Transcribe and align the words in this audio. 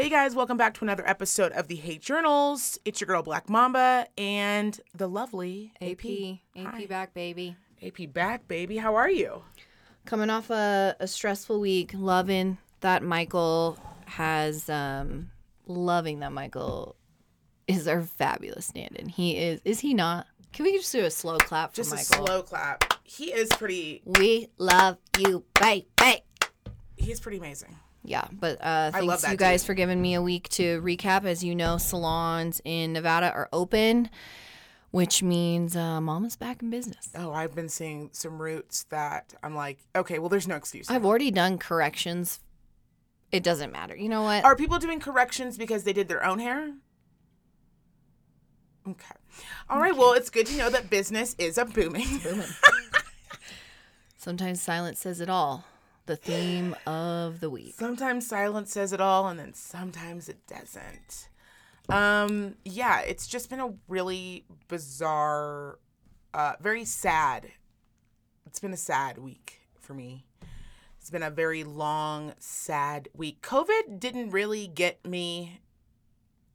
Hey 0.00 0.08
guys, 0.08 0.34
welcome 0.34 0.56
back 0.56 0.72
to 0.78 0.82
another 0.82 1.06
episode 1.06 1.52
of 1.52 1.68
the 1.68 1.74
Hate 1.76 2.00
Journals. 2.00 2.78
It's 2.86 3.02
your 3.02 3.06
girl 3.06 3.22
Black 3.22 3.50
Mamba 3.50 4.06
and 4.16 4.80
the 4.94 5.06
lovely 5.06 5.74
AP, 5.82 6.06
AP 6.56 6.72
Hi. 6.72 6.86
back, 6.86 7.12
baby. 7.12 7.54
AP 7.82 8.10
back, 8.10 8.48
baby. 8.48 8.78
How 8.78 8.94
are 8.94 9.10
you? 9.10 9.42
Coming 10.06 10.30
off 10.30 10.48
a, 10.48 10.96
a 10.98 11.06
stressful 11.06 11.60
week, 11.60 11.92
loving 11.94 12.56
that 12.80 13.02
Michael 13.02 13.78
has, 14.06 14.70
um, 14.70 15.32
loving 15.66 16.20
that 16.20 16.32
Michael 16.32 16.96
is 17.68 17.86
our 17.86 18.00
fabulous 18.00 18.64
stand-in. 18.64 19.10
He 19.10 19.36
is, 19.36 19.60
is 19.66 19.80
he 19.80 19.92
not? 19.92 20.26
Can 20.54 20.64
we 20.64 20.78
just 20.78 20.90
do 20.90 21.04
a 21.04 21.10
slow 21.10 21.36
clap 21.36 21.72
for 21.72 21.76
Just 21.76 21.90
Michael? 21.90 22.24
a 22.24 22.26
slow 22.26 22.42
clap. 22.42 22.94
He 23.04 23.34
is 23.34 23.50
pretty. 23.50 24.00
we 24.06 24.48
love 24.56 24.96
you, 25.18 25.44
baby. 25.60 25.84
He's 26.96 27.20
pretty 27.20 27.36
amazing. 27.36 27.76
Yeah, 28.02 28.26
but 28.32 28.58
uh, 28.62 28.90
thanks 28.92 29.28
you 29.28 29.36
guys 29.36 29.62
dude. 29.62 29.66
for 29.66 29.74
giving 29.74 30.00
me 30.00 30.14
a 30.14 30.22
week 30.22 30.48
to 30.50 30.80
recap. 30.80 31.24
As 31.24 31.44
you 31.44 31.54
know, 31.54 31.76
salons 31.76 32.60
in 32.64 32.94
Nevada 32.94 33.30
are 33.32 33.48
open, 33.52 34.08
which 34.90 35.22
means 35.22 35.76
uh, 35.76 36.00
Mama's 36.00 36.36
back 36.36 36.62
in 36.62 36.70
business. 36.70 37.10
Oh, 37.14 37.32
I've 37.32 37.54
been 37.54 37.68
seeing 37.68 38.08
some 38.12 38.40
roots 38.40 38.84
that 38.84 39.34
I'm 39.42 39.54
like, 39.54 39.78
okay, 39.94 40.18
well, 40.18 40.30
there's 40.30 40.48
no 40.48 40.56
excuse. 40.56 40.88
I've 40.88 41.04
already 41.04 41.30
done 41.30 41.58
corrections. 41.58 42.40
It 43.32 43.42
doesn't 43.42 43.70
matter. 43.70 43.94
You 43.94 44.08
know 44.08 44.22
what? 44.22 44.44
Are 44.44 44.56
people 44.56 44.78
doing 44.78 44.98
corrections 44.98 45.58
because 45.58 45.84
they 45.84 45.92
did 45.92 46.08
their 46.08 46.24
own 46.24 46.38
hair? 46.38 46.72
Okay. 48.88 49.14
All 49.68 49.78
right. 49.78 49.96
Well, 49.96 50.14
it's 50.14 50.30
good 50.30 50.46
to 50.46 50.56
know 50.56 50.70
that 50.70 50.90
business 50.90 51.36
is 51.38 51.58
a 51.58 51.64
booming. 51.64 52.06
Sometimes 54.16 54.60
silence 54.60 55.00
says 55.00 55.20
it 55.20 55.30
all. 55.30 55.64
The 56.10 56.16
theme 56.16 56.74
of 56.88 57.38
the 57.38 57.48
week. 57.48 57.76
sometimes 57.78 58.26
silence 58.26 58.72
says 58.72 58.92
it 58.92 59.00
all, 59.00 59.28
and 59.28 59.38
then 59.38 59.54
sometimes 59.54 60.28
it 60.28 60.44
doesn't. 60.48 61.28
Um. 61.88 62.56
Yeah, 62.64 62.98
it's 63.02 63.28
just 63.28 63.48
been 63.48 63.60
a 63.60 63.74
really 63.86 64.44
bizarre, 64.66 65.78
uh, 66.34 66.54
very 66.60 66.84
sad. 66.84 67.52
It's 68.44 68.58
been 68.58 68.72
a 68.72 68.76
sad 68.76 69.18
week 69.18 69.60
for 69.78 69.94
me. 69.94 70.26
It's 70.98 71.10
been 71.10 71.22
a 71.22 71.30
very 71.30 71.62
long, 71.62 72.32
sad 72.40 73.08
week. 73.14 73.40
COVID 73.40 74.00
didn't 74.00 74.30
really 74.30 74.66
get 74.66 75.06
me. 75.06 75.60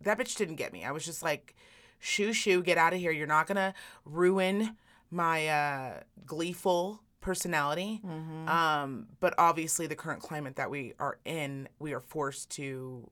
That 0.02 0.19
bitch 0.19 0.36
didn't 0.36 0.58
get 0.58 0.73
me. 0.73 0.84
I 0.84 0.92
was 0.92 1.06
just 1.06 1.23
like, 1.23 1.56
shoo 1.97 2.34
shoo, 2.34 2.62
get 2.62 2.78
out 2.78 2.92
of 2.92 3.00
here. 3.00 3.12
You're 3.12 3.25
not 3.25 3.47
gonna 3.47 3.73
ruin 4.03 4.75
my 5.09 5.47
uh, 5.47 6.00
gleeful 6.25 7.05
personality. 7.26 8.02
Um, 8.48 9.08
but 9.20 9.34
obviously, 9.40 9.88
the 9.88 9.95
current 9.95 10.22
climate 10.22 10.58
that 10.58 10.70
we 10.70 10.94
are 11.00 11.18
in, 11.26 11.68
we 11.80 11.92
are 11.94 12.00
forced 12.00 12.52
to 12.52 13.09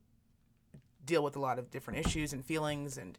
deal 1.04 1.24
with 1.24 1.36
a 1.36 1.40
lot 1.40 1.58
of 1.58 1.72
different 1.72 2.06
issues 2.06 2.32
and 2.32 2.46
feelings. 2.46 2.98
And 2.98 3.18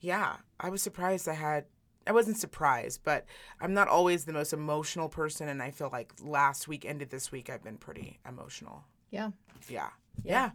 yeah, 0.00 0.36
I 0.58 0.70
was 0.70 0.82
surprised 0.82 1.28
I 1.28 1.34
had. 1.34 1.66
I 2.06 2.12
wasn't 2.12 2.36
surprised, 2.36 3.00
but 3.02 3.24
I'm 3.60 3.72
not 3.72 3.88
always 3.88 4.24
the 4.26 4.32
most 4.34 4.52
emotional 4.52 5.08
person, 5.08 5.48
and 5.48 5.62
I 5.62 5.70
feel 5.70 5.88
like 5.90 6.12
last 6.20 6.68
week 6.68 6.84
ended 6.84 7.08
this 7.10 7.32
week. 7.32 7.48
I've 7.48 7.62
been 7.62 7.78
pretty 7.78 8.18
emotional. 8.28 8.84
Yeah. 9.10 9.30
Yeah. 9.70 9.88
Yeah. 10.22 10.50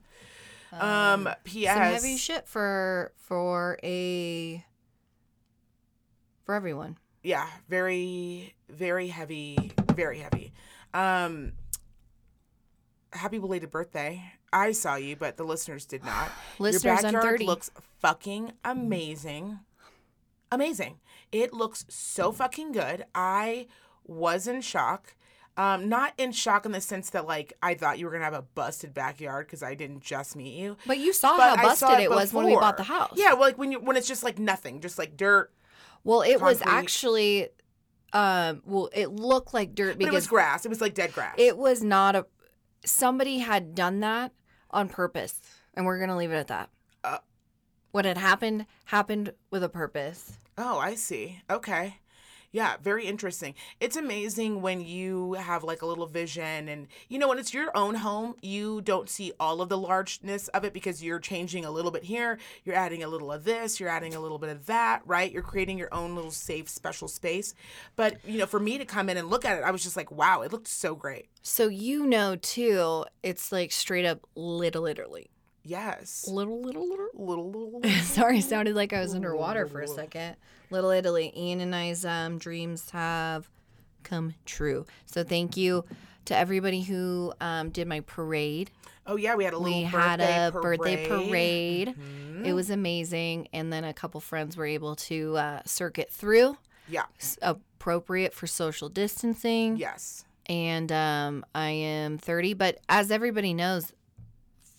Um, 0.73 1.27
P.S. 1.45 1.73
Some 1.73 1.83
heavy 1.83 2.17
shit 2.17 2.47
for 2.47 3.13
for 3.15 3.79
a 3.81 4.63
for 6.43 6.53
everyone. 6.53 6.97
Yeah, 7.23 7.47
very, 7.67 8.55
very 8.69 9.07
heavy, 9.07 9.71
very 9.93 10.19
heavy. 10.19 10.53
Um, 10.93 11.53
happy 13.13 13.37
belated 13.39 13.71
birthday. 13.71 14.23
I 14.51 14.71
saw 14.71 14.95
you, 14.95 15.15
but 15.15 15.37
the 15.37 15.43
listeners 15.43 15.85
did 15.85 16.03
not. 16.03 16.31
Listeners, 16.59 16.83
Your 16.83 16.93
I'm 16.95 17.01
backyard 17.13 17.23
30. 17.33 17.45
looks 17.45 17.71
fucking 17.99 18.53
amazing. 18.65 19.59
Amazing. 20.51 20.99
It 21.31 21.53
looks 21.53 21.85
so 21.89 22.31
fucking 22.31 22.71
good. 22.71 23.05
I 23.13 23.67
was 24.05 24.47
in 24.47 24.61
shock. 24.61 25.13
Um, 25.57 25.89
not 25.89 26.13
in 26.17 26.31
shock 26.31 26.65
in 26.65 26.71
the 26.71 26.79
sense 26.79 27.09
that 27.09 27.27
like 27.27 27.53
I 27.61 27.73
thought 27.73 27.99
you 27.99 28.05
were 28.05 28.11
gonna 28.13 28.23
have 28.23 28.33
a 28.33 28.41
busted 28.41 28.93
backyard 28.93 29.45
because 29.45 29.61
I 29.61 29.75
didn't 29.75 29.99
just 30.01 30.35
meet 30.35 30.53
you. 30.57 30.77
But 30.87 30.99
you 30.99 31.11
saw 31.11 31.35
But 31.35 31.57
how 31.59 31.63
busted 31.67 31.79
saw 31.89 31.99
it, 31.99 32.09
was 32.09 32.33
when 32.33 32.45
we 32.45 32.55
bought 32.55 32.77
the 32.77 32.83
house. 32.83 33.13
Yeah, 33.15 33.33
well, 33.33 33.41
like 33.41 33.57
when 33.57 33.71
you 33.73 33.79
when 33.79 33.97
it's 33.97 34.07
just 34.07 34.23
like 34.23 34.39
nothing, 34.39 34.79
just 34.79 34.97
like 34.97 35.17
dirt. 35.17 35.51
Well, 36.03 36.21
it 36.21 36.41
was 36.41 36.61
actually 36.65 37.49
um 38.13 38.61
well, 38.65 38.89
it 38.93 39.11
looked 39.11 39.53
like 39.53 39.75
dirt 39.75 39.99
But 39.99 40.07
it 40.07 40.11
was 40.11 40.23
because 40.23 40.27
grass. 40.27 40.65
It 40.65 40.69
was 40.69 40.81
like 40.81 40.93
dead 40.93 41.13
grass. 41.13 41.35
it 41.37 41.57
was 41.57 41.83
not 41.83 42.15
a 42.15 42.25
somebody 42.85 43.39
had 43.39 43.75
done 43.75 43.99
that 43.99 44.31
on 44.71 44.89
purpose. 44.89 45.41
And 45.73 45.85
we're 45.85 45.97
going 45.97 46.09
to 46.09 46.15
leave 46.15 46.31
it 46.31 46.35
at 46.35 46.47
that. 46.47 46.69
Uh. 47.03 47.19
what 47.91 48.05
had 48.05 48.17
happened 48.17 48.65
happened 48.85 49.33
with 49.51 49.63
a 49.63 49.69
purpose. 49.69 50.33
Oh, 50.57 50.77
I 50.77 50.95
see. 50.95 51.41
Okay. 51.49 51.97
Yeah, 52.51 52.77
very 52.81 53.05
interesting. 53.05 53.53
It's 53.79 53.95
amazing 53.95 54.61
when 54.61 54.81
you 54.81 55.33
have 55.33 55.63
like 55.63 55.83
a 55.83 55.85
little 55.85 56.07
vision 56.07 56.67
and 56.67 56.87
you 57.07 57.19
know 57.19 57.27
when 57.27 57.37
it's 57.37 57.53
your 57.53 57.75
own 57.77 57.95
home, 57.95 58.35
you 58.41 58.81
don't 58.81 59.07
see 59.07 59.31
all 59.39 59.61
of 59.61 59.69
the 59.69 59.77
largeness 59.77 60.47
of 60.47 60.63
it 60.63 60.73
because 60.73 61.03
you're 61.03 61.19
changing 61.19 61.63
a 61.63 61.69
little 61.69 61.91
bit 61.91 62.03
here, 62.03 62.39
you're 62.63 62.75
adding 62.75 63.03
a 63.03 63.07
little 63.07 63.31
of 63.31 63.43
this, 63.43 63.79
you're 63.79 63.89
adding 63.89 64.15
a 64.15 64.19
little 64.19 64.39
bit 64.39 64.49
of 64.49 64.65
that, 64.65 65.03
right? 65.05 65.31
You're 65.31 65.43
creating 65.43 65.77
your 65.77 65.93
own 65.93 66.15
little 66.15 66.31
safe 66.31 66.67
special 66.69 67.07
space. 67.07 67.53
But, 67.95 68.17
you 68.25 68.39
know, 68.39 68.47
for 68.47 68.59
me 68.59 68.79
to 68.79 68.85
come 68.85 69.09
in 69.09 69.17
and 69.17 69.29
look 69.29 69.45
at 69.45 69.59
it, 69.59 69.63
I 69.63 69.69
was 69.69 69.83
just 69.83 69.95
like, 69.95 70.11
"Wow, 70.11 70.41
it 70.41 70.51
looked 70.51 70.67
so 70.67 70.95
great." 70.95 71.27
So 71.43 71.67
you 71.67 72.07
know 72.07 72.35
too, 72.35 73.05
it's 73.21 73.51
like 73.51 73.71
straight 73.71 74.05
up 74.05 74.25
little 74.35 74.81
literally. 74.81 75.29
Yes. 75.63 76.27
Little 76.27 76.61
little 76.61 76.89
little 76.89 77.09
Little 77.13 77.51
little 77.51 77.83
Sorry, 78.01 78.41
sounded 78.41 78.75
like 78.75 78.93
I 78.93 79.01
was 79.01 79.13
underwater 79.13 79.67
for 79.67 79.81
a 79.81 79.87
second. 79.87 80.35
Little 80.69 80.91
Italy. 80.91 81.33
Ian 81.35 81.61
and 81.61 81.75
I's 81.75 82.05
um, 82.05 82.37
dreams 82.37 82.89
have 82.91 83.49
come 84.03 84.33
true. 84.45 84.85
So 85.05 85.23
thank 85.23 85.57
you 85.57 85.85
to 86.25 86.35
everybody 86.37 86.81
who 86.81 87.33
um, 87.41 87.69
did 87.69 87.87
my 87.87 88.01
parade. 88.01 88.71
Oh 89.07 89.15
yeah, 89.15 89.33
we 89.35 89.43
had 89.43 89.53
a 89.53 89.57
little 89.57 89.73
We 89.79 89.85
birthday 89.89 89.97
had 89.97 90.19
a 90.21 90.51
parade. 90.51 90.79
birthday 90.79 91.07
parade. 91.07 91.95
Mhm. 91.97 92.45
It 92.45 92.53
was 92.53 92.69
amazing. 92.69 93.47
And 93.53 93.73
then 93.73 93.83
a 93.83 93.93
couple 93.93 94.19
friends 94.21 94.55
were 94.55 94.65
able 94.67 94.95
to 94.97 95.35
uh, 95.37 95.61
circuit 95.65 96.11
through, 96.11 96.57
Yeah. 96.87 97.05
appropriate 97.41 98.33
for 98.35 98.45
social 98.45 98.89
distancing. 98.89 99.77
Yes. 99.77 100.25
And 100.45 100.91
um, 100.91 101.43
I 101.55 101.69
am 101.69 102.17
30. 102.19 102.53
But 102.53 102.77
as 102.87 103.09
everybody 103.11 103.53
knows, 103.53 103.91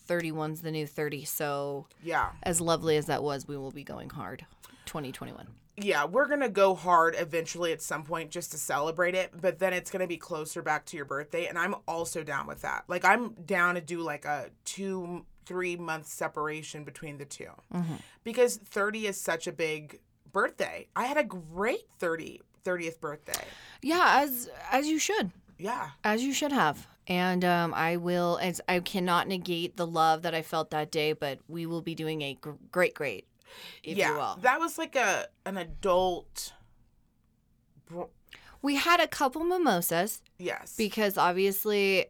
31's 0.08 0.62
the 0.62 0.70
new 0.70 0.86
30. 0.86 1.24
So 1.24 1.86
Yeah. 2.02 2.30
as 2.44 2.60
lovely 2.60 2.96
as 2.96 3.06
that 3.06 3.22
was, 3.24 3.46
we 3.48 3.56
will 3.56 3.70
be 3.72 3.84
going 3.84 4.10
hard 4.10 4.46
2021. 4.86 5.48
Yeah, 5.84 6.04
we're 6.04 6.26
gonna 6.26 6.48
go 6.48 6.74
hard 6.74 7.14
eventually 7.18 7.72
at 7.72 7.82
some 7.82 8.04
point 8.04 8.30
just 8.30 8.50
to 8.52 8.58
celebrate 8.58 9.14
it, 9.14 9.32
but 9.40 9.58
then 9.58 9.72
it's 9.72 9.90
gonna 9.90 10.06
be 10.06 10.16
closer 10.16 10.62
back 10.62 10.84
to 10.86 10.96
your 10.96 11.06
birthday, 11.06 11.46
and 11.46 11.58
I'm 11.58 11.74
also 11.86 12.22
down 12.22 12.46
with 12.46 12.62
that. 12.62 12.84
Like 12.88 13.04
I'm 13.04 13.32
down 13.44 13.74
to 13.74 13.80
do 13.80 14.00
like 14.00 14.24
a 14.24 14.50
two, 14.64 15.24
three 15.46 15.76
month 15.76 16.06
separation 16.06 16.84
between 16.84 17.18
the 17.18 17.24
2 17.24 17.46
because 18.22 18.56
30 18.56 19.08
is 19.08 19.20
such 19.20 19.46
a 19.46 19.52
big 19.52 19.98
birthday. 20.32 20.86
I 20.94 21.06
had 21.06 21.16
a 21.16 21.24
great 21.24 21.86
30 21.98 22.40
30th 22.64 23.00
birthday. 23.00 23.44
Yeah, 23.82 24.20
as 24.22 24.48
as 24.70 24.86
you 24.86 24.98
should. 24.98 25.30
Yeah, 25.58 25.90
As 26.04 26.22
you 26.22 26.32
should 26.32 26.52
have. 26.52 26.86
And 27.06 27.44
um, 27.44 27.74
I 27.74 27.96
will, 27.96 28.38
as 28.40 28.60
I 28.68 28.80
cannot 28.80 29.28
negate 29.28 29.76
the 29.76 29.86
love 29.86 30.22
that 30.22 30.34
I 30.34 30.40
felt 30.42 30.70
that 30.70 30.90
day, 30.90 31.12
but 31.12 31.38
we 31.48 31.66
will 31.66 31.82
be 31.82 31.94
doing 31.94 32.22
a 32.22 32.34
gr- 32.40 32.52
great, 32.70 32.94
great, 32.94 33.26
yeah. 33.82 34.10
you 34.12 34.14
will. 34.18 34.38
That 34.42 34.60
was 34.60 34.78
like 34.78 34.96
a 34.96 35.26
an 35.46 35.56
adult. 35.56 36.52
we 38.62 38.76
had 38.76 39.00
a 39.00 39.08
couple 39.08 39.42
mimosas 39.44 40.22
Yes. 40.38 40.74
because 40.76 41.16
obviously 41.18 42.06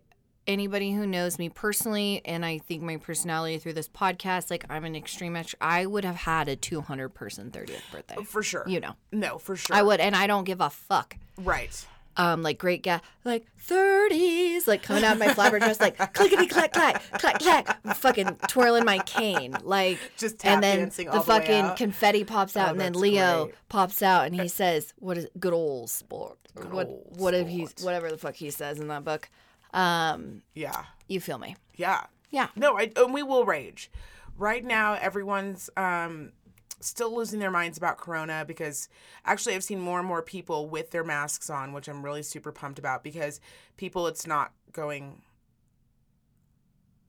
anybody 0.46 0.92
who 0.92 1.06
knows 1.06 1.38
me 1.38 1.48
personally 1.48 2.22
and 2.24 2.44
I 2.44 2.58
think 2.58 2.82
my 2.82 2.96
personality 2.96 3.58
through 3.58 3.74
this 3.74 3.88
podcast, 3.88 4.50
like 4.50 4.64
I'm 4.68 4.84
an 4.84 4.96
extreme 4.96 5.34
extr 5.34 5.54
I 5.60 5.86
would 5.86 6.04
have 6.04 6.16
had 6.16 6.48
a 6.48 6.56
200 6.56 7.10
person 7.10 7.50
30th 7.50 7.82
birthday. 7.92 8.16
for 8.24 8.42
sure. 8.42 8.64
You 8.66 8.80
know, 8.80 8.94
no, 9.12 9.38
for 9.38 9.54
sure. 9.56 9.76
I 9.76 9.82
would, 9.82 10.00
and 10.00 10.16
I 10.16 10.26
don't 10.26 10.44
give 10.44 10.60
a 10.60 10.70
fuck. 10.70 11.16
Right. 11.38 11.86
Um, 12.16 12.42
like 12.42 12.58
great 12.58 12.82
guy, 12.82 13.00
like 13.24 13.46
30s, 13.66 14.66
like 14.66 14.82
coming 14.82 15.04
out 15.04 15.12
of 15.14 15.18
my 15.18 15.32
flapper 15.32 15.58
dress, 15.58 15.80
like 15.80 15.96
clickety 16.12 16.46
clack 16.46 16.72
clack 16.72 17.02
clack 17.18 17.38
clack, 17.40 17.96
fucking 17.96 18.36
twirling 18.48 18.84
my 18.84 18.98
cane, 19.00 19.56
like 19.62 19.98
Just 20.16 20.38
tap 20.38 20.54
and 20.54 20.62
then 20.62 20.78
dancing 20.80 21.06
the 21.06 21.12
all 21.14 21.22
the 21.22 21.30
way 21.32 21.46
fucking 21.46 21.76
confetti 21.76 22.24
pops 22.24 22.56
out, 22.56 22.68
Oh, 22.68 22.70
and 22.72 22.80
then 22.80 22.92
Leo 22.94 23.44
great. 23.46 23.54
pops 23.68 24.02
out, 24.02 24.26
and 24.26 24.34
he 24.34 24.48
says, 24.48 24.92
"What 24.98 25.16
is 25.18 25.28
good 25.38 25.52
old 25.52 25.88
sport? 25.90 26.36
Good 26.54 26.72
what 26.72 26.86
old 26.88 27.06
what 27.16 27.34
if 27.34 27.48
he's 27.48 27.74
whatever 27.82 28.10
the 28.10 28.18
fuck 28.18 28.34
he 28.34 28.50
says 28.50 28.78
in 28.80 28.88
that 28.88 29.04
book?" 29.04 29.30
Um, 29.72 30.42
Yeah. 30.54 30.84
you 31.06 31.20
feel 31.20 31.38
me? 31.38 31.56
Yeah. 31.76 32.04
Yeah. 32.30 32.48
No, 32.56 32.76
I 32.76 32.90
and 32.96 33.14
we 33.14 33.22
will 33.22 33.44
rage. 33.44 33.90
Right 34.36 34.64
now, 34.64 34.94
everyone's 34.94 35.70
um, 35.76 36.32
still 36.80 37.14
losing 37.14 37.40
their 37.40 37.50
minds 37.50 37.76
about 37.76 37.98
Corona 37.98 38.44
because 38.46 38.88
actually, 39.24 39.54
I've 39.54 39.64
seen 39.64 39.80
more 39.80 39.98
and 39.98 40.06
more 40.08 40.22
people 40.22 40.68
with 40.68 40.90
their 40.92 41.04
masks 41.04 41.50
on, 41.50 41.72
which 41.72 41.88
I'm 41.88 42.02
really 42.04 42.22
super 42.22 42.52
pumped 42.52 42.78
about 42.78 43.02
because 43.02 43.40
people, 43.76 44.06
it's 44.06 44.26
not 44.26 44.52
going, 44.72 45.20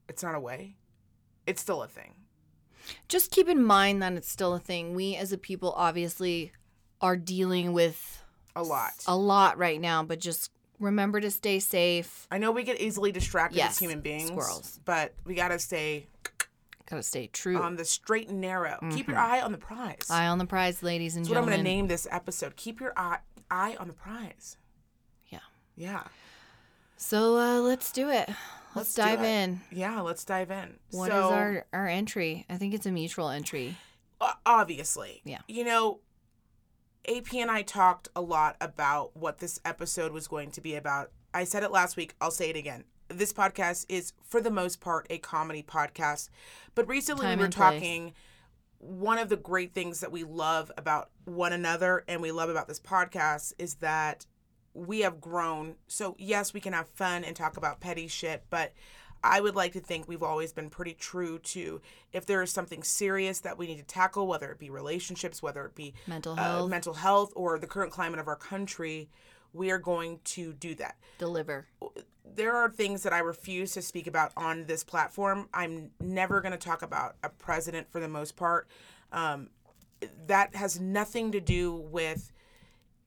it's 0.08 0.22
not 0.22 0.34
away. 0.34 0.76
it's 1.46 1.60
still 1.62 1.82
a 1.82 1.88
thing. 1.88 2.14
Just 3.08 3.30
keep 3.30 3.48
in 3.48 3.62
mind 3.62 4.02
that 4.02 4.12
it's 4.14 4.28
still 4.30 4.54
a 4.54 4.58
thing. 4.58 4.94
We 4.94 5.14
as 5.16 5.32
a 5.32 5.38
people 5.38 5.72
obviously 5.76 6.52
are 7.00 7.16
dealing 7.16 7.72
with 7.72 8.22
A 8.56 8.62
lot. 8.62 8.92
a 9.06 9.16
lot 9.16 9.56
right 9.58 9.80
now, 9.80 10.02
but 10.02 10.18
just 10.18 10.50
remember 10.80 11.20
to 11.20 11.30
stay 11.30 11.60
safe. 11.60 12.26
I 12.30 12.38
know 12.38 12.50
we 12.50 12.64
get 12.64 12.80
easily 12.80 13.12
distracted 13.12 13.56
Yes, 13.58 13.72
as 13.72 13.78
human 13.78 14.00
beings, 14.00 14.28
squirrels. 14.30 14.80
but 14.84 15.14
we 15.24 15.34
gotta 15.34 15.58
stay 15.60 16.08
Gotta 16.86 17.02
stay 17.02 17.28
true. 17.28 17.58
on 17.58 17.76
the 17.76 17.84
straight 17.84 18.28
and 18.28 18.40
narrow. 18.40 18.78
Keep 18.90 19.08
your 19.08 19.18
eye 19.18 19.40
on 19.40 19.52
the 19.52 19.58
prize. 19.58 19.98
Mm-hmm. 20.00 20.12
Eye 20.12 20.26
on 20.28 20.38
the 20.38 20.46
prize, 20.46 20.82
ladies 20.82 21.16
and 21.16 21.24
That's 21.24 21.34
what 21.34 21.38
I'm 21.38 21.48
gonna 21.48 21.62
name 21.62 21.88
this 21.88 22.06
episode. 22.10 22.56
Keep 22.56 22.80
your 22.80 22.92
eye 22.96 23.18
eye 23.50 23.76
on 23.78 23.88
the 23.88 23.94
prize. 23.94 24.56
Yeah. 25.28 25.40
Yeah. 25.76 26.04
So 26.96 27.36
uh, 27.36 27.60
let's 27.60 27.92
do 27.92 28.08
it. 28.08 28.28
Let's, 28.28 28.36
Let's 28.74 28.94
dive 28.94 29.22
in. 29.22 29.60
Yeah, 29.70 30.00
let's 30.00 30.24
dive 30.24 30.50
in. 30.50 30.78
What 30.92 31.10
is 31.10 31.14
so, 31.14 31.30
our 31.30 31.66
our 31.72 31.86
entry? 31.86 32.46
I 32.48 32.56
think 32.56 32.72
it's 32.74 32.86
a 32.86 32.92
mutual 32.92 33.28
entry. 33.28 33.76
obviously. 34.46 35.20
Yeah. 35.24 35.40
You 35.46 35.64
know, 35.64 36.00
AP 37.08 37.34
and 37.34 37.50
I 37.50 37.62
talked 37.62 38.08
a 38.14 38.20
lot 38.20 38.56
about 38.60 39.16
what 39.16 39.38
this 39.38 39.60
episode 39.64 40.12
was 40.12 40.28
going 40.28 40.50
to 40.52 40.60
be 40.60 40.74
about. 40.74 41.10
I 41.34 41.44
said 41.44 41.62
it 41.62 41.70
last 41.70 41.96
week, 41.96 42.14
I'll 42.20 42.30
say 42.30 42.50
it 42.50 42.56
again. 42.56 42.84
This 43.12 43.32
podcast 43.32 43.86
is 43.88 44.12
for 44.24 44.40
the 44.40 44.50
most 44.50 44.80
part 44.80 45.06
a 45.10 45.18
comedy 45.18 45.62
podcast. 45.62 46.28
But 46.74 46.88
recently 46.88 47.26
Time 47.26 47.38
we 47.38 47.42
were 47.42 47.44
and 47.46 47.54
place. 47.54 47.72
talking 47.74 48.14
one 48.78 49.18
of 49.18 49.28
the 49.28 49.36
great 49.36 49.72
things 49.74 50.00
that 50.00 50.10
we 50.10 50.24
love 50.24 50.72
about 50.76 51.10
one 51.24 51.52
another 51.52 52.04
and 52.08 52.20
we 52.20 52.32
love 52.32 52.50
about 52.50 52.66
this 52.66 52.80
podcast 52.80 53.52
is 53.58 53.74
that 53.74 54.26
we 54.74 55.00
have 55.00 55.20
grown. 55.20 55.76
So, 55.86 56.16
yes, 56.18 56.52
we 56.52 56.60
can 56.60 56.72
have 56.72 56.88
fun 56.88 57.22
and 57.22 57.36
talk 57.36 57.56
about 57.56 57.80
petty 57.80 58.08
shit, 58.08 58.44
but 58.50 58.72
I 59.22 59.40
would 59.40 59.54
like 59.54 59.72
to 59.74 59.80
think 59.80 60.08
we've 60.08 60.22
always 60.22 60.52
been 60.52 60.68
pretty 60.68 60.94
true 60.94 61.38
to 61.38 61.80
if 62.12 62.26
there 62.26 62.42
is 62.42 62.50
something 62.50 62.82
serious 62.82 63.40
that 63.40 63.56
we 63.56 63.68
need 63.68 63.78
to 63.78 63.84
tackle, 63.84 64.26
whether 64.26 64.50
it 64.50 64.58
be 64.58 64.68
relationships, 64.68 65.40
whether 65.42 65.64
it 65.64 65.74
be 65.76 65.94
Mental 66.08 66.38
uh, 66.38 66.66
mental 66.66 66.94
health, 66.94 67.32
or 67.36 67.58
the 67.58 67.68
current 67.68 67.92
climate 67.92 68.18
of 68.18 68.26
our 68.26 68.36
country, 68.36 69.08
we 69.52 69.70
are 69.70 69.78
going 69.78 70.18
to 70.24 70.52
do 70.54 70.74
that. 70.76 70.96
deliver. 71.18 71.66
There 72.24 72.54
are 72.54 72.70
things 72.70 73.02
that 73.02 73.12
I 73.12 73.18
refuse 73.18 73.72
to 73.72 73.82
speak 73.82 74.06
about 74.06 74.32
on 74.36 74.66
this 74.66 74.84
platform. 74.84 75.48
I'm 75.52 75.90
never 76.00 76.40
going 76.40 76.52
to 76.52 76.58
talk 76.58 76.82
about 76.82 77.16
a 77.22 77.28
president 77.28 77.90
for 77.90 78.00
the 78.00 78.08
most 78.08 78.36
part. 78.36 78.68
Um, 79.10 79.50
that 80.26 80.54
has 80.54 80.80
nothing 80.80 81.32
to 81.32 81.40
do 81.40 81.72
with 81.74 82.32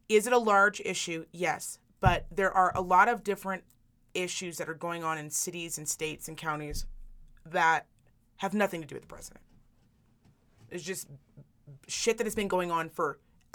is 0.08 0.28
it 0.28 0.34
a 0.34 0.38
large 0.38 0.80
issue? 0.82 1.26
Yes. 1.32 1.80
But 2.00 2.28
there 2.32 2.52
are 2.52 2.72
a 2.76 2.82
lot 2.82 3.08
of 3.08 3.24
different 3.24 3.64
issues 4.14 4.58
that 4.58 4.70
are 4.70 4.76
going 4.76 5.04
on 5.04 5.18
in 5.18 5.30
cities 5.30 5.78
and 5.78 5.88
states 5.88 6.28
and 6.28 6.38
counties 6.38 6.86
that 7.46 7.88
have 8.38 8.54
nothing 8.54 8.82
to 8.82 8.88
do 8.88 8.96
with 8.96 9.04
the 9.04 9.08
president. 9.08 9.42
It's 10.70 10.84
just 10.84 11.08
shit 11.88 12.18
that 12.18 12.26
has 12.26 12.36
been 12.36 12.48
going 12.48 12.72
on 12.72 12.90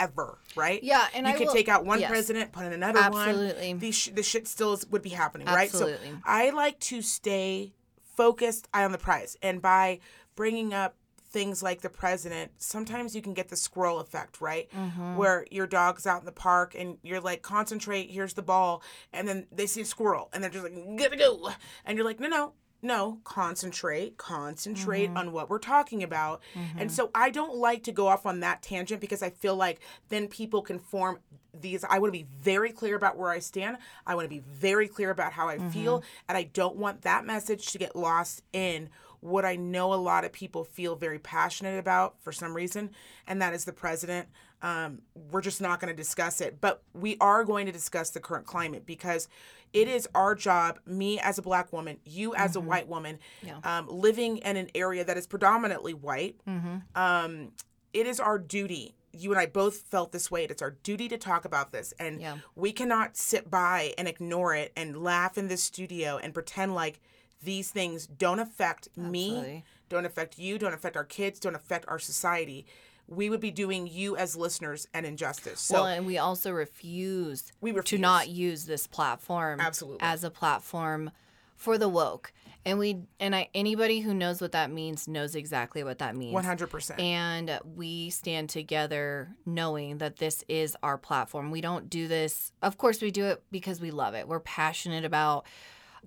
forever, 0.01 0.39
right? 0.57 0.83
Yeah, 0.83 1.07
and 1.15 1.27
you 1.27 1.33
I 1.33 1.37
could 1.37 1.47
will- 1.49 1.55
take 1.55 1.69
out 1.69 1.85
one 1.85 2.01
yes. 2.01 2.11
president, 2.11 2.53
put 2.53 2.65
in 2.67 2.73
another 2.73 3.01
Absolutely. 3.01 3.69
one. 3.69 3.79
These 3.79 3.95
sh- 3.95 4.09
the 4.15 4.23
shit 4.23 4.47
still 4.49 4.73
is, 4.73 4.87
would 4.89 5.03
be 5.03 5.11
happening, 5.11 5.47
right? 5.47 5.71
So 5.71 5.89
Absolutely. 5.89 6.19
I 6.25 6.51
like 6.51 6.79
to 6.81 7.03
stay 7.03 7.75
focused, 8.17 8.69
eye 8.75 8.85
on 8.85 8.93
the 8.93 8.99
prize, 8.99 9.37
and 9.43 9.63
by 9.63 10.01
bringing 10.37 10.75
up 10.75 10.97
things 11.33 11.63
like 11.63 11.81
the 11.81 11.89
president, 11.89 12.51
sometimes 12.59 13.15
you 13.15 13.23
can 13.23 13.35
get 13.35 13.49
the 13.49 13.57
squirrel 13.57 14.01
effect, 14.01 14.41
right? 14.41 14.69
Mm-hmm. 14.73 15.15
Where 15.17 15.47
your 15.51 15.69
dog's 15.69 16.05
out 16.05 16.19
in 16.21 16.27
the 16.27 16.33
park 16.33 16.75
and 16.77 16.99
you're 17.03 17.21
like, 17.21 17.41
concentrate, 17.41 18.11
here's 18.11 18.35
the 18.35 18.43
ball, 18.43 18.83
and 19.13 19.29
then 19.29 19.47
they 19.53 19.67
see 19.67 19.83
a 19.83 19.85
squirrel 19.85 20.29
and 20.33 20.43
they're 20.43 20.51
just 20.51 20.65
like, 20.65 20.75
gotta 20.99 21.17
go, 21.17 21.51
and 21.85 21.97
you're 21.97 22.05
like, 22.05 22.19
no, 22.19 22.27
no. 22.29 22.53
No, 22.83 23.19
concentrate, 23.25 24.17
concentrate 24.17 25.09
Mm-hmm. 25.09 25.17
on 25.17 25.33
what 25.33 25.51
we're 25.51 25.59
talking 25.59 26.03
about. 26.03 26.41
And 26.79 26.91
so 26.91 27.11
I 27.15 27.31
don't 27.31 27.55
like 27.57 27.85
to 27.85 27.93
go 27.93 28.07
off 28.09 28.25
on 28.27 28.41
that 28.41 28.63
tangent 28.63 29.01
because 29.01 29.23
I 29.23 29.31
feel 29.31 29.55
like 29.57 29.81
then 30.09 30.29
people 30.29 30.63
can 30.63 30.79
form 30.79 31.19
these. 31.59 31.85
I 31.85 31.99
want 31.99 32.13
to 32.13 32.19
be 32.19 32.27
very 32.41 32.71
clear 32.73 32.97
about 32.97 33.17
where 33.19 33.31
I 33.31 33.39
stand. 33.41 33.77
I 34.07 34.15
want 34.15 34.25
to 34.25 34.31
be 34.31 34.41
very 34.41 34.89
clear 34.89 35.11
about 35.11 35.33
how 35.33 35.49
I 35.49 35.59
feel. 35.71 36.03
And 36.29 36.39
I 36.39 36.45
don't 36.45 36.77
want 36.77 37.03
that 37.03 37.27
message 37.27 37.67
to 37.73 37.79
get 37.79 37.95
lost 37.97 38.43
in 38.53 38.89
what 39.21 39.45
I 39.45 39.57
know 39.57 39.93
a 39.93 39.97
lot 39.97 40.25
of 40.25 40.33
people 40.33 40.65
feel 40.65 40.97
very 40.97 41.19
passionate 41.19 41.79
about 41.79 42.15
for 42.23 42.33
some 42.33 42.55
reason, 42.55 42.91
and 43.27 43.43
that 43.43 43.53
is 43.53 43.67
the 43.67 43.73
president. 43.73 44.29
Um, 44.63 45.03
we're 45.31 45.43
just 45.43 45.61
not 45.61 45.79
going 45.79 45.93
to 45.93 45.97
discuss 45.97 46.41
it, 46.41 46.59
but 46.59 46.83
we 46.95 47.19
are 47.21 47.45
going 47.45 47.67
to 47.67 47.73
discuss 47.73 48.11
the 48.11 48.21
current 48.21 48.47
climate 48.47 48.87
because 48.87 49.29
it 49.73 49.89
is 49.89 50.09
our 50.15 50.35
job, 50.35 50.79
me 50.87 51.19
as 51.21 51.39
a 51.39 51.43
black 51.43 51.73
woman, 51.73 51.99
you 52.05 52.35
as 52.35 52.57
a 52.57 52.61
white 52.61 52.89
woman, 52.89 53.19
Yeah. 53.43 53.59
um, 53.63 53.87
living 53.89 54.39
in 54.39 54.57
an 54.57 54.71
area 54.75 55.05
that 55.05 55.17
is 55.17 55.27
predominantly 55.27 55.95
white. 55.95 56.37
Mm-hmm. 56.49 56.77
Um, 56.95 57.53
it 57.93 58.07
is 58.07 58.19
our 58.21 58.39
duty. 58.39 58.95
You 59.13 59.31
and 59.33 59.41
I 59.41 59.47
both 59.47 59.79
felt 59.83 60.13
this 60.13 60.31
way. 60.31 60.45
It's 60.45 60.63
our 60.63 60.73
duty 60.83 61.09
to 61.09 61.19
talk 61.19 61.45
about 61.45 61.73
this, 61.73 61.93
and 61.99 62.21
Yeah. 62.21 62.39
we 62.55 62.73
cannot 62.73 63.17
sit 63.17 63.51
by 63.51 63.95
and 63.99 64.07
ignore 64.09 64.55
it 64.55 64.73
and 64.77 65.03
laugh 65.03 65.37
in 65.39 65.49
this 65.49 65.63
studio 65.63 66.19
and 66.19 66.33
pretend 66.35 66.75
like 66.75 67.01
these 67.43 67.71
things 67.71 68.07
don't 68.07 68.39
affect 68.39 68.89
me, 68.97 69.65
don't 69.89 70.05
affect 70.05 70.39
you, 70.39 70.59
don't 70.59 70.75
affect 70.75 70.97
our 70.97 71.05
kids, 71.05 71.41
don't 71.41 71.55
affect 71.57 71.85
our 71.89 71.99
society. 71.99 72.67
We 73.11 73.29
would 73.29 73.41
be 73.41 73.51
doing 73.51 73.87
you 73.87 74.17
as 74.17 74.37
listeners 74.37 74.87
an 74.95 75.05
injustice. 75.05 75.61
So 75.61 75.75
well, 75.75 75.87
and 75.87 76.07
we 76.07 76.17
also 76.17 76.53
refuse, 76.53 77.53
we 77.61 77.73
refuse. 77.73 77.91
to 77.91 77.99
not 77.99 78.29
use 78.29 78.67
this 78.67 78.87
platform 78.87 79.61
Absolutely. 79.61 80.01
as 80.01 80.25
a 80.25 80.31
platform 80.31 81.11
for 81.57 81.77
the 81.77 81.89
woke. 81.89 82.33
And 82.65 82.79
we 82.79 82.99
and 83.19 83.35
I 83.35 83.49
anybody 83.55 84.01
who 84.01 84.13
knows 84.13 84.41
what 84.41 84.53
that 84.53 84.71
means 84.71 85.09
knows 85.09 85.35
exactly 85.35 85.83
what 85.83 85.99
that 85.99 86.15
means. 86.15 86.35
one 86.35 86.45
hundred 86.45 86.69
percent. 86.69 87.01
And 87.01 87.59
we 87.75 88.11
stand 88.11 88.51
together 88.51 89.35
knowing 89.47 89.99
that 89.99 90.17
this 90.17 90.45
is 90.47 90.77
our 90.83 90.99
platform. 90.99 91.51
We 91.51 91.63
don't 91.63 91.89
do 91.89 92.07
this, 92.07 92.53
of 92.63 92.77
course, 92.77 93.01
we 93.01 93.11
do 93.11 93.25
it 93.25 93.43
because 93.51 93.81
we 93.81 93.91
love 93.91 94.15
it. 94.15 94.29
We're 94.29 94.41
passionate 94.41 95.07
about 95.07 95.47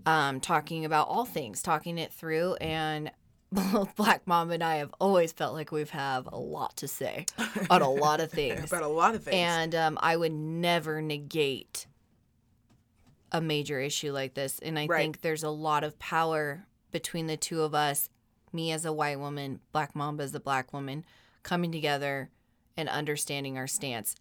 um, 0.06 0.40
talking 0.40 0.86
about 0.86 1.08
all 1.08 1.26
things, 1.26 1.62
talking 1.64 1.98
it 1.98 2.14
through. 2.14 2.54
And 2.56 3.12
both 3.54 3.96
Black 3.96 4.26
Mom 4.28 4.52
and 4.52 4.64
I 4.64 4.78
have 4.78 4.94
always 5.00 5.32
felt 5.32 5.54
like 5.54 5.72
we've 5.72 5.90
have 5.92 6.28
a 6.32 6.38
lot 6.38 6.78
to 6.78 6.88
say 6.88 7.26
on 7.70 7.82
a 7.82 7.90
lot 7.90 8.20
of 8.20 8.32
things. 8.40 8.72
About 8.72 8.84
a 8.84 8.88
lot 8.88 9.16
of 9.16 9.24
things. 9.24 9.36
And 9.36 9.76
um, 9.76 9.98
I 10.02 10.16
would 10.18 10.32
never 10.34 11.02
negate 11.02 11.88
a 13.32 13.42
major 13.42 13.80
issue 13.80 14.12
like 14.12 14.34
this. 14.34 14.60
And 14.60 14.78
I 14.78 14.86
Right. 14.86 15.02
think 15.02 15.22
there's 15.22 15.44
a 15.44 15.50
lot 15.50 15.84
of 15.84 15.98
power 16.00 16.66
between 16.92 17.28
the 17.28 17.38
two 17.38 17.62
of 17.62 17.74
us, 17.74 18.10
me 18.52 18.72
as 18.72 18.86
a 18.86 18.94
white 18.94 19.20
woman, 19.20 19.60
Black 19.72 19.96
Mom 19.96 20.20
as 20.20 20.36
a 20.36 20.40
black 20.40 20.72
woman, 20.74 21.04
coming 21.42 21.72
together 21.72 22.30
and 22.78 22.88
understanding 22.90 23.58
our 23.58 23.68
stance 23.68 24.16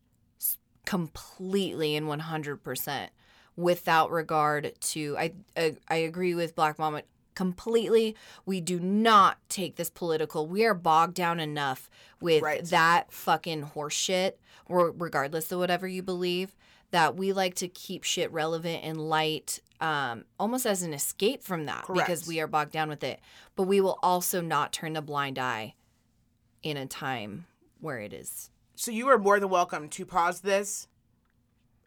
completely 0.85 1.95
and 1.95 2.07
100% 2.07 3.09
without 3.55 4.11
regard 4.11 4.73
to 4.81 5.17
I 5.19 5.33
I, 5.57 5.77
I 5.89 5.97
agree 5.97 6.35
with 6.35 6.57
Black 6.57 6.79
Mamba 6.79 7.03
completely 7.35 8.15
we 8.47 8.61
do 8.61 8.79
not 8.81 9.39
take 9.49 9.77
this 9.77 9.91
political 9.91 10.47
we 10.47 10.65
are 10.65 10.75
bogged 10.75 11.15
down 11.15 11.41
enough 11.41 11.89
with 12.21 12.43
Right. 12.43 12.65
that 12.67 13.13
fucking 13.13 13.71
horseshit 13.75 14.33
or 14.67 14.91
regardless 14.91 15.51
of 15.53 15.59
whatever 15.59 15.87
you 15.89 16.03
believe 16.03 16.55
that 16.91 17.17
we 17.17 17.33
like 17.33 17.55
to 17.57 17.69
keep 17.69 18.05
shit 18.05 18.31
relevant 18.33 18.85
and 18.85 19.01
light 19.01 19.61
um, 19.81 20.25
almost 20.39 20.67
as 20.67 20.83
an 20.83 20.93
escape 20.95 21.43
from 21.43 21.67
that 21.67 21.85
because 21.93 22.27
we 22.29 22.39
are 22.41 22.47
bogged 22.47 22.73
down 22.73 22.89
with 22.89 23.03
it 23.03 23.21
but 23.57 23.65
we 23.65 23.81
will 23.81 23.99
also 24.03 24.41
not 24.41 24.73
turn 24.73 24.97
a 24.97 25.03
blind 25.03 25.39
eye 25.39 25.75
in 26.63 26.77
a 26.77 26.87
time 26.87 27.47
where 27.81 27.99
it 27.99 28.13
is 28.13 28.51
so 28.75 28.91
you 28.91 29.09
are 29.09 29.19
more 29.19 29.39
than 29.39 29.49
welcome 29.49 29.89
to 29.91 30.05
pause 30.05 30.41
this. 30.41 30.89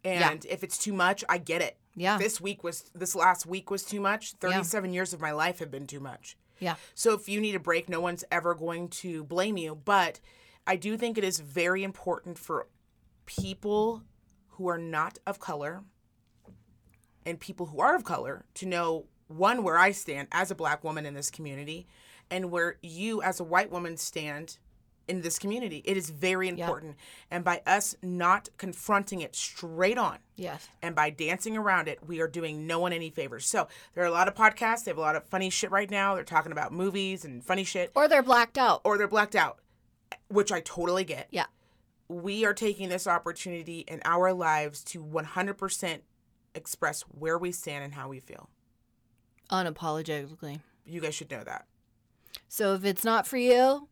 And 0.06 0.46
if 0.46 0.64
it's 0.64 0.78
too 0.78 0.94
much, 0.94 1.24
I 1.28 1.40
get 1.40 1.62
it. 1.62 1.78
Yeah 1.96 2.18
This 2.18 2.40
week 2.42 2.64
was 2.64 2.90
this 2.94 3.16
last 3.16 3.46
week 3.46 3.72
was 3.72 3.84
too 3.84 4.00
much. 4.00 4.34
Thirty-seven 4.34 4.94
years 4.94 5.14
of 5.14 5.22
my 5.22 5.32
life 5.32 5.60
have 5.60 5.72
been 5.72 5.88
too 5.88 6.00
much. 6.00 6.38
yeah 6.60 6.76
So 6.94 7.14
if 7.14 7.28
you 7.30 7.40
need 7.42 7.56
a 7.56 7.60
break, 7.60 7.88
no 7.90 8.02
one's 8.02 8.24
ever 8.32 8.54
going 8.56 8.90
to 9.02 9.24
blame 9.24 9.58
you. 9.58 9.76
But 9.76 10.20
I 10.68 10.76
do 10.76 10.98
think 10.98 11.18
it 11.18 11.24
is 11.24 11.40
very 11.40 11.84
important 11.84 12.38
for 12.38 12.68
people 13.26 14.04
who 14.50 14.68
are 14.68 14.78
not 14.78 15.20
of 15.26 15.40
color 15.40 15.84
and 17.26 17.40
people 17.40 17.68
who 17.68 17.80
are 17.80 17.96
of 17.96 18.04
color 18.04 18.46
to 18.56 18.66
know 18.66 19.06
one 19.28 19.64
where 19.64 19.78
I 19.78 19.92
stand 19.92 20.28
as 20.32 20.52
a 20.52 20.56
black 20.56 20.84
woman 20.84 21.06
in 21.06 21.14
this 21.14 21.32
community 21.32 21.88
and 22.30 22.52
where 22.52 22.78
you 22.82 23.22
as 23.22 23.40
a 23.40 23.44
white 23.44 23.72
woman 23.72 23.98
stand 23.98 24.58
in 25.08 25.22
this 25.22 25.40
community. 25.40 25.82
It 25.86 25.98
is 25.98 26.10
very 26.10 26.50
important. 26.50 26.96
And 27.30 27.44
by 27.44 27.62
us 27.66 27.96
not 28.02 28.50
confronting 28.58 29.22
it 29.22 29.36
straight 29.36 29.98
on, 29.98 30.20
yes 30.36 30.70
and 30.82 30.96
by 30.96 31.10
dancing 31.10 31.56
around 31.58 31.88
it, 31.88 32.00
we 32.06 32.20
are 32.22 32.28
doing 32.28 32.68
no 32.68 32.80
one 32.80 32.94
any 32.94 33.10
favors. 33.10 33.46
So 33.46 33.68
there 33.94 34.04
are 34.04 34.08
a 34.08 34.12
lot 34.12 34.28
of 34.28 34.36
podcasts. 34.36 34.84
They 34.84 34.92
have 34.92 34.98
a 34.98 35.02
lot 35.02 35.16
of 35.16 35.24
funny 35.26 35.50
shit 35.50 35.72
right 35.72 35.90
now. 35.90 36.16
They're 36.16 36.24
talking 36.24 36.52
about 36.52 36.72
movies 36.72 37.26
and 37.26 37.44
funny 37.44 37.64
shit, 37.64 37.92
or 37.96 38.08
they're 38.08 38.24
blacked 38.24 38.58
out 38.58 38.82
or 38.84 38.98
they're 38.98 39.08
blacked 39.08 39.36
out, 39.36 39.60
which 40.30 40.52
I 40.52 40.62
totally 40.62 41.04
get. 41.04 41.28
yeah 41.32 41.46
We 42.08 42.46
are 42.46 42.54
taking 42.54 42.90
this 42.90 43.08
opportunity 43.08 43.80
in 43.82 44.02
our 44.06 44.34
lives 44.34 44.84
to 44.86 45.04
100% 45.04 46.00
express 46.54 47.02
where 47.04 47.38
we 47.38 47.52
stand 47.52 47.84
and 47.84 47.94
how 47.94 48.08
we 48.08 48.20
feel. 48.20 48.50
unapologetically 49.52 50.62
You 50.86 51.02
guys 51.02 51.16
should 51.16 51.32
know 51.32 51.44
that. 51.44 51.66
So 52.48 52.74
if 52.74 52.86
it's 52.86 53.04
not 53.04 53.26
for 53.28 53.38
you, 53.38 53.88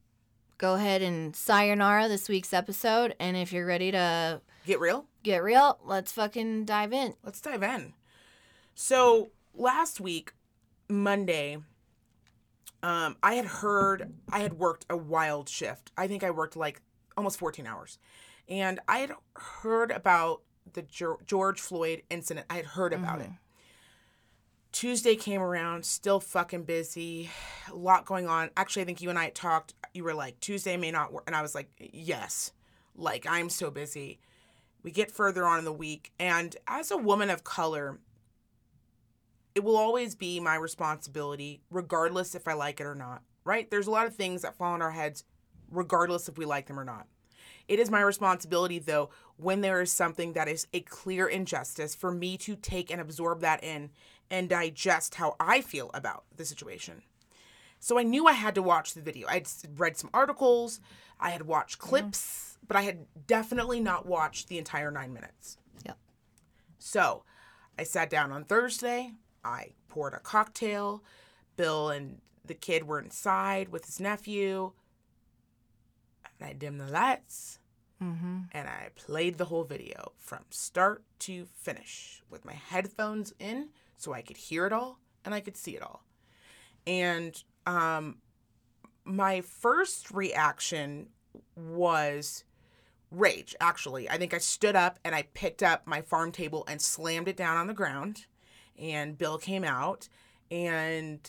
go 0.63 0.75
ahead 0.75 1.01
and 1.01 1.36
sayonara 1.36 2.08
this 2.08 2.29
week's 2.29 2.53
episode. 2.53 3.13
And 3.20 3.36
if 3.36 3.51
you're 3.51 3.65
ready 3.65 3.91
to 3.91 4.39
Get 4.65 4.79
real? 4.79 5.05
get 5.22 5.43
real, 5.43 5.77
let's 5.84 6.13
fucking 6.13 6.63
dive 6.63 6.93
in. 6.93 7.15
Let's 7.22 7.41
dive 7.41 7.63
in. 7.63 7.91
So 8.74 9.32
last 9.53 10.00
week, 10.00 10.32
Monday, 10.88 11.58
um, 12.82 13.17
I 13.22 13.34
had 13.34 13.46
heard 13.46 14.13
I 14.32 14.39
had 14.39 14.53
worked 14.53 14.86
a 14.89 14.96
wild 14.96 15.50
shift. 15.50 15.91
I 15.98 16.08
think 16.08 16.24
I 16.24 16.32
worked 16.32 16.55
like 16.55 16.82
almost 17.17 17.39
14 17.39 17.67
hours. 17.67 18.00
And 18.48 18.79
I 18.88 19.00
had 19.00 19.12
heard 19.36 19.91
about 19.91 20.43
the 20.72 20.86
George 21.25 21.60
Floyd 21.60 22.03
incident. 22.10 22.46
I 22.50 22.55
had 22.55 22.67
heard 22.67 22.93
about 22.93 23.20
it. 23.20 23.32
Tuesday 24.74 25.15
came 25.15 25.39
around, 25.39 25.86
still 25.86 26.20
fucking 26.20 26.63
busy, 26.63 27.30
a 27.72 27.75
lot 27.75 28.06
going 28.06 28.27
on. 28.27 28.50
Actually, 28.58 28.82
I 28.82 28.86
think 28.86 29.01
you 29.01 29.10
and 29.10 29.18
I 29.18 29.30
talked. 29.30 29.75
You 29.94 30.03
were 30.03 30.13
like, 30.13 30.39
Tuesday 30.42 30.75
may 30.75 30.92
not 30.92 31.13
work. 31.13 31.24
And 31.27 31.36
I 31.36 31.42
was 31.42 31.56
like, 31.56 31.70
yes. 31.77 32.51
Like, 32.96 33.25
I'm 33.30 33.50
so 33.50 33.72
busy. 33.72 34.20
We 34.82 34.92
get 34.92 35.12
further 35.12 35.46
on 35.46 35.60
in 35.60 35.65
the 35.65 35.72
week. 35.72 36.12
And 36.20 36.58
as 36.68 36.92
a 36.92 36.98
woman 36.98 37.30
of 37.30 37.44
color, 37.44 38.00
it 39.56 39.63
will 39.63 39.77
always 39.77 40.15
be 40.15 40.39
my 40.39 40.56
responsibility, 40.56 41.62
regardless 41.70 42.36
if 42.36 42.48
I 42.48 42.53
like 42.53 42.82
it 42.82 42.86
or 42.88 42.96
not, 42.96 43.22
right? 43.46 43.70
There's 43.70 43.88
a 43.88 43.92
lot 43.92 44.08
of 44.08 44.15
things 44.15 44.42
that 44.42 44.58
fall 44.58 44.74
on 44.74 44.82
our 44.82 44.92
heads, 44.92 45.24
regardless 45.70 46.27
if 46.27 46.38
we 46.38 46.46
like 46.46 46.65
them 46.65 46.80
or 46.80 46.84
not. 46.84 47.08
It 47.67 47.79
is 47.79 47.89
my 47.89 48.01
responsibility, 48.01 48.79
though, 48.79 49.10
when 49.38 49.62
there 49.62 49.82
is 49.82 49.91
something 49.91 50.34
that 50.34 50.48
is 50.48 50.67
a 50.74 50.82
clear 50.82 51.27
injustice, 51.27 51.96
for 51.96 52.12
me 52.12 52.38
to 52.39 52.55
take 52.55 52.91
and 52.91 53.00
absorb 53.00 53.41
that 53.41 53.63
in 53.63 53.89
and 54.29 54.50
digest 54.50 55.15
how 55.15 55.36
I 55.39 55.62
feel 55.62 55.89
about 55.93 56.25
the 56.36 56.46
situation. 56.46 57.03
So 57.79 58.00
I 58.00 58.03
knew 58.03 58.27
I 58.27 58.34
had 58.34 58.55
to 58.55 58.62
watch 58.62 58.93
the 58.93 59.01
video. 59.01 59.27
I'd 59.27 59.48
read 59.75 59.98
some 59.98 60.10
articles, 60.13 60.79
I 61.20 61.32
had 61.32 61.43
watched 61.43 61.79
clips, 61.79 62.58
but 62.67 62.77
I 62.77 62.82
had 62.84 63.05
definitely 63.27 63.79
not 63.79 64.05
watched 64.05 64.48
the 64.48 64.58
entire 64.58 64.91
nine 64.91 65.13
minutes. 65.13 65.58
Yep. 65.86 65.98
So 66.79 67.24
I 67.77 67.84
sat 67.84 68.10
down 68.10 68.32
on 68.32 68.46
Thursday. 68.46 69.13
I 69.43 69.74
poured 69.89 70.13
a 70.13 70.20
cocktail. 70.20 71.03
Bill 71.55 71.89
and 71.89 72.20
the 72.46 72.53
kid 72.53 72.88
were 72.88 73.00
inside 73.00 73.70
with 73.70 73.86
his 73.86 74.00
nephew. 74.00 74.74
And 76.44 76.50
I 76.50 76.54
dimmed 76.54 76.80
the 76.80 76.88
lights 76.88 77.60
Mm-hmm. 78.02 78.40
and 78.52 78.68
I 78.68 78.90
played 78.96 79.38
the 79.38 79.46
whole 79.46 79.64
video 79.64 80.12
from 80.18 80.40
start 80.50 81.04
to 81.20 81.46
finish 81.46 82.22
with 82.30 82.44
my 82.44 82.52
headphones 82.52 83.34
in 83.40 83.70
so 83.96 84.12
I 84.12 84.22
could 84.22 84.36
hear 84.36 84.66
it 84.66 84.74
all 84.74 85.00
and 85.24 85.34
I 85.34 85.40
could 85.40 85.56
see 85.56 85.78
it 85.78 85.82
all. 85.82 86.04
And 86.86 87.42
um, 87.66 88.18
my 89.06 89.40
first 89.40 90.12
reaction 90.12 91.08
was 91.56 92.44
rage, 93.10 93.56
actually. 93.62 94.10
I 94.10 94.18
think 94.18 94.34
I 94.34 94.40
stood 94.40 94.76
up 94.76 95.00
and 95.06 95.16
I 95.16 95.28
picked 95.34 95.64
up 95.64 95.88
my 95.88 96.02
farm 96.02 96.34
table 96.34 96.66
and 96.68 96.82
slammed 96.82 97.30
it 97.30 97.38
down 97.38 97.56
on 97.56 97.68
the 97.68 97.74
ground. 97.74 98.26
And 98.78 99.18
Bill 99.18 99.38
came 99.38 99.64
out. 99.64 100.10
And 100.52 101.20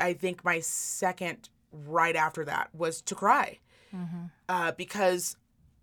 I 0.00 0.12
think 0.14 0.44
my 0.44 0.58
second 0.58 1.50
right 1.70 2.16
after 2.16 2.44
that 2.46 2.74
was 2.74 3.00
to 3.02 3.14
cry 3.14 3.60
uh, 4.48 4.72
because 4.72 5.36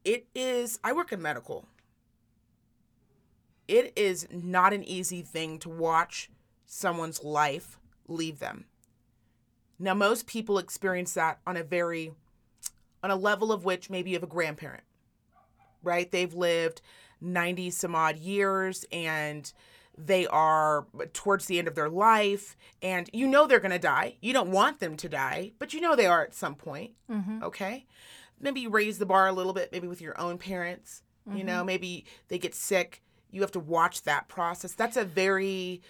it 0.03 0.27
is 0.36 0.79
i 0.83 0.91
work 0.93 1.12
in 1.12 1.22
medical. 1.22 1.65
It 3.67 3.93
is 3.95 4.27
not 4.29 4.74
an 4.74 4.83
easy 4.83 5.22
thing 5.22 5.57
to 5.60 5.69
watch 5.69 6.29
someone's 6.65 7.24
life 7.24 7.79
leave 8.07 8.39
them. 8.39 8.65
Now 9.79 9.93
most 9.93 10.27
people 10.27 10.57
experience 10.57 11.13
that 11.13 11.39
on 11.48 11.57
a 11.57 11.63
very 11.63 12.12
on 13.01 13.12
a 13.12 13.15
level 13.15 13.51
of 13.51 13.65
which 13.65 13.89
maybe 13.89 14.12
you 14.12 14.15
have 14.15 14.24
a 14.24 14.27
grandparent 14.27 14.83
right? 15.83 16.10
They've 16.12 16.33
lived 16.33 16.81
90 17.22 17.69
some 17.72 17.95
odd 17.95 18.17
years 18.17 18.86
and 18.91 19.51
they 19.97 20.25
are 20.27 20.88
towards 21.13 21.45
the 21.45 21.59
end 21.59 21.67
of 21.67 21.75
their 21.75 21.89
life 21.89 22.55
and 22.81 23.09
you 23.13 23.27
know 23.27 23.45
they're 23.45 23.59
going 23.59 23.71
to 23.71 23.77
die. 23.79 24.15
You 24.21 24.33
don't 24.33 24.50
want 24.51 24.79
them 24.79 24.97
to 24.97 25.07
die 25.09 25.51
but 25.59 25.73
you 25.73 25.81
know 25.81 25.95
they 25.95 26.07
are 26.07 26.23
at 26.23 26.33
some 26.33 26.55
point 26.55 26.91
Mm-hmm. 27.12 27.43
okay? 27.43 27.85
Maybe 28.39 28.62
you 28.62 28.69
raise 28.69 28.97
the 28.97 29.05
bar 29.05 29.27
a 29.27 29.31
little 29.33 29.53
bit 29.53 29.71
maybe 29.71 29.88
with 29.88 30.01
your 30.01 30.19
own 30.19 30.38
parents 30.38 31.03
you 31.33 31.43
know 31.43 31.63
maybe 31.63 32.05
they 32.27 32.38
get 32.38 32.53
sick. 32.55 33.01
You 33.31 33.41
have 33.41 33.51
to 33.51 33.59
watch 33.59 34.03
that 34.03 34.27
process. 34.27 34.73
That's 34.73 34.97
a 34.97 35.05
very 35.05 35.81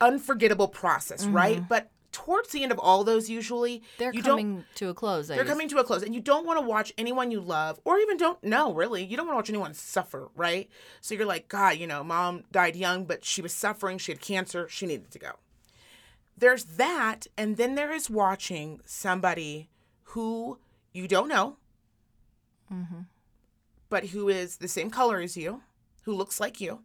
unforgettable 0.00 0.68
process 0.68 1.26
right? 1.26 1.66
But 1.68 1.90
towards 2.24 2.50
the 2.50 2.62
end 2.62 2.72
of 2.72 2.78
all 2.78 3.04
those 3.04 3.28
usually 3.30 3.82
They're 3.98 4.12
you 4.12 4.22
coming 4.22 4.64
to 4.76 4.88
a 4.88 4.94
close. 4.94 5.30
I 5.30 5.34
they're 5.36 5.44
just- 5.44 5.52
coming 5.52 5.68
to 5.68 5.78
a 5.78 5.84
close 5.84 6.02
and 6.02 6.14
you 6.14 6.20
don't 6.20 6.44
want 6.46 6.58
to 6.58 6.64
watch 6.66 6.92
anyone 6.98 7.30
you 7.30 7.40
love 7.40 7.78
or 7.84 7.98
even 7.98 8.16
don't 8.16 8.42
know 8.42 8.72
really 8.74 9.04
you 9.04 9.16
don't 9.16 9.26
want 9.26 9.34
to 9.34 9.38
watch 9.38 9.48
anyone 9.50 9.74
suffer 9.74 10.28
right 10.36 10.68
so 11.00 11.14
you're 11.14 11.26
like 11.26 11.48
god 11.48 11.76
you 11.78 11.86
know 11.86 12.02
mom 12.02 12.44
died 12.50 12.74
young 12.76 13.04
but 13.04 13.24
she 13.24 13.40
was 13.42 13.52
suffering 13.52 13.98
she 13.98 14.12
had 14.12 14.20
cancer 14.20 14.68
she 14.68 14.86
needed 14.86 15.10
to 15.10 15.18
go 15.18 15.32
there's 16.36 16.64
that 16.64 17.26
and 17.36 17.56
then 17.56 17.74
there 17.74 17.92
is 17.92 18.08
watching 18.10 18.80
somebody 18.84 19.68
who 20.12 20.58
you 20.92 21.06
don't 21.08 21.28
know 21.28 21.56
Mm-hmm. 22.72 23.00
but 23.88 24.06
who 24.08 24.28
is 24.28 24.56
the 24.58 24.68
same 24.68 24.90
color 24.90 25.20
as 25.20 25.36
you 25.36 25.62
who 26.02 26.12
looks 26.14 26.38
like 26.40 26.60
you 26.60 26.80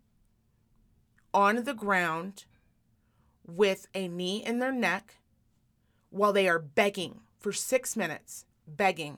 on 1.34 1.64
the 1.64 1.74
ground 1.74 2.46
with 3.46 3.88
a 3.94 4.08
knee 4.08 4.42
in 4.46 4.60
their 4.60 4.72
neck 4.72 5.16
while 6.14 6.32
they 6.32 6.48
are 6.48 6.60
begging 6.60 7.22
for 7.40 7.52
six 7.52 7.98
minutes, 7.98 8.46
begging 8.68 9.18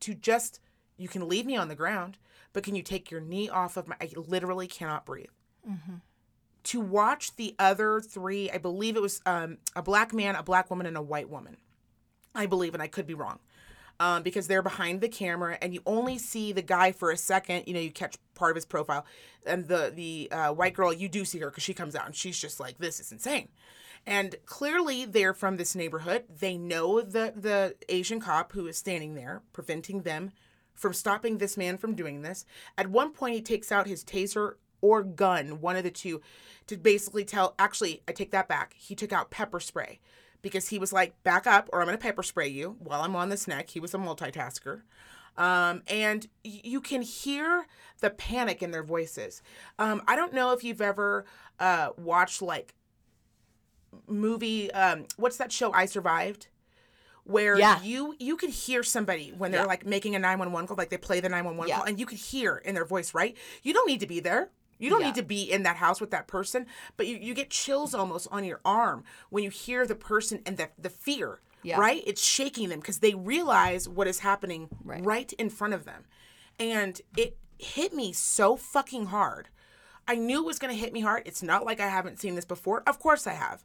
to 0.00 0.14
just, 0.14 0.60
you 0.96 1.08
can 1.08 1.28
leave 1.28 1.46
me 1.46 1.56
on 1.56 1.68
the 1.68 1.74
ground, 1.74 2.16
but 2.52 2.62
can 2.62 2.74
you 2.74 2.82
take 2.82 3.10
your 3.10 3.20
knee 3.20 3.48
off 3.48 3.76
of 3.76 3.86
my, 3.86 3.96
I 4.00 4.10
literally 4.16 4.66
cannot 4.66 5.06
breathe. 5.06 5.26
Mm-hmm. 5.68 5.96
To 6.64 6.80
watch 6.80 7.36
the 7.36 7.54
other 7.58 8.00
three, 8.00 8.50
I 8.50 8.58
believe 8.58 8.96
it 8.96 9.02
was 9.02 9.20
um, 9.26 9.58
a 9.76 9.82
black 9.82 10.12
man, 10.14 10.34
a 10.34 10.42
black 10.42 10.70
woman, 10.70 10.86
and 10.86 10.96
a 10.96 11.02
white 11.02 11.28
woman. 11.28 11.58
I 12.34 12.46
believe, 12.46 12.72
and 12.72 12.82
I 12.82 12.86
could 12.86 13.06
be 13.06 13.14
wrong. 13.14 13.40
Um, 14.00 14.22
because 14.22 14.48
they're 14.48 14.62
behind 14.62 15.00
the 15.00 15.08
camera 15.08 15.58
and 15.62 15.72
you 15.72 15.82
only 15.86 16.18
see 16.18 16.50
the 16.50 16.62
guy 16.62 16.92
for 16.92 17.10
a 17.10 17.16
second. 17.16 17.64
You 17.66 17.74
know, 17.74 17.80
you 17.80 17.92
catch 17.92 18.16
part 18.34 18.50
of 18.50 18.56
his 18.56 18.64
profile, 18.64 19.04
and 19.46 19.68
the 19.68 19.92
the 19.94 20.28
uh, 20.32 20.52
white 20.52 20.74
girl 20.74 20.92
you 20.92 21.08
do 21.08 21.24
see 21.24 21.38
her 21.38 21.50
because 21.50 21.62
she 21.62 21.74
comes 21.74 21.94
out 21.94 22.06
and 22.06 22.16
she's 22.16 22.38
just 22.38 22.58
like, 22.58 22.78
"This 22.78 22.98
is 22.98 23.12
insane." 23.12 23.48
And 24.06 24.36
clearly, 24.46 25.04
they're 25.04 25.34
from 25.34 25.56
this 25.56 25.74
neighborhood. 25.74 26.24
They 26.28 26.56
know 26.56 27.00
the 27.00 27.32
the 27.36 27.76
Asian 27.88 28.20
cop 28.20 28.52
who 28.52 28.66
is 28.66 28.76
standing 28.76 29.14
there, 29.14 29.42
preventing 29.52 30.02
them 30.02 30.32
from 30.74 30.92
stopping 30.92 31.38
this 31.38 31.56
man 31.56 31.78
from 31.78 31.94
doing 31.94 32.22
this. 32.22 32.44
At 32.76 32.88
one 32.88 33.12
point, 33.12 33.34
he 33.34 33.42
takes 33.42 33.70
out 33.70 33.86
his 33.86 34.04
taser 34.04 34.54
or 34.80 35.04
gun, 35.04 35.60
one 35.60 35.76
of 35.76 35.84
the 35.84 35.90
two, 35.90 36.20
to 36.66 36.76
basically 36.76 37.24
tell. 37.24 37.54
Actually, 37.58 38.02
I 38.08 38.12
take 38.12 38.32
that 38.32 38.48
back. 38.48 38.74
He 38.76 38.96
took 38.96 39.12
out 39.12 39.30
pepper 39.30 39.60
spray 39.60 40.00
because 40.42 40.68
he 40.68 40.78
was 40.78 40.92
like, 40.92 41.22
"Back 41.22 41.46
up, 41.46 41.70
or 41.72 41.80
I'm 41.80 41.86
going 41.86 41.96
to 41.96 42.02
pepper 42.02 42.24
spray 42.24 42.48
you." 42.48 42.76
While 42.80 43.02
I'm 43.02 43.14
on 43.14 43.28
this 43.28 43.46
neck, 43.46 43.70
he 43.70 43.80
was 43.80 43.94
a 43.94 43.98
multitasker. 43.98 44.82
Um, 45.36 45.82
and 45.86 46.26
you 46.44 46.80
can 46.80 47.02
hear 47.02 47.66
the 48.00 48.10
panic 48.10 48.62
in 48.62 48.70
their 48.70 48.82
voices. 48.82 49.42
Um, 49.78 50.02
I 50.06 50.14
don't 50.14 50.34
know 50.34 50.52
if 50.52 50.62
you've 50.62 50.82
ever 50.82 51.24
uh, 51.58 51.90
watched 51.96 52.42
like 52.42 52.74
movie 54.06 54.70
um 54.72 55.06
what's 55.16 55.36
that 55.36 55.52
show 55.52 55.72
I 55.72 55.86
survived 55.86 56.48
where 57.24 57.58
Yeah. 57.58 57.80
you 57.82 58.16
you 58.18 58.36
could 58.36 58.50
hear 58.50 58.82
somebody 58.82 59.32
when 59.36 59.50
they're 59.52 59.60
Yeah. 59.62 59.66
like 59.66 59.86
making 59.86 60.14
a 60.16 60.18
911 60.18 60.66
call 60.66 60.76
like 60.76 60.90
they 60.90 60.96
play 60.98 61.20
the 61.20 61.28
911 61.28 61.68
Yeah. 61.68 61.76
call 61.76 61.84
and 61.86 61.98
you 62.00 62.06
could 62.06 62.18
hear 62.18 62.56
in 62.56 62.74
their 62.74 62.84
voice 62.84 63.14
right 63.14 63.36
you 63.62 63.72
don't 63.72 63.86
need 63.86 64.00
to 64.00 64.06
be 64.06 64.20
there 64.20 64.50
you 64.78 64.90
don't 64.90 65.02
need 65.02 65.14
to 65.14 65.22
be 65.22 65.42
in 65.48 65.62
that 65.62 65.76
house 65.76 66.00
with 66.00 66.10
that 66.10 66.26
person 66.26 66.66
but 66.96 67.06
you, 67.06 67.16
you 67.16 67.34
get 67.34 67.50
chills 67.50 67.94
almost 67.94 68.26
on 68.32 68.44
your 68.44 68.60
arm 68.64 69.04
when 69.30 69.44
you 69.44 69.50
hear 69.50 69.86
the 69.86 69.94
person 69.94 70.40
and 70.44 70.56
the, 70.56 70.68
the 70.78 70.90
fear 70.90 71.40
right 71.76 72.02
it's 72.06 72.24
shaking 72.24 72.68
them 72.70 72.80
because 72.80 72.98
they 72.98 73.14
realize 73.14 73.88
what 73.88 74.08
is 74.08 74.18
happening 74.20 74.68
Right. 74.82 75.04
right 75.04 75.32
in 75.34 75.48
front 75.50 75.74
of 75.74 75.84
them 75.84 76.04
and 76.58 77.00
it 77.16 77.36
hit 77.58 77.92
me 77.94 78.12
so 78.12 78.56
fucking 78.56 79.06
hard 79.06 79.48
I 80.06 80.16
knew 80.16 80.38
it 80.38 80.46
was 80.46 80.58
going 80.58 80.74
to 80.74 80.80
hit 80.80 80.92
me 80.92 81.00
hard. 81.00 81.22
It's 81.26 81.42
not 81.42 81.64
like 81.64 81.80
I 81.80 81.88
haven't 81.88 82.20
seen 82.20 82.34
this 82.34 82.44
before. 82.44 82.82
Of 82.86 82.98
course 82.98 83.26
I 83.26 83.32
have. 83.34 83.64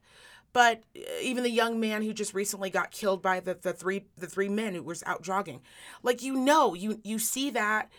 But 0.53 0.83
uh, 0.95 1.01
even 1.21 1.43
the 1.43 1.49
young 1.49 1.79
man 1.79 2.03
who 2.03 2.13
just 2.13 2.33
recently 2.33 2.69
got 2.69 2.91
killed 2.91 3.21
by 3.21 3.39
the, 3.39 3.55
the 3.55 3.73
three 3.73 4.05
the 4.17 4.27
three 4.27 4.49
men 4.49 4.75
who 4.75 4.83
was 4.83 5.03
out 5.05 5.21
jogging. 5.21 5.61
Like 6.03 6.21
you 6.23 6.33
know, 6.33 6.73
you 6.73 6.99
you 7.03 7.19
see 7.19 7.49
that 7.51 7.89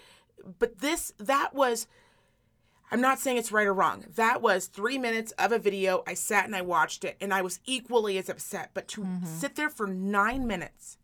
but 0.59 0.79
this 0.79 1.13
that 1.19 1.55
was 1.55 1.87
I'm 2.91 3.01
not 3.01 3.19
saying 3.19 3.37
it's 3.37 3.53
right 3.53 3.67
or 3.67 3.75
wrong. 3.75 4.07
That 4.17 4.41
was 4.41 4.67
3 4.67 4.97
minutes 4.97 5.33
of 5.33 5.53
a 5.53 5.59
video. 5.59 6.03
I 6.07 6.15
sat 6.15 6.47
and 6.47 6.57
I 6.57 6.63
watched 6.63 7.05
it 7.05 7.19
and 7.21 7.35
I 7.35 7.43
was 7.43 7.61
equally 7.67 8.17
as 8.17 8.31
upset, 8.31 8.71
but 8.73 8.89
to 8.89 9.07
sit 9.25 9.57
there 9.57 9.69
for 9.69 9.87
9 9.87 10.47
minutes 10.47 10.97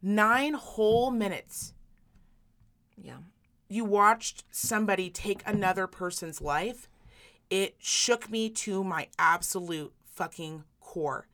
9 0.00 0.54
whole 0.54 1.10
minutes 1.10 1.74
Yeah. 2.96 3.18
You 3.72 3.86
watched 3.86 4.44
somebody 4.50 5.08
take 5.08 5.42
another 5.46 5.86
person's 5.86 6.42
life, 6.42 6.90
it 7.48 7.74
shook 7.78 8.30
me 8.30 8.50
to 8.50 8.84
my 8.84 9.08
absolute 9.18 9.94
fucking 10.04 10.64
core. 10.78 11.26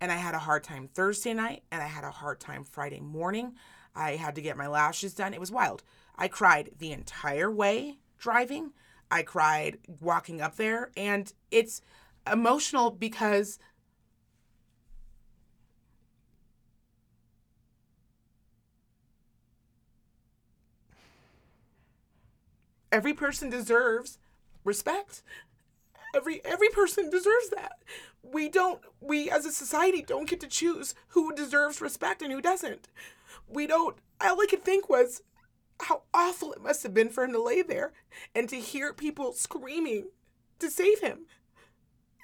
And 0.00 0.10
I 0.10 0.16
had 0.16 0.34
a 0.34 0.40
hard 0.40 0.64
time 0.64 0.88
Thursday 0.92 1.32
night 1.34 1.62
and 1.70 1.80
I 1.80 1.86
had 1.86 2.02
a 2.02 2.10
hard 2.10 2.40
time 2.40 2.64
Friday 2.64 2.98
morning. 2.98 3.54
I 3.94 4.16
had 4.16 4.34
to 4.34 4.42
get 4.42 4.56
my 4.56 4.66
lashes 4.66 5.14
done. 5.14 5.34
It 5.34 5.40
was 5.40 5.52
wild. 5.52 5.84
I 6.16 6.26
cried 6.26 6.70
the 6.78 6.90
entire 6.90 7.48
way 7.48 7.98
driving. 8.18 8.72
I 9.08 9.22
cried 9.22 9.78
walking 10.00 10.40
up 10.40 10.56
there. 10.56 10.90
And 10.96 11.32
it's 11.52 11.80
emotional 12.30 12.90
because 12.90 13.60
every 22.94 23.12
person 23.12 23.50
deserves 23.50 24.18
respect. 24.62 25.22
Every 26.14 26.40
every 26.44 26.68
person 26.68 27.10
deserves 27.10 27.50
that. 27.50 27.82
We 28.22 28.48
don't 28.48 28.80
we 29.00 29.28
as 29.28 29.44
a 29.44 29.52
society 29.52 30.00
don't 30.00 30.28
get 30.28 30.40
to 30.40 30.46
choose 30.46 30.94
who 31.08 31.34
deserves 31.34 31.80
respect 31.80 32.22
and 32.22 32.32
who 32.32 32.40
doesn't. 32.40 32.88
We 33.48 33.66
don't 33.66 33.96
all 34.20 34.40
i 34.40 34.46
could 34.48 34.62
think 34.62 34.88
was 34.88 35.22
how 35.82 36.02
awful 36.14 36.52
it 36.52 36.62
must 36.62 36.84
have 36.84 36.94
been 36.94 37.08
for 37.08 37.24
him 37.24 37.32
to 37.32 37.42
lay 37.42 37.60
there 37.60 37.92
and 38.32 38.48
to 38.48 38.56
hear 38.56 38.94
people 38.94 39.32
screaming 39.32 40.06
to 40.60 40.70
save 40.70 41.00
him. 41.00 41.26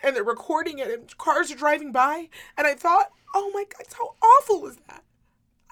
And 0.05 0.15
they're 0.15 0.23
recording 0.23 0.79
it 0.79 0.89
and 0.89 1.19
cars 1.19 1.51
are 1.51 1.57
driving 1.57 1.91
by. 1.91 2.29
And 2.57 2.67
i 2.69 2.75
thought 2.75 3.11
oh 3.35 3.51
my 3.53 3.65
god 3.65 3.87
how 3.99 4.15
awful 4.23 4.63
was 4.63 4.77
that 4.89 5.03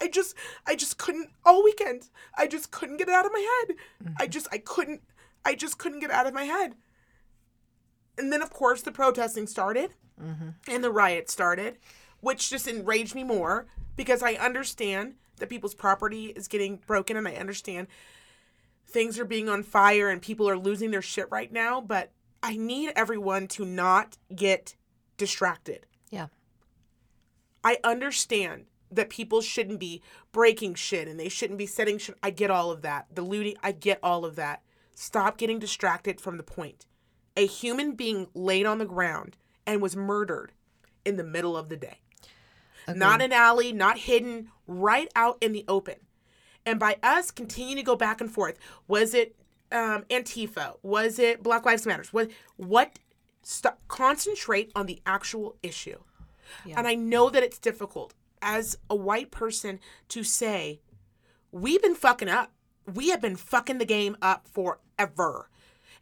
i 0.00 0.09
just 0.09 0.35
i 0.67 0.75
just 0.75 0.99
couldn't 0.99 1.31
all 1.45 1.62
weekend 1.62 2.09
i 2.37 2.47
just 2.47 2.71
couldn't 2.71 2.97
get 2.97 3.09
it 3.09 3.14
out 3.14 3.26
of 3.26 3.33
my 3.33 3.62
head. 3.67 3.76
I 4.19 4.25
mm-hmm. 4.25 4.31
just 4.31 4.49
i 4.52 4.59
couldn't 4.59 5.02
i 5.45 5.55
just 5.55 5.78
couldn't 5.78 6.00
get 6.00 6.11
it 6.11 6.17
out 6.17 6.26
of 6.26 6.35
my 6.35 6.45
head. 6.45 6.75
And 8.17 8.33
then 8.33 8.43
of 8.43 8.50
course 8.50 8.83
the 8.83 8.93
protesting 8.93 9.47
started 9.47 9.95
mm-hmm. 10.21 10.50
and 10.69 10.85
the 10.85 10.90
riot 10.90 11.31
started 11.31 11.78
which 12.21 12.50
just 12.50 12.67
enraged 12.67 13.14
me 13.14 13.25
more 13.25 13.67
because 13.97 14.23
i 14.23 14.35
understand 14.35 15.14
that 15.37 15.49
people's 15.49 15.75
property 15.75 16.26
is 16.26 16.49
getting 16.49 16.81
broken 16.87 17.17
and 17.17 17.28
i 17.28 17.35
understand 17.35 17.87
things 18.87 19.19
are 19.19 19.25
being 19.25 19.49
on 19.49 19.62
fire 19.62 20.09
and 20.09 20.21
people 20.21 20.49
are 20.49 20.59
losing 20.59 20.90
their 20.90 21.02
shit 21.02 21.28
right 21.31 21.52
now 21.52 21.81
but 21.81 22.11
i 22.43 22.57
need 22.57 22.93
everyone 22.97 23.47
to 23.47 23.64
not 23.64 24.17
get 24.35 24.75
distracted. 25.19 25.85
Yeah. 26.11 26.28
I 27.62 27.76
understand 27.85 28.64
that 28.90 29.11
people 29.11 29.40
shouldn't 29.40 29.80
be 29.80 30.02
breaking 30.33 30.75
shit 30.75 31.09
and 31.09 31.18
they 31.18 31.28
shouldn't 31.28 31.59
be 31.59 31.66
setting 31.66 31.99
shit. 31.99 32.16
I 32.23 32.30
get 32.30 32.50
all 32.50 32.71
of 32.71 32.83
that. 32.83 33.07
The 33.14 33.23
looting, 33.23 33.57
I 33.62 33.73
get 33.73 33.99
all 34.02 34.25
of 34.25 34.37
that. 34.37 34.62
Stop 34.95 35.38
getting 35.38 35.59
distracted 35.59 36.21
from 36.21 36.37
the 36.37 36.42
point. 36.42 36.87
A 37.37 37.47
human 37.47 37.92
being 37.92 38.28
laid 38.35 38.66
on 38.66 38.78
the 38.78 38.85
ground 38.85 39.37
and 39.66 39.80
was 39.80 39.95
murdered 39.95 40.52
in 41.04 41.16
the 41.16 41.25
middle 41.25 41.57
of 41.57 41.68
the 41.68 41.76
day. 41.76 42.00
Not 42.88 43.21
an 43.21 43.33
alley, 43.33 43.73
not 43.73 43.99
hidden, 43.99 44.49
right 44.66 45.09
out 45.14 45.37
in 45.40 45.52
the 45.52 45.64
open. 45.68 45.97
And 46.64 46.80
by 46.80 46.97
us 47.02 47.30
continuing 47.30 47.76
to 47.76 47.83
go 47.83 47.97
back 47.97 48.21
and 48.21 48.30
forth, 48.30 48.59
was 48.87 49.14
it 49.14 49.37
um, 49.71 50.04
Antifa? 50.11 50.76
Was 50.83 51.18
it 51.18 51.42
Black 51.42 51.66
Lives 51.66 51.87
Matters? 51.87 52.12
What? 52.12 52.30
What? 52.57 52.99
Stop. 53.42 53.78
Concentrate 53.88 54.73
on 54.75 54.87
the 54.87 55.00
actual 55.07 55.57
issue. 55.62 55.99
And 56.79 56.87
I 56.88 56.94
know 56.94 57.31
that 57.31 57.42
it's 57.42 57.59
difficult 57.59 58.14
as 58.42 58.77
a 58.90 58.96
white 58.96 59.31
person 59.31 59.81
to 60.09 60.22
say, 60.22 60.81
we've 61.53 61.83
been 61.83 61.94
fucking 61.94 62.29
up. 62.29 62.53
We 62.92 63.09
have 63.11 63.20
been 63.20 63.37
fucking 63.37 63.79
the 63.79 63.85
game 63.85 64.16
up 64.22 64.46
forever. 64.48 65.51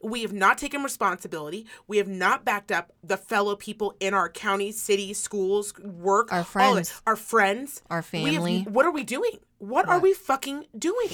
We 0.02 0.22
have 0.22 0.32
not 0.32 0.58
taken 0.58 0.82
responsibility. 0.82 1.66
We 1.88 1.96
have 1.96 2.06
not 2.06 2.44
backed 2.44 2.70
up 2.70 2.92
the 3.02 3.16
fellow 3.16 3.56
people 3.56 3.96
in 3.98 4.14
our 4.14 4.28
county, 4.28 4.70
city, 4.70 5.14
schools, 5.14 5.72
work, 5.78 6.32
Our 6.32 6.44
friends. 6.44 7.00
our 7.06 7.16
friends, 7.16 7.82
Our 7.90 8.04
We 8.12 8.18
have- 8.24 8.34
family. 8.34 8.62
what 8.68 8.84
are 8.86 8.90
we 8.92 9.04
doing? 9.04 9.40
What 9.58 9.88
are 9.88 9.98
we 9.98 10.12
fucking 10.12 10.66
doing? 10.78 11.08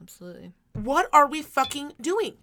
Absolutely. 0.00 0.52
What 0.72 1.08
are 1.12 1.26
we 1.26 1.42
fucking 1.42 1.92
doing? 2.00 2.38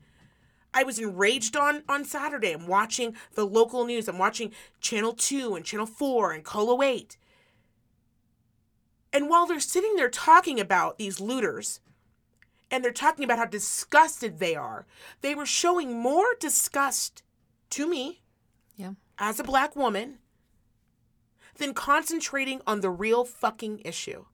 I 0.73 0.83
was 0.83 0.99
enraged 0.99 1.57
on 1.57 1.83
on 1.89 2.05
Saturday. 2.05 2.53
I'm 2.53 2.67
watching 2.67 3.15
the 3.33 3.45
local 3.45 3.83
news. 3.85 4.07
I'm 4.07 4.17
watching 4.19 4.53
Channel 4.79 5.11
2 5.13 5.55
and 5.55 5.65
Channel 5.65 5.85
4 5.87 6.31
and 6.31 6.45
KOLO 6.45 6.81
8. 6.81 7.17
And 9.13 9.29
while 9.29 9.45
they're 9.45 9.59
sitting 9.59 9.95
there 9.95 10.09
talking 10.09 10.59
about 10.59 10.97
these 10.97 11.19
looters 11.19 11.79
and 12.69 12.83
they're 12.83 12.91
talking 12.93 13.25
about 13.25 13.37
how 13.39 13.45
disgusted 13.45 14.39
they 14.39 14.55
are, 14.55 14.85
they 15.21 15.35
were 15.35 15.45
showing 15.45 15.99
more 15.99 16.27
disgust 16.39 17.23
to 17.71 17.87
me 17.87 18.21
Yeah. 18.75 18.93
as 19.17 19.39
a 19.39 19.43
black 19.43 19.75
woman 19.75 20.19
than 21.57 21.73
concentrating 21.73 22.61
on 22.65 22.79
the 22.79 22.89
real 22.89 23.25
fucking 23.25 23.81
issue. 23.83 24.25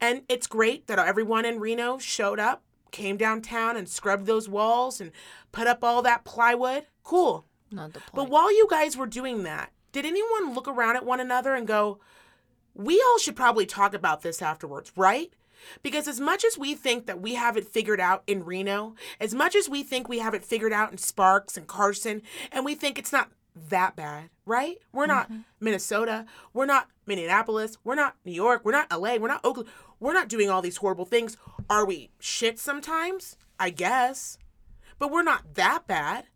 And 0.00 0.22
it's 0.28 0.46
great 0.46 0.86
that 0.86 0.98
everyone 0.98 1.44
in 1.44 1.60
Reno 1.60 1.98
showed 1.98 2.40
up, 2.40 2.62
came 2.90 3.16
downtown 3.18 3.76
and 3.76 3.88
scrubbed 3.88 4.26
those 4.26 4.48
walls 4.48 5.00
and 5.00 5.12
put 5.52 5.66
up 5.66 5.84
all 5.84 6.00
that 6.02 6.24
plywood. 6.24 6.86
Cool. 7.04 7.44
Not 7.70 7.92
the 7.92 8.00
point. 8.00 8.14
But 8.14 8.30
while 8.30 8.50
you 8.50 8.66
guys 8.68 8.96
were 8.96 9.06
doing 9.06 9.42
that, 9.42 9.72
did 9.92 10.06
anyone 10.06 10.54
look 10.54 10.66
around 10.66 10.96
at 10.96 11.04
one 11.04 11.20
another 11.20 11.54
and 11.54 11.66
go, 11.66 12.00
we 12.84 13.02
all 13.08 13.18
should 13.18 13.36
probably 13.36 13.66
talk 13.66 13.94
about 13.94 14.22
this 14.22 14.42
afterwards, 14.42 14.92
right? 14.96 15.32
Because 15.82 16.08
as 16.08 16.20
much 16.20 16.44
as 16.44 16.58
we 16.58 16.74
think 16.74 17.06
that 17.06 17.20
we 17.20 17.34
have 17.34 17.56
it 17.56 17.66
figured 17.66 18.00
out 18.00 18.22
in 18.26 18.44
Reno, 18.44 18.94
as 19.20 19.34
much 19.34 19.54
as 19.54 19.68
we 19.68 19.82
think 19.82 20.08
we 20.08 20.18
have 20.18 20.34
it 20.34 20.44
figured 20.44 20.72
out 20.72 20.90
in 20.90 20.98
Sparks 20.98 21.56
and 21.56 21.66
Carson, 21.66 22.22
and 22.50 22.64
we 22.64 22.74
think 22.74 22.98
it's 22.98 23.12
not 23.12 23.30
that 23.68 23.96
bad, 23.96 24.30
right? 24.46 24.78
We're 24.92 25.06
not 25.06 25.26
mm-hmm. 25.26 25.40
Minnesota. 25.60 26.26
We're 26.52 26.66
not 26.66 26.88
Minneapolis. 27.06 27.78
We're 27.84 27.94
not 27.94 28.16
New 28.24 28.32
York. 28.32 28.62
We're 28.64 28.72
not 28.72 28.90
LA. 28.90 29.16
We're 29.16 29.28
not 29.28 29.44
Oakland. 29.44 29.68
We're 29.98 30.14
not 30.14 30.28
doing 30.28 30.48
all 30.48 30.62
these 30.62 30.78
horrible 30.78 31.04
things. 31.04 31.36
Are 31.68 31.84
we 31.84 32.10
shit 32.18 32.58
sometimes? 32.58 33.36
I 33.58 33.70
guess. 33.70 34.38
But 34.98 35.10
we're 35.10 35.22
not 35.22 35.54
that 35.54 35.86
bad. 35.86 36.26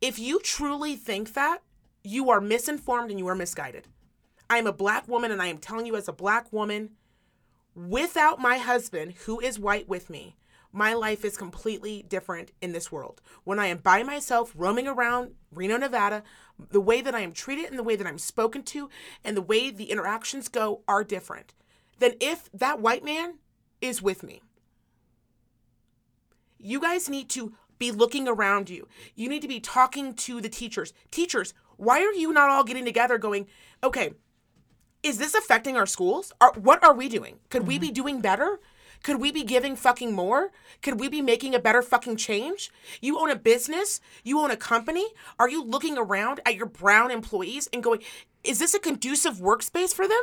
If 0.00 0.18
you 0.18 0.40
truly 0.40 0.96
think 0.96 1.34
that, 1.34 1.62
you 2.02 2.30
are 2.30 2.40
misinformed 2.40 3.10
and 3.10 3.18
you 3.18 3.28
are 3.28 3.34
misguided. 3.34 3.86
I 4.50 4.58
am 4.58 4.66
a 4.66 4.72
black 4.72 5.06
woman, 5.06 5.30
and 5.30 5.40
I 5.40 5.46
am 5.46 5.58
telling 5.58 5.86
you, 5.86 5.94
as 5.94 6.08
a 6.08 6.12
black 6.12 6.52
woman, 6.52 6.90
without 7.76 8.40
my 8.40 8.58
husband, 8.58 9.14
who 9.24 9.38
is 9.38 9.60
white 9.60 9.88
with 9.88 10.10
me, 10.10 10.36
my 10.72 10.92
life 10.92 11.24
is 11.24 11.36
completely 11.36 12.04
different 12.08 12.50
in 12.60 12.72
this 12.72 12.90
world. 12.90 13.20
When 13.44 13.60
I 13.60 13.68
am 13.68 13.78
by 13.78 14.02
myself, 14.02 14.52
roaming 14.56 14.88
around 14.88 15.32
Reno, 15.52 15.76
Nevada, 15.76 16.24
the 16.58 16.80
way 16.80 17.00
that 17.00 17.14
I 17.14 17.20
am 17.20 17.32
treated 17.32 17.70
and 17.70 17.78
the 17.78 17.84
way 17.84 17.94
that 17.94 18.06
I'm 18.06 18.18
spoken 18.18 18.64
to 18.64 18.90
and 19.24 19.36
the 19.36 19.42
way 19.42 19.70
the 19.70 19.90
interactions 19.90 20.48
go 20.48 20.82
are 20.86 21.04
different 21.04 21.54
than 22.00 22.14
if 22.20 22.50
that 22.52 22.80
white 22.80 23.04
man 23.04 23.38
is 23.80 24.02
with 24.02 24.22
me. 24.22 24.42
You 26.58 26.80
guys 26.80 27.08
need 27.08 27.30
to 27.30 27.54
be 27.78 27.90
looking 27.90 28.28
around 28.28 28.68
you. 28.68 28.88
You 29.14 29.28
need 29.28 29.42
to 29.42 29.48
be 29.48 29.60
talking 29.60 30.14
to 30.14 30.40
the 30.40 30.48
teachers. 30.48 30.92
Teachers, 31.10 31.54
why 31.76 32.00
are 32.02 32.12
you 32.12 32.32
not 32.32 32.50
all 32.50 32.64
getting 32.64 32.84
together 32.84 33.16
going, 33.16 33.46
okay, 33.82 34.12
is 35.02 35.18
this 35.18 35.34
affecting 35.34 35.76
our 35.76 35.86
schools? 35.86 36.32
Are, 36.40 36.52
what 36.54 36.82
are 36.84 36.94
we 36.94 37.08
doing? 37.08 37.38
Could 37.48 37.66
we 37.66 37.78
be 37.78 37.88
mm-hmm. 37.88 37.94
doing 37.94 38.20
better? 38.20 38.60
Could 39.02 39.20
we 39.20 39.32
be 39.32 39.44
giving 39.44 39.76
fucking 39.76 40.12
more? 40.12 40.50
Could 40.82 41.00
we 41.00 41.08
be 41.08 41.22
making 41.22 41.54
a 41.54 41.58
better 41.58 41.80
fucking 41.80 42.16
change? 42.16 42.70
You 43.00 43.18
own 43.18 43.30
a 43.30 43.36
business? 43.36 44.00
You 44.24 44.40
own 44.40 44.50
a 44.50 44.56
company? 44.56 45.06
Are 45.38 45.48
you 45.48 45.64
looking 45.64 45.96
around 45.96 46.40
at 46.44 46.56
your 46.56 46.66
brown 46.66 47.10
employees 47.10 47.68
and 47.72 47.82
going, 47.82 48.02
is 48.44 48.58
this 48.58 48.74
a 48.74 48.78
conducive 48.78 49.36
workspace 49.36 49.94
for 49.94 50.06
them? 50.06 50.22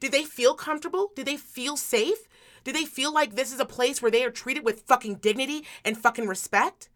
Do 0.00 0.08
they 0.08 0.24
feel 0.24 0.54
comfortable? 0.54 1.12
Do 1.14 1.22
they 1.22 1.36
feel 1.36 1.76
safe? 1.76 2.28
Do 2.64 2.72
they 2.72 2.84
feel 2.84 3.14
like 3.14 3.36
this 3.36 3.52
is 3.52 3.60
a 3.60 3.64
place 3.64 4.02
where 4.02 4.10
they 4.10 4.24
are 4.24 4.30
treated 4.30 4.64
with 4.64 4.82
fucking 4.82 5.16
dignity 5.16 5.64
and 5.84 5.96
fucking 5.96 6.26
respect? 6.26 6.88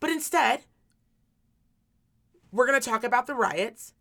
But 0.00 0.10
instead, 0.10 0.64
we're 2.52 2.66
going 2.66 2.80
to 2.80 2.88
talk 2.88 3.04
about 3.04 3.26
the 3.26 3.34
riots 3.34 3.94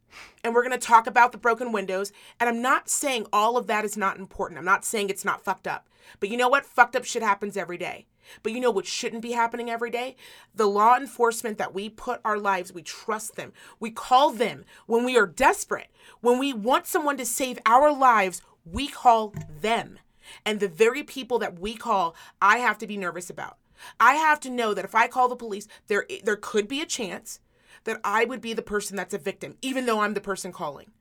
and 0.43 0.53
we're 0.53 0.63
going 0.63 0.77
to 0.79 0.87
talk 0.87 1.07
about 1.07 1.31
the 1.31 1.37
broken 1.37 1.71
windows. 1.71 2.11
And 2.39 2.49
I'm 2.49 2.61
not 2.61 2.89
saying 2.89 3.27
all 3.31 3.57
of 3.57 3.67
that 3.67 3.85
is 3.85 3.97
not 3.97 4.17
important. 4.17 4.57
I'm 4.57 4.65
not 4.65 4.85
saying 4.85 5.09
it's 5.09 5.25
not 5.25 5.43
fucked 5.43 5.67
up. 5.67 5.87
But 6.19 6.29
you 6.29 6.37
know 6.37 6.49
what? 6.49 6.65
Fucked 6.65 6.95
up 6.95 7.05
shit 7.05 7.21
happens 7.21 7.57
every 7.57 7.77
day. 7.77 8.07
But 8.43 8.51
you 8.51 8.59
know 8.59 8.71
what 8.71 8.85
shouldn't 8.85 9.21
be 9.21 9.31
happening 9.31 9.69
every 9.69 9.89
day? 9.89 10.15
The 10.53 10.67
law 10.67 10.95
enforcement 10.95 11.57
that 11.57 11.73
we 11.73 11.89
put 11.89 12.21
our 12.23 12.37
lives, 12.37 12.73
we 12.73 12.81
trust 12.81 13.35
them. 13.35 13.53
We 13.79 13.91
call 13.91 14.31
them 14.31 14.65
when 14.85 15.03
we 15.03 15.17
are 15.17 15.27
desperate. 15.27 15.87
When 16.21 16.37
we 16.37 16.53
want 16.53 16.87
someone 16.87 17.17
to 17.17 17.25
save 17.25 17.59
our 17.65 17.91
lives, 17.91 18.41
we 18.65 18.87
call 18.87 19.33
them. 19.61 19.99
And 20.45 20.59
the 20.59 20.67
very 20.67 21.03
people 21.03 21.39
that 21.39 21.59
we 21.59 21.75
call, 21.75 22.15
I 22.41 22.59
have 22.59 22.77
to 22.79 22.87
be 22.87 22.97
nervous 22.97 23.29
about. 23.29 23.57
I 23.99 24.15
have 24.15 24.39
to 24.41 24.49
know 24.49 24.73
that 24.73 24.85
if 24.85 24.93
I 24.93 25.07
call 25.07 25.27
the 25.27 25.35
police, 25.35 25.67
there 25.87 26.05
there 26.23 26.35
could 26.35 26.67
be 26.67 26.81
a 26.81 26.85
chance 26.85 27.39
that 27.83 27.99
I 28.03 28.25
would 28.25 28.41
be 28.41 28.53
the 28.53 28.61
person 28.61 28.95
that's 28.95 29.13
a 29.13 29.17
victim, 29.17 29.57
even 29.61 29.85
though 29.85 29.99
I'm 30.01 30.13
the 30.13 30.21
person 30.21 30.51
calling. 30.51 30.91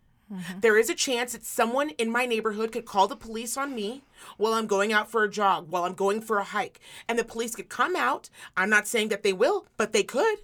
There 0.60 0.76
is 0.76 0.90
a 0.90 0.94
chance 0.94 1.32
that 1.32 1.44
someone 1.44 1.90
in 1.90 2.10
my 2.10 2.26
neighborhood 2.26 2.70
could 2.70 2.84
call 2.84 3.08
the 3.08 3.16
police 3.16 3.56
on 3.56 3.74
me 3.74 4.02
while 4.36 4.52
I'm 4.52 4.66
going 4.66 4.92
out 4.92 5.10
for 5.10 5.24
a 5.24 5.30
jog, 5.30 5.70
while 5.70 5.84
I'm 5.84 5.94
going 5.94 6.20
for 6.20 6.38
a 6.38 6.44
hike, 6.44 6.80
and 7.08 7.18
the 7.18 7.24
police 7.24 7.54
could 7.54 7.70
come 7.70 7.96
out. 7.96 8.28
I'm 8.54 8.68
not 8.68 8.86
saying 8.86 9.08
that 9.08 9.22
they 9.22 9.32
will, 9.32 9.66
but 9.78 9.94
they 9.94 10.02
could. 10.02 10.40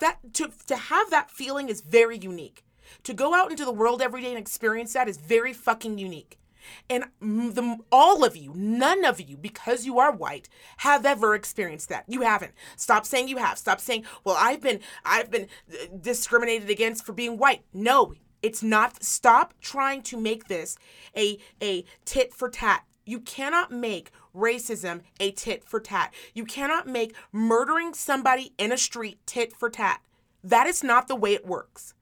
That 0.00 0.18
to 0.34 0.50
to 0.66 0.76
have 0.76 1.10
that 1.10 1.30
feeling 1.30 1.68
is 1.68 1.80
very 1.80 2.18
unique. 2.18 2.64
To 3.04 3.14
go 3.14 3.32
out 3.32 3.52
into 3.52 3.64
the 3.64 3.70
world 3.70 4.02
every 4.02 4.22
day 4.22 4.30
and 4.30 4.38
experience 4.38 4.94
that 4.94 5.08
is 5.08 5.16
very 5.16 5.52
fucking 5.52 5.98
unique. 5.98 6.39
And 6.88 7.04
the, 7.20 7.78
all 7.90 8.24
of 8.24 8.36
you, 8.36 8.52
none 8.54 9.04
of 9.04 9.20
you, 9.20 9.36
because 9.36 9.86
you 9.86 9.98
are 9.98 10.12
white, 10.12 10.48
have 10.78 11.06
ever 11.06 11.34
experienced 11.34 11.88
that. 11.88 12.04
You 12.08 12.22
haven't. 12.22 12.52
Stop 12.76 13.06
saying 13.06 13.28
you 13.28 13.38
have. 13.38 13.58
Stop 13.58 13.80
saying, 13.80 14.04
"Well, 14.24 14.36
I've 14.38 14.60
been, 14.60 14.80
I've 15.04 15.30
been 15.30 15.48
uh, 15.72 15.86
discriminated 16.00 16.70
against 16.70 17.04
for 17.04 17.12
being 17.12 17.38
white." 17.38 17.64
No, 17.72 18.14
it's 18.42 18.62
not. 18.62 19.02
Stop 19.02 19.54
trying 19.60 20.02
to 20.02 20.20
make 20.20 20.48
this 20.48 20.76
a 21.16 21.38
a 21.62 21.84
tit 22.04 22.34
for 22.34 22.48
tat. 22.48 22.84
You 23.04 23.20
cannot 23.20 23.72
make 23.72 24.10
racism 24.34 25.00
a 25.18 25.32
tit 25.32 25.64
for 25.64 25.80
tat. 25.80 26.14
You 26.34 26.44
cannot 26.44 26.86
make 26.86 27.14
murdering 27.32 27.94
somebody 27.94 28.52
in 28.58 28.72
a 28.72 28.78
street 28.78 29.18
tit 29.26 29.52
for 29.52 29.68
tat. 29.70 30.00
That 30.44 30.66
is 30.66 30.82
not 30.82 31.08
the 31.08 31.16
way 31.16 31.34
it 31.34 31.46
works. 31.46 31.94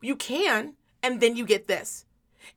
You 0.00 0.16
can, 0.16 0.74
and 1.02 1.20
then 1.20 1.36
you 1.36 1.46
get 1.46 1.68
this. 1.68 2.04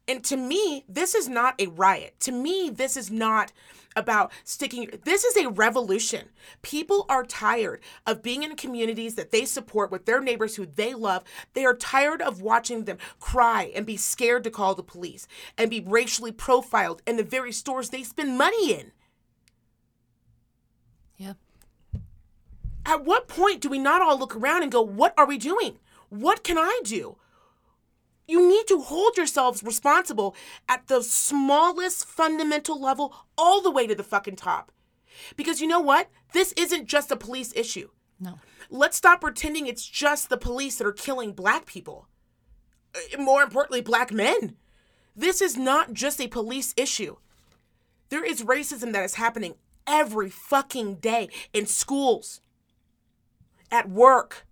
And 0.08 0.23
to 0.25 0.38
me, 0.38 0.84
this 0.88 1.15
is 1.15 1.27
not 1.27 1.56
a 1.60 1.67
riot. 1.67 2.19
To 2.21 2.32
me, 2.32 2.69
this 2.69 2.97
is 2.97 3.12
not 3.12 3.51
about 3.95 4.32
sticking. 4.43 4.89
This 5.04 5.23
is 5.23 5.38
a 5.38 5.49
revolution. 5.49 6.30
People 6.62 7.06
are 7.10 7.23
tired 7.23 7.82
of 8.06 8.21
being 8.21 8.43
in 8.43 8.56
communities 8.56 9.15
that 9.15 9.32
they 9.32 9.45
support 9.45 9.91
with 9.91 10.06
their 10.06 10.21
neighbors 10.21 10.56
who 10.56 10.65
they 10.65 10.93
love. 10.93 11.23
They 11.54 11.65
are 11.65 11.75
tired 11.75 12.21
of 12.21 12.41
watching 12.41 12.86
them 12.86 12.97
cry 13.19 13.71
and 13.75 13.86
be 13.86 13.97
scared 13.97 14.43
to 14.45 14.51
call 14.51 14.75
the 14.75 14.84
police 14.84 15.27
and 15.58 15.69
be 15.69 15.82
racially 15.82 16.32
profiled 16.32 17.01
in 17.06 17.17
the 17.17 17.23
very 17.23 17.51
stores 17.51 17.89
they 17.89 18.04
spend 18.04 18.38
money 18.38 18.73
in. 18.73 18.91
Yeah. 21.17 21.34
At 22.86 23.06
what 23.06 23.27
point 23.27 23.62
do 23.62 23.69
we 23.69 23.77
not 23.77 24.01
all 24.01 24.17
look 24.17 24.36
around 24.36 24.63
and 24.63 24.71
go, 24.71 24.82
What 24.82 25.13
are 25.17 25.27
we 25.27 25.38
doing? 25.38 25.77
What 26.10 26.43
can 26.43 26.58
I 26.58 26.82
do? 26.84 27.17
You 28.32 28.48
need 28.48 28.65
to 28.67 28.80
hold 28.80 29.17
yourselves 29.17 29.62
responsible 29.62 30.38
at 30.70 30.88
the 30.88 31.04
smallest 31.04 32.06
fundamental 32.06 32.80
level, 32.80 33.13
all 33.38 33.60
the 33.62 33.70
way 33.70 33.86
to 33.88 33.94
the 33.94 34.06
fucking 34.06 34.38
top. 34.38 34.72
Because 35.36 35.60
you 35.60 35.67
know 35.67 35.82
what? 35.82 36.08
This 36.32 36.54
isn't 36.54 36.86
just 36.86 37.12
a 37.12 37.17
police 37.17 37.52
issue. 37.58 37.89
No. 38.22 38.39
Let's 38.70 38.96
stop 38.96 39.20
pretending 39.20 39.67
it's 39.67 39.86
just 39.86 40.30
the 40.30 40.38
police 40.38 40.78
that 40.78 40.88
are 40.88 40.94
killing 40.94 41.34
black 41.34 41.65
people. 41.65 42.08
Uh, 42.96 43.22
More 43.22 43.44
importantly, 43.44 43.82
black 43.82 44.13
men. 44.13 44.56
This 45.13 45.41
is 45.41 45.58
not 45.58 45.91
just 45.91 46.22
a 46.22 46.30
police 46.30 46.74
issue. 46.78 47.17
There 48.08 48.24
is 48.24 48.44
racism 48.44 48.94
that 48.94 49.04
is 49.04 49.15
happening 49.15 49.56
every 49.86 50.30
fucking 50.30 50.96
day 50.96 51.28
in 51.52 51.65
schools, 51.65 52.39
at 53.70 53.89
work, 53.89 54.46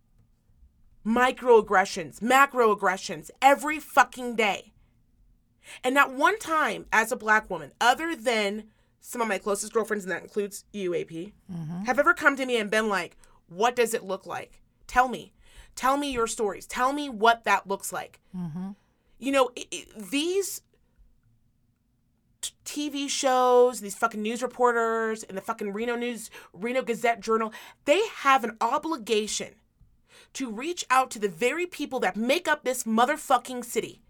microaggressions, 1.10 2.20
macroaggressions, 2.20 3.32
every 3.42 3.80
fucking 3.80 4.36
day. 4.36 4.72
And 5.84 5.96
not 5.96 6.14
one 6.14 6.38
time 6.40 6.86
as 6.94 7.12
a 7.12 7.16
black 7.16 7.50
woman, 7.50 7.72
other 7.82 8.16
than 8.16 8.66
some 9.02 9.22
of 9.22 9.28
my 9.28 9.38
closest 9.38 9.74
girlfriends, 9.74 10.06
and 10.06 10.12
that 10.12 10.22
includes 10.24 10.66
you, 10.72 10.96
AP, 10.96 11.08
mm-hmm. 11.10 11.84
have 11.86 12.00
ever 12.00 12.14
come 12.14 12.36
to 12.36 12.46
me 12.46 12.58
and 12.58 12.70
been 12.70 12.90
like, 12.90 13.18
What 13.48 13.76
does 13.76 13.94
it 13.94 14.04
look 14.04 14.26
like? 14.26 14.62
Tell 14.88 15.08
me. 15.08 15.34
Tell 15.76 15.98
me 15.98 16.12
your 16.12 16.28
stories. 16.28 16.66
Tell 16.66 16.94
me 16.94 17.10
what 17.10 17.44
that 17.46 17.68
looks 17.68 17.92
like. 17.92 18.20
Mm-hmm. 18.36 18.72
You 19.18 19.32
know, 19.32 19.50
i 19.58 19.66
i 19.74 19.86
these 19.98 20.62
t- 22.42 22.54
TV 22.66 23.10
shows, 23.10 23.80
these 23.80 23.96
fucking 23.96 24.22
news 24.22 24.42
reporters, 24.42 25.24
and 25.24 25.38
the 25.38 25.42
fucking 25.42 25.74
Reno 25.74 25.96
News, 25.96 26.30
Reno 26.54 26.82
Gazette 26.82 27.20
Journal, 27.20 27.54
they 27.86 28.02
have 28.18 28.44
an 28.44 28.58
obligation 28.62 29.56
to 30.34 30.52
reach 30.52 30.86
out 30.90 31.12
to 31.12 31.20
the 31.20 31.30
very 31.30 31.66
people 31.66 32.00
that 32.02 32.16
make 32.16 32.48
up 32.48 32.64
this 32.64 32.84
motherfucking 32.84 33.66
city. 33.66 34.02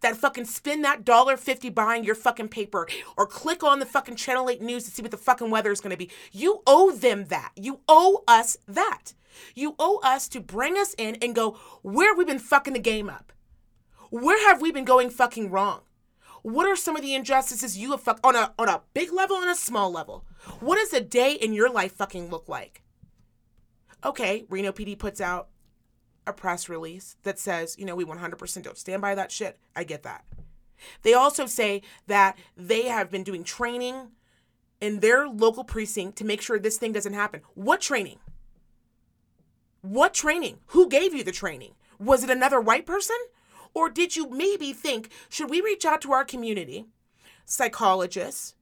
That 0.00 0.16
fucking 0.16 0.46
spend 0.46 0.84
that 0.84 1.04
dollar 1.04 1.36
fifty 1.36 1.70
buying 1.70 2.04
your 2.04 2.14
fucking 2.14 2.48
paper 2.48 2.88
or 3.16 3.26
click 3.26 3.62
on 3.62 3.78
the 3.78 3.86
fucking 3.86 4.16
Channel 4.16 4.50
8 4.50 4.60
news 4.60 4.84
to 4.84 4.90
see 4.90 5.02
what 5.02 5.12
the 5.12 5.16
fucking 5.16 5.50
weather 5.50 5.70
is 5.70 5.80
gonna 5.80 5.96
be. 5.96 6.10
You 6.32 6.62
owe 6.66 6.90
them 6.90 7.26
that. 7.26 7.52
You 7.56 7.80
owe 7.88 8.24
us 8.26 8.56
that. 8.66 9.14
You 9.54 9.74
owe 9.78 10.00
us 10.02 10.28
to 10.28 10.40
bring 10.40 10.76
us 10.76 10.94
in 10.98 11.16
and 11.16 11.34
go, 11.34 11.52
where 11.82 12.08
have 12.08 12.18
we 12.18 12.24
been 12.24 12.38
fucking 12.38 12.72
the 12.72 12.78
game 12.78 13.08
up? 13.08 13.32
Where 14.10 14.48
have 14.48 14.60
we 14.60 14.72
been 14.72 14.84
going 14.84 15.10
fucking 15.10 15.50
wrong? 15.50 15.82
What 16.42 16.66
are 16.66 16.76
some 16.76 16.94
of 16.94 17.02
the 17.02 17.14
injustices 17.14 17.76
you 17.76 17.90
have 17.90 18.02
fuck 18.02 18.20
on 18.22 18.36
a 18.36 18.54
on 18.56 18.68
a 18.68 18.82
big 18.94 19.12
level 19.12 19.38
and 19.38 19.50
a 19.50 19.54
small 19.54 19.90
level? 19.90 20.24
What 20.60 20.76
does 20.76 20.92
a 20.92 21.00
day 21.00 21.32
in 21.32 21.52
your 21.52 21.68
life 21.68 21.92
fucking 21.92 22.30
look 22.30 22.48
like? 22.48 22.82
Okay, 24.04 24.44
Reno 24.48 24.70
PD 24.70 24.96
puts 24.96 25.20
out 25.20 25.48
a 26.26 26.32
press 26.32 26.68
release 26.68 27.16
that 27.22 27.38
says, 27.38 27.76
you 27.78 27.84
know, 27.84 27.94
we 27.94 28.04
100% 28.04 28.62
don't 28.62 28.78
stand 28.78 29.02
by 29.02 29.14
that 29.14 29.32
shit. 29.32 29.58
I 29.74 29.84
get 29.84 30.02
that. 30.02 30.24
They 31.02 31.14
also 31.14 31.46
say 31.46 31.82
that 32.06 32.36
they 32.56 32.82
have 32.88 33.10
been 33.10 33.24
doing 33.24 33.44
training 33.44 34.10
in 34.80 35.00
their 35.00 35.28
local 35.28 35.64
precinct 35.64 36.18
to 36.18 36.24
make 36.24 36.42
sure 36.42 36.58
this 36.58 36.78
thing 36.78 36.92
doesn't 36.92 37.14
happen. 37.14 37.40
What 37.54 37.80
training? 37.80 38.18
What 39.80 40.12
training? 40.12 40.58
Who 40.68 40.88
gave 40.88 41.14
you 41.14 41.24
the 41.24 41.32
training? 41.32 41.74
Was 41.98 42.22
it 42.24 42.30
another 42.30 42.60
white 42.60 42.84
person? 42.86 43.16
Or 43.72 43.88
did 43.88 44.16
you 44.16 44.28
maybe 44.28 44.72
think, 44.72 45.10
should 45.28 45.50
we 45.50 45.60
reach 45.60 45.84
out 45.84 46.00
to 46.02 46.12
our 46.12 46.24
community, 46.24 46.86
psychologists? 47.44 48.54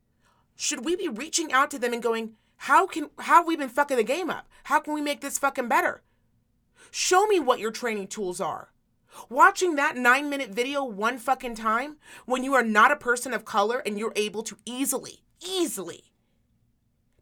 Should 0.57 0.85
we 0.85 0.95
be 0.97 1.09
reaching 1.09 1.53
out 1.53 1.71
to 1.73 1.79
them 1.79 1.93
and 1.93 2.03
going, 2.03 2.35
how 2.59 2.87
can 2.87 3.11
how 3.19 3.39
have 3.39 3.47
we 3.47 3.57
been 3.57 3.69
fucking 3.69 3.97
the 3.97 4.05
game 4.05 4.31
up? 4.31 4.49
How 4.65 4.81
can 4.81 4.95
we 4.95 5.01
make 5.01 5.21
this 5.21 5.39
fucking 5.39 5.69
better? 5.69 6.03
Show 6.97 7.27
me 7.27 7.41
what 7.41 7.59
your 7.59 7.73
training 7.73 8.07
tools 8.07 8.41
are. 8.41 8.71
Watching 9.29 9.75
that 9.75 9.97
nine 9.97 10.31
minute 10.31 10.51
video 10.51 10.85
one 10.85 11.19
fucking 11.19 11.57
time 11.57 11.97
when 12.25 12.45
you 12.45 12.55
are 12.55 12.63
not 12.63 12.93
a 12.93 12.97
person 12.97 13.35
of 13.35 13.45
color 13.45 13.83
and 13.85 13.99
you're 13.99 14.13
able 14.15 14.45
to 14.45 14.57
easily, 14.65 15.25
easily 15.45 16.05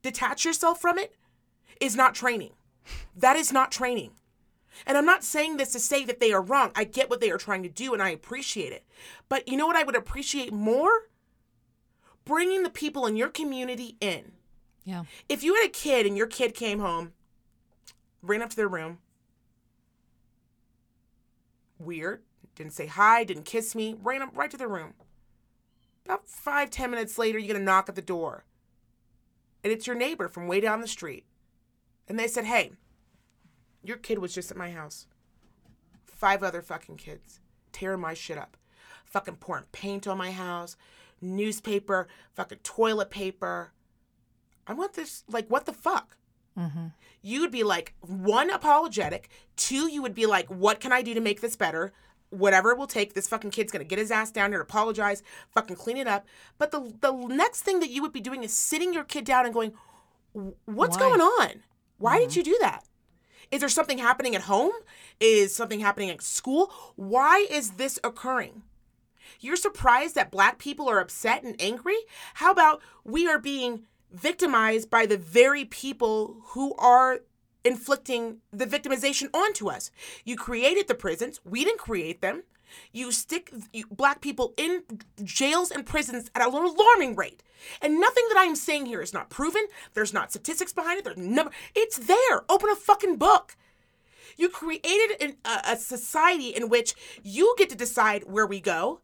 detach 0.03 0.45
yourself 0.45 0.79
from 0.79 0.99
it 0.99 1.15
is 1.81 1.97
not 1.97 2.15
training. 2.15 2.53
That 3.17 3.37
is 3.37 3.51
not 3.51 3.73
training. 3.73 4.11
And 4.87 4.99
I'm 4.99 5.07
not 5.07 5.25
saying 5.25 5.57
this 5.57 5.73
to 5.73 5.79
say 5.81 6.05
that 6.05 6.21
they 6.21 6.35
are 6.35 6.43
wrong. 6.43 6.73
I 6.77 6.85
get 6.85 7.09
what 7.09 7.23
they 7.23 7.31
are 7.31 7.39
trying 7.39 7.63
to 7.63 7.71
do 7.71 7.95
and 7.95 8.03
I 8.03 8.11
appreciate 8.11 8.75
it. 8.75 8.85
But 9.31 9.49
you 9.49 9.57
know 9.57 9.67
what 9.67 9.77
I 9.77 9.85
would 9.85 9.97
appreciate 9.97 10.53
more? 10.53 11.09
Bringing 12.27 12.63
the 12.63 12.69
people 12.69 13.07
in 13.07 13.17
your 13.17 13.31
community 13.31 13.97
in. 14.03 14.33
Yeah. 14.85 15.05
If 15.31 15.43
you 15.43 15.55
had 15.55 15.65
a 15.65 15.71
kid 15.71 16.05
and 16.05 16.15
your 16.15 16.27
kid 16.27 16.53
came 16.53 16.81
home, 16.81 17.15
ran 18.21 18.43
up 18.43 18.51
to 18.51 18.57
their 18.57 18.69
room, 18.69 18.99
weird, 21.83 22.23
didn't 22.55 22.73
say 22.73 22.87
hi, 22.87 23.25
didn't 23.25 23.45
kiss 23.45 23.75
me, 23.75 23.97
ran 24.03 24.23
up 24.23 24.37
right 24.37 24.51
to 24.51 24.57
the 24.57 24.69
room. 24.69 24.95
About 26.05 26.29
five, 26.29 26.71
ten 26.71 26.91
minutes 26.91 27.19
later, 27.19 27.39
you 27.39 27.47
get 27.47 27.57
a 27.57 27.61
knock 27.61 27.89
at 27.89 27.95
the 27.95 28.03
door. 28.03 28.45
And 29.63 29.73
it's 29.73 29.87
your 29.87 29.97
neighbor 29.97 30.29
from 30.29 30.49
way 30.49 30.61
down 30.61 30.81
the 30.81 30.89
street. 30.89 31.25
And 32.09 32.19
they 32.19 32.27
said, 32.27 32.45
Hey, 32.45 32.73
your 33.85 33.97
kid 33.97 34.19
was 34.19 34.35
just 34.35 34.51
at 34.51 34.57
my 34.57 34.71
house. 34.71 35.07
Five 36.05 36.43
other 36.43 36.63
fucking 36.63 36.97
kids 36.97 37.41
tearing 37.73 38.01
my 38.01 38.15
shit 38.15 38.39
up. 38.39 38.57
Fucking 39.05 39.37
pouring 39.37 39.65
paint 39.73 40.07
on 40.07 40.19
my 40.19 40.31
house, 40.31 40.77
newspaper, 41.21 42.09
fucking 42.35 42.59
toilet 42.63 43.11
paper. 43.11 43.73
I 44.67 44.75
want 44.75 44.95
this, 44.95 45.25
like, 45.29 45.49
what 45.49 45.67
the 45.67 45.73
fuck? 45.73 46.17
Mm-hmm. 46.59 46.87
You 47.23 47.41
would 47.41 47.51
be 47.51 47.63
like, 47.63 47.95
one, 48.01 48.51
apologetic. 48.51 49.29
Two, 49.57 49.91
you 49.91 50.03
would 50.03 50.15
be 50.15 50.27
like, 50.27 50.49
what 50.49 50.81
can 50.81 50.93
I 50.93 51.03
do 51.03 51.15
to 51.15 51.21
make 51.21 51.41
this 51.41 51.57
better? 51.57 51.93
Whatever 52.31 52.73
it 52.73 52.79
will 52.79 52.87
take, 52.87 53.15
this 53.15 53.29
fucking 53.29 53.51
kid's 53.51 53.73
gonna 53.73 53.85
get 53.85 53.99
his 53.99 54.11
ass 54.11 54.31
down 54.31 54.53
here 54.53 54.61
apologize, 54.61 55.23
fucking 55.51 55.77
clean 55.77 55.99
it 55.99 56.07
up. 56.07 56.27
But 56.59 56.71
the 56.71 56.95
the 57.01 57.13
next 57.13 57.63
thing 57.63 57.81
that 57.81 57.91
you 57.91 58.03
would 58.03 58.13
be 58.13 58.21
doing 58.21 58.43
is 58.43 58.53
sitting 58.53 58.95
your 58.95 59.05
kid 59.05 59.25
down 59.25 59.45
and 59.45 59.55
going, 59.55 59.73
what's 60.65 60.97
Why? 60.97 61.09
going 61.09 61.21
on? 61.21 61.63
Why 61.99 62.19
did 62.19 62.31
mm-hmm. 62.31 62.39
you 62.39 62.45
do 62.45 62.59
that? 62.63 62.85
Is 63.51 63.61
there 63.61 63.69
something 63.69 63.99
happening 63.99 64.35
at 64.35 64.43
home? 64.43 64.73
Is 65.21 65.55
something 65.55 65.81
happening 65.81 66.09
at 66.09 66.23
school? 66.23 66.73
Why 66.97 67.47
is 67.51 67.73
this 67.73 68.01
occurring? 68.03 68.63
You're 69.41 69.57
surprised 69.57 70.15
that 70.15 70.31
black 70.31 70.59
people 70.59 70.89
are 70.89 71.01
upset 71.01 71.43
and 71.43 71.61
angry? 71.61 71.99
How 72.35 72.51
about 72.51 72.81
we 73.05 73.29
are 73.29 73.39
being 73.39 73.83
victimized 74.13 74.91
by 74.91 75.07
the 75.07 75.17
very 75.17 75.65
people 75.65 76.37
who 76.49 76.75
are 76.77 77.21
inflicting 77.65 78.39
the 78.53 78.67
victimization 78.67 79.29
onto 79.35 79.69
us? 79.69 79.91
You 80.25 80.37
created 80.37 80.89
the 80.89 80.95
prisons, 80.95 81.41
we 81.45 81.65
didn't 81.65 81.79
create 81.79 82.21
them. 82.21 82.43
You 82.93 83.13
stick 83.13 83.53
black 83.91 84.21
people 84.21 84.55
in 84.57 84.83
jails 85.23 85.71
and 85.71 85.85
prisons 85.85 86.31
at 86.35 86.43
an 86.43 86.55
alarming 86.55 87.17
rate. 87.17 87.43
And 87.81 88.01
nothing 88.01 88.25
that 88.29 88.39
I 88.39 88.45
am 88.45 88.57
saying 88.57 88.87
here 88.87 89.03
is 89.03 89.13
not 89.13 89.31
proven. 89.31 89.67
There's 89.95 90.15
not 90.15 90.31
statistics 90.31 90.73
behind 90.73 90.99
it. 90.99 91.05
There's 91.05 91.17
never. 91.19 91.51
It's 91.75 91.99
there. 91.99 92.45
Open 92.49 92.71
a 92.71 92.77
fucking 92.77 93.17
book. 93.17 93.57
You 94.37 94.49
created 94.49 95.21
an, 95.21 95.37
a, 95.45 95.73
a 95.73 95.77
society 95.77 96.49
in 96.49 96.69
which 96.69 96.95
you 97.23 97.55
get 97.59 97.69
to 97.71 97.77
decide 97.77 98.25
where 98.25 98.47
we 98.47 98.61
go. 98.61 99.01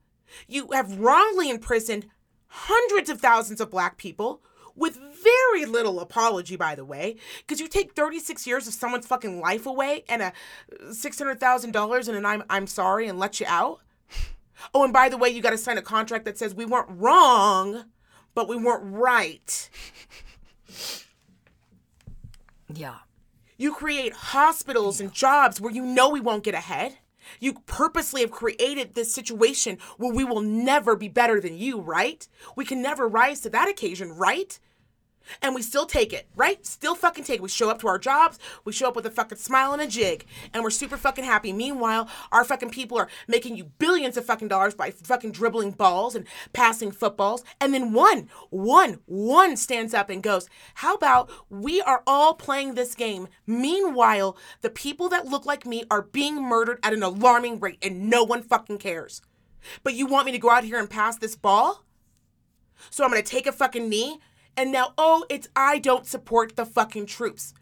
You 0.47 0.69
have 0.73 0.99
wrongly 0.99 1.51
imprisoned 1.51 2.07
hundreds 2.49 3.11
of 3.11 3.21
thousands 3.21 3.61
of 3.61 3.71
black 3.71 3.99
people. 3.99 4.43
With 4.79 4.97
very 4.97 5.67
little 5.67 6.01
apology, 6.01 6.57
by 6.57 6.75
the 6.75 6.85
way, 6.85 7.17
because 7.39 7.61
you 7.61 7.69
take 7.69 7.93
36 7.95 8.47
years 8.47 8.67
of 8.67 8.75
someone's 8.75 9.07
fucking 9.07 9.41
life 9.41 9.67
away 9.67 10.05
and 10.09 10.23
a 10.23 10.33
$600,000 10.87 12.09
and 12.09 12.17
an 12.17 12.27
I'm, 12.27 12.45
I'm 12.49 12.67
sorry 12.67 13.09
and 13.09 13.19
let 13.19 13.41
you 13.41 13.47
out. 13.49 13.81
Oh, 14.75 14.83
and 14.83 14.93
by 14.93 15.09
the 15.09 15.17
way, 15.17 15.29
you 15.29 15.41
got 15.41 15.51
to 15.51 15.59
sign 15.59 15.79
a 15.79 15.83
contract 15.83 16.25
that 16.25 16.37
says 16.37 16.55
we 16.55 16.65
weren't 16.65 16.89
wrong, 16.91 17.85
but 18.35 18.49
we 18.49 18.57
weren't 18.57 18.93
right. 18.93 19.71
Yeah. 22.73 22.97
You 23.57 23.73
create 23.73 24.13
hospitals 24.13 25.01
and 25.01 25.13
jobs 25.13 25.61
where 25.61 25.73
you 25.73 25.85
know 25.85 26.09
we 26.09 26.21
won't 26.21 26.45
get 26.45 26.55
ahead. 26.55 26.99
You 27.41 27.55
purposely 27.67 28.23
have 28.23 28.31
created 28.31 28.95
this 28.95 29.13
situation 29.13 29.79
where 29.97 30.15
we 30.15 30.25
will 30.25 30.41
never 30.41 30.97
be 30.97 31.09
better 31.09 31.41
than 31.41 31.59
you, 31.59 31.81
right? 31.81 32.27
We 32.57 32.65
can 32.65 32.81
never 32.83 33.07
rise 33.07 33.41
to 33.41 33.51
that 33.51 33.69
occasion, 33.69 34.13
right? 34.13 34.59
And 35.43 35.55
we 35.55 35.63
still 35.63 35.87
take 35.87 36.13
it, 36.13 36.29
right? 36.37 36.65
Still 36.67 36.95
fucking 36.95 37.25
take 37.25 37.37
it. 37.37 37.43
We 37.43 37.49
show 37.49 37.71
up 37.71 37.81
to 37.81 37.89
our 37.89 37.99
jobs, 37.99 38.39
we 38.65 38.73
show 38.73 38.89
up 38.89 38.97
with 38.97 39.07
a 39.07 39.11
fucking 39.11 39.39
smile 39.39 39.73
and 39.73 39.83
a 39.83 39.87
jig, 39.87 40.27
and 40.53 40.63
we're 40.63 40.71
super 40.71 40.97
fucking 40.97 41.25
happy. 41.25 41.53
Meanwhile, 41.53 42.09
our 42.33 42.45
fucking 42.45 42.71
people 42.71 42.99
are 42.99 43.09
making 43.27 43.57
you 43.57 43.65
billions 43.79 44.17
of 44.17 44.25
fucking 44.25 44.49
dollars 44.49 44.75
by 44.75 44.91
fucking 44.91 45.33
dribbling 45.33 45.73
balls 45.73 46.15
and 46.15 46.27
passing 46.53 46.91
footballs. 46.91 47.45
And 47.61 47.73
then 47.73 47.93
one, 47.93 48.29
one, 48.51 49.01
one 49.07 49.57
stands 49.57 49.95
up 49.95 50.11
and 50.11 50.23
goes, 50.23 50.49
How 50.75 50.95
about 50.95 51.31
we 51.49 51.81
are 51.81 52.03
all 52.07 52.35
playing 52.35 52.75
this 52.75 52.95
game? 52.95 53.29
Meanwhile, 53.47 54.37
the 54.61 54.71
people 54.71 55.09
that 55.11 55.27
look 55.27 55.47
like 55.47 55.67
me 55.67 55.85
are 55.91 56.03
being 56.03 56.43
murdered 56.43 56.79
at 56.83 56.93
an 56.93 57.03
alarming 57.03 57.61
rate, 57.61 57.79
and 57.83 58.09
no 58.09 58.25
one 58.25 58.43
fucking 58.43 58.79
cares. 58.79 59.23
But 59.83 59.95
you 59.95 60.07
want 60.07 60.27
me 60.27 60.33
to 60.33 60.39
go 60.39 60.51
out 60.51 60.65
here 60.65 60.79
and 60.79 60.89
pass 60.89 61.19
this 61.19 61.37
ball? 61.37 61.85
So 62.91 63.05
I'm 63.05 63.11
gonna 63.11 63.23
take 63.23 63.47
a 63.47 63.53
fucking 63.53 63.89
knee 63.89 64.21
and 64.59 64.73
now, 64.73 64.93
oh, 64.99 65.25
it's 65.31 65.49
I 65.55 65.79
don't 65.79 66.05
support 66.05 66.57
the 66.57 66.67
fucking 66.67 67.07
troops. 67.07 67.55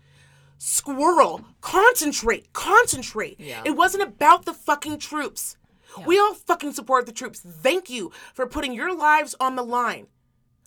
Squirrel, 0.57 1.45
concentrate, 1.61 2.55
concentrate. 2.55 3.39
Yeah. 3.39 3.63
It 3.67 3.77
wasn't 3.77 4.05
about 4.05 4.47
the 4.47 4.55
fucking 4.55 4.99
troops. 4.99 5.59
We 6.07 6.19
all 6.19 6.35
fucking 6.35 6.73
support 6.73 7.05
the 7.05 7.13
troops. 7.13 7.41
Thank 7.41 7.91
you 7.91 8.13
for 8.33 8.47
putting 8.47 8.73
your 8.73 8.97
lives 8.97 9.35
on 9.39 9.57
the 9.57 9.63
line 9.63 10.07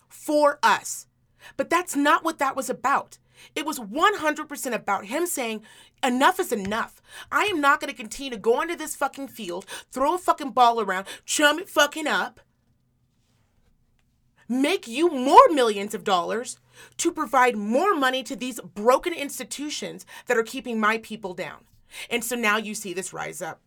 for 0.08 0.60
us. 0.62 1.06
But 1.56 1.68
that's 1.68 1.96
not 1.96 2.24
what 2.24 2.38
that 2.38 2.54
was 2.54 2.70
about. 2.70 3.18
It 3.56 3.66
was 3.66 3.80
100% 3.80 4.72
about 4.72 5.06
him 5.06 5.26
saying, 5.26 5.62
enough 6.04 6.38
is 6.38 6.52
enough. 6.52 7.02
I 7.32 7.44
am 7.44 7.60
not 7.60 7.80
going 7.80 7.90
to 7.90 7.96
continue 7.96 8.30
to 8.30 8.36
go 8.36 8.60
into 8.60 8.76
this 8.76 8.94
fucking 8.94 9.28
field, 9.28 9.66
throw 9.90 10.14
a 10.14 10.18
fucking 10.18 10.50
ball 10.50 10.80
around, 10.80 11.06
chum 11.24 11.58
it 11.58 11.68
fucking 11.68 12.06
up, 12.06 12.40
make 14.50 14.88
you 14.88 15.08
more 15.08 15.48
millions 15.52 15.94
of 15.94 16.02
dollars 16.02 16.58
to 16.96 17.12
provide 17.12 17.56
more 17.56 17.94
money 17.94 18.24
to 18.24 18.34
these 18.34 18.58
broken 18.60 19.12
institutions 19.12 20.04
that 20.26 20.36
are 20.36 20.42
keeping 20.42 20.80
my 20.80 20.98
people 20.98 21.34
down. 21.34 21.64
And 22.10 22.24
so 22.24 22.34
now 22.34 22.56
you 22.56 22.74
see 22.74 22.92
this 22.92 23.12
rise 23.12 23.40
up. 23.40 23.60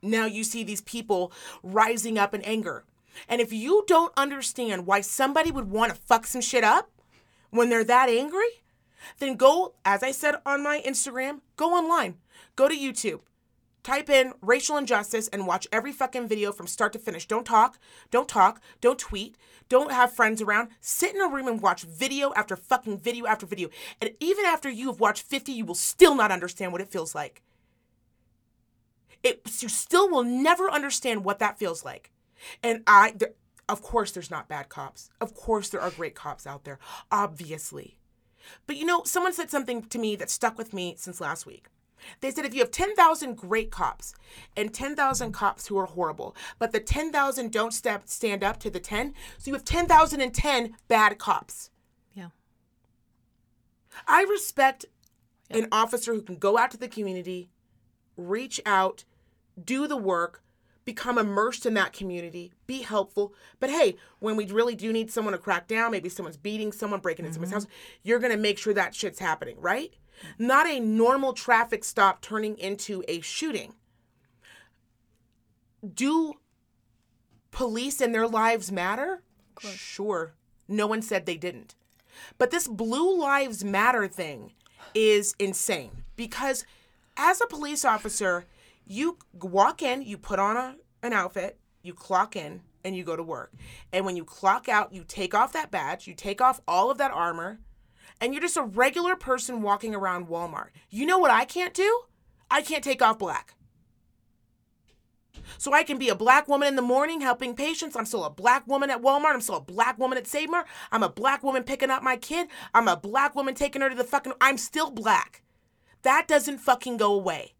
Now 0.00 0.24
you 0.24 0.44
see 0.44 0.64
these 0.64 0.80
people 0.80 1.30
rising 1.62 2.18
up 2.18 2.32
in 2.32 2.40
anger. 2.40 2.84
And 3.28 3.42
if 3.42 3.52
you 3.52 3.84
don't 3.86 4.14
understand 4.16 4.86
why 4.86 5.02
somebody 5.02 5.50
would 5.50 5.70
want 5.70 5.94
to 5.94 6.00
fuck 6.00 6.26
some 6.26 6.40
shit 6.40 6.64
up 6.64 6.90
when 7.50 7.68
they're 7.68 7.84
that 7.84 8.08
angry, 8.08 8.62
then 9.18 9.36
go, 9.36 9.74
as 9.84 10.02
I 10.02 10.10
said 10.10 10.36
on 10.46 10.62
my 10.62 10.82
Instagram, 10.86 11.42
go 11.56 11.74
online, 11.74 12.16
go 12.56 12.66
to 12.66 12.74
YouTube, 12.74 13.20
type 13.82 14.08
in 14.08 14.32
racial 14.40 14.76
injustice 14.76 15.28
and 15.28 15.46
watch 15.46 15.66
every 15.72 15.92
fucking 15.92 16.28
video 16.28 16.52
from 16.52 16.66
start 16.66 16.92
to 16.92 16.98
finish. 16.98 17.26
Don't 17.26 17.46
talk, 17.46 17.78
don't 18.10 18.28
talk, 18.28 18.60
don't 18.80 18.98
tweet, 18.98 19.36
don't 19.68 19.92
have 19.92 20.12
friends 20.12 20.40
around. 20.40 20.70
Sit 20.80 21.14
in 21.14 21.20
a 21.20 21.28
room 21.28 21.48
and 21.48 21.60
watch 21.60 21.82
video 21.82 22.32
after 22.34 22.56
fucking 22.56 22.98
video 22.98 23.26
after 23.26 23.46
video. 23.46 23.68
And 24.00 24.12
even 24.20 24.44
after 24.44 24.70
you 24.70 24.88
have 24.88 25.00
watched 25.00 25.22
50, 25.22 25.52
you 25.52 25.64
will 25.64 25.74
still 25.74 26.14
not 26.14 26.30
understand 26.30 26.72
what 26.72 26.80
it 26.80 26.90
feels 26.90 27.14
like. 27.14 27.42
It, 29.22 29.42
you 29.60 29.68
still 29.68 30.10
will 30.10 30.24
never 30.24 30.70
understand 30.70 31.24
what 31.24 31.38
that 31.38 31.58
feels 31.58 31.84
like. 31.84 32.10
And 32.62 32.82
I, 32.86 33.14
there, 33.16 33.34
of 33.68 33.82
course, 33.82 34.12
there's 34.12 34.30
not 34.30 34.48
bad 34.48 34.68
cops. 34.68 35.10
Of 35.20 35.34
course, 35.34 35.68
there 35.68 35.80
are 35.80 35.90
great 35.90 36.14
cops 36.14 36.46
out 36.46 36.64
there, 36.64 36.78
obviously. 37.10 37.98
But 38.66 38.76
you 38.76 38.84
know, 38.84 39.02
someone 39.04 39.32
said 39.32 39.50
something 39.50 39.82
to 39.82 39.98
me 39.98 40.16
that 40.16 40.30
stuck 40.30 40.58
with 40.58 40.72
me 40.72 40.96
since 40.98 41.20
last 41.20 41.46
week. 41.46 41.68
They 42.20 42.30
said 42.30 42.44
if 42.44 42.54
you 42.54 42.60
have 42.60 42.70
10,000 42.70 43.36
great 43.36 43.70
cops 43.70 44.14
and 44.56 44.72
10,000 44.72 45.32
cops 45.32 45.66
who 45.66 45.78
are 45.78 45.86
horrible, 45.86 46.36
but 46.58 46.72
the 46.72 46.80
10,000 46.80 47.52
don't 47.52 47.72
step, 47.72 48.02
stand 48.06 48.42
up 48.42 48.58
to 48.60 48.70
the 48.70 48.80
10, 48.80 49.14
so 49.38 49.50
you 49.50 49.54
have 49.54 49.64
10,010 49.64 50.76
bad 50.88 51.18
cops. 51.18 51.70
Yeah. 52.14 52.28
I 54.06 54.22
respect 54.22 54.86
an 55.50 55.68
officer 55.70 56.14
who 56.14 56.22
can 56.22 56.36
go 56.36 56.58
out 56.58 56.70
to 56.70 56.76
the 56.76 56.88
community, 56.88 57.50
reach 58.16 58.60
out, 58.64 59.04
do 59.62 59.86
the 59.86 59.96
work, 59.96 60.42
become 60.84 61.18
immersed 61.18 61.66
in 61.66 61.74
that 61.74 61.92
community, 61.92 62.52
be 62.66 62.82
helpful. 62.82 63.34
But 63.60 63.70
hey, 63.70 63.96
when 64.18 64.36
we 64.36 64.46
really 64.46 64.74
do 64.74 64.92
need 64.92 65.10
someone 65.10 65.32
to 65.32 65.38
crack 65.38 65.68
down, 65.68 65.92
maybe 65.92 66.08
someone's 66.08 66.36
beating 66.36 66.72
someone, 66.72 67.00
breaking 67.00 67.24
into 67.24 67.34
someone's 67.34 67.52
mm-hmm. 67.52 67.70
house, 67.70 68.00
you're 68.02 68.18
going 68.18 68.32
to 68.32 68.38
make 68.38 68.58
sure 68.58 68.74
that 68.74 68.94
shit's 68.94 69.18
happening, 69.18 69.56
right? 69.60 69.92
Not 70.38 70.66
a 70.66 70.80
normal 70.80 71.32
traffic 71.32 71.84
stop 71.84 72.20
turning 72.20 72.58
into 72.58 73.04
a 73.08 73.20
shooting. 73.20 73.74
Do 75.94 76.34
police 77.50 78.00
and 78.00 78.14
their 78.14 78.28
lives 78.28 78.70
matter? 78.70 79.22
Sure. 79.60 80.34
No 80.68 80.86
one 80.86 81.02
said 81.02 81.26
they 81.26 81.36
didn't. 81.36 81.74
But 82.38 82.50
this 82.50 82.68
Blue 82.68 83.18
Lives 83.18 83.64
Matter 83.64 84.08
thing 84.08 84.52
is 84.94 85.34
insane 85.38 86.04
because 86.16 86.64
as 87.16 87.40
a 87.40 87.46
police 87.46 87.84
officer, 87.84 88.46
you 88.86 89.18
walk 89.40 89.82
in, 89.82 90.02
you 90.02 90.18
put 90.18 90.38
on 90.38 90.56
a, 90.56 90.76
an 91.02 91.12
outfit, 91.12 91.58
you 91.82 91.94
clock 91.94 92.36
in, 92.36 92.60
and 92.84 92.96
you 92.96 93.04
go 93.04 93.16
to 93.16 93.22
work. 93.22 93.52
And 93.92 94.04
when 94.04 94.16
you 94.16 94.24
clock 94.24 94.68
out, 94.68 94.92
you 94.92 95.04
take 95.06 95.34
off 95.34 95.52
that 95.52 95.70
badge, 95.70 96.06
you 96.06 96.14
take 96.14 96.40
off 96.40 96.60
all 96.66 96.90
of 96.90 96.98
that 96.98 97.10
armor, 97.12 97.60
and 98.22 98.32
you're 98.32 98.40
just 98.40 98.56
a 98.56 98.62
regular 98.62 99.16
person 99.16 99.62
walking 99.62 99.96
around 99.96 100.28
Walmart. 100.28 100.68
You 100.88 101.04
know 101.06 101.18
what 101.18 101.32
I 101.32 101.44
can't 101.44 101.74
do? 101.74 102.02
I 102.48 102.62
can't 102.62 102.84
take 102.84 103.02
off 103.02 103.18
black. 103.18 103.54
So 105.58 105.72
I 105.72 105.82
can 105.82 105.98
be 105.98 106.08
a 106.08 106.14
black 106.14 106.46
woman 106.46 106.68
in 106.68 106.76
the 106.76 106.82
morning 106.82 107.20
helping 107.20 107.56
patients. 107.56 107.96
I'm 107.96 108.06
still 108.06 108.24
a 108.24 108.30
black 108.30 108.64
woman 108.68 108.90
at 108.90 109.02
Walmart. 109.02 109.34
I'm 109.34 109.40
still 109.40 109.56
a 109.56 109.60
black 109.60 109.98
woman 109.98 110.16
at 110.16 110.28
Save. 110.28 110.50
I'm 110.92 111.02
a 111.02 111.08
black 111.08 111.42
woman 111.42 111.64
picking 111.64 111.90
up 111.90 112.04
my 112.04 112.16
kid. 112.16 112.46
I'm 112.72 112.86
a 112.86 112.96
black 112.96 113.34
woman 113.34 113.54
taking 113.54 113.82
her 113.82 113.88
to 113.88 113.94
the 113.94 114.04
fucking. 114.04 114.34
I'm 114.40 114.56
still 114.56 114.92
black. 114.92 115.42
That 116.02 116.28
doesn't 116.28 116.58
fucking 116.58 116.98
go 116.98 117.12
away. 117.12 117.54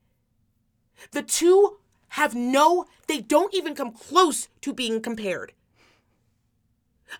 The 1.10 1.22
two 1.22 1.78
have 2.10 2.36
no, 2.36 2.84
they 3.08 3.20
don't 3.20 3.52
even 3.52 3.74
come 3.74 3.90
close 3.90 4.48
to 4.60 4.72
being 4.72 5.00
compared. 5.00 5.54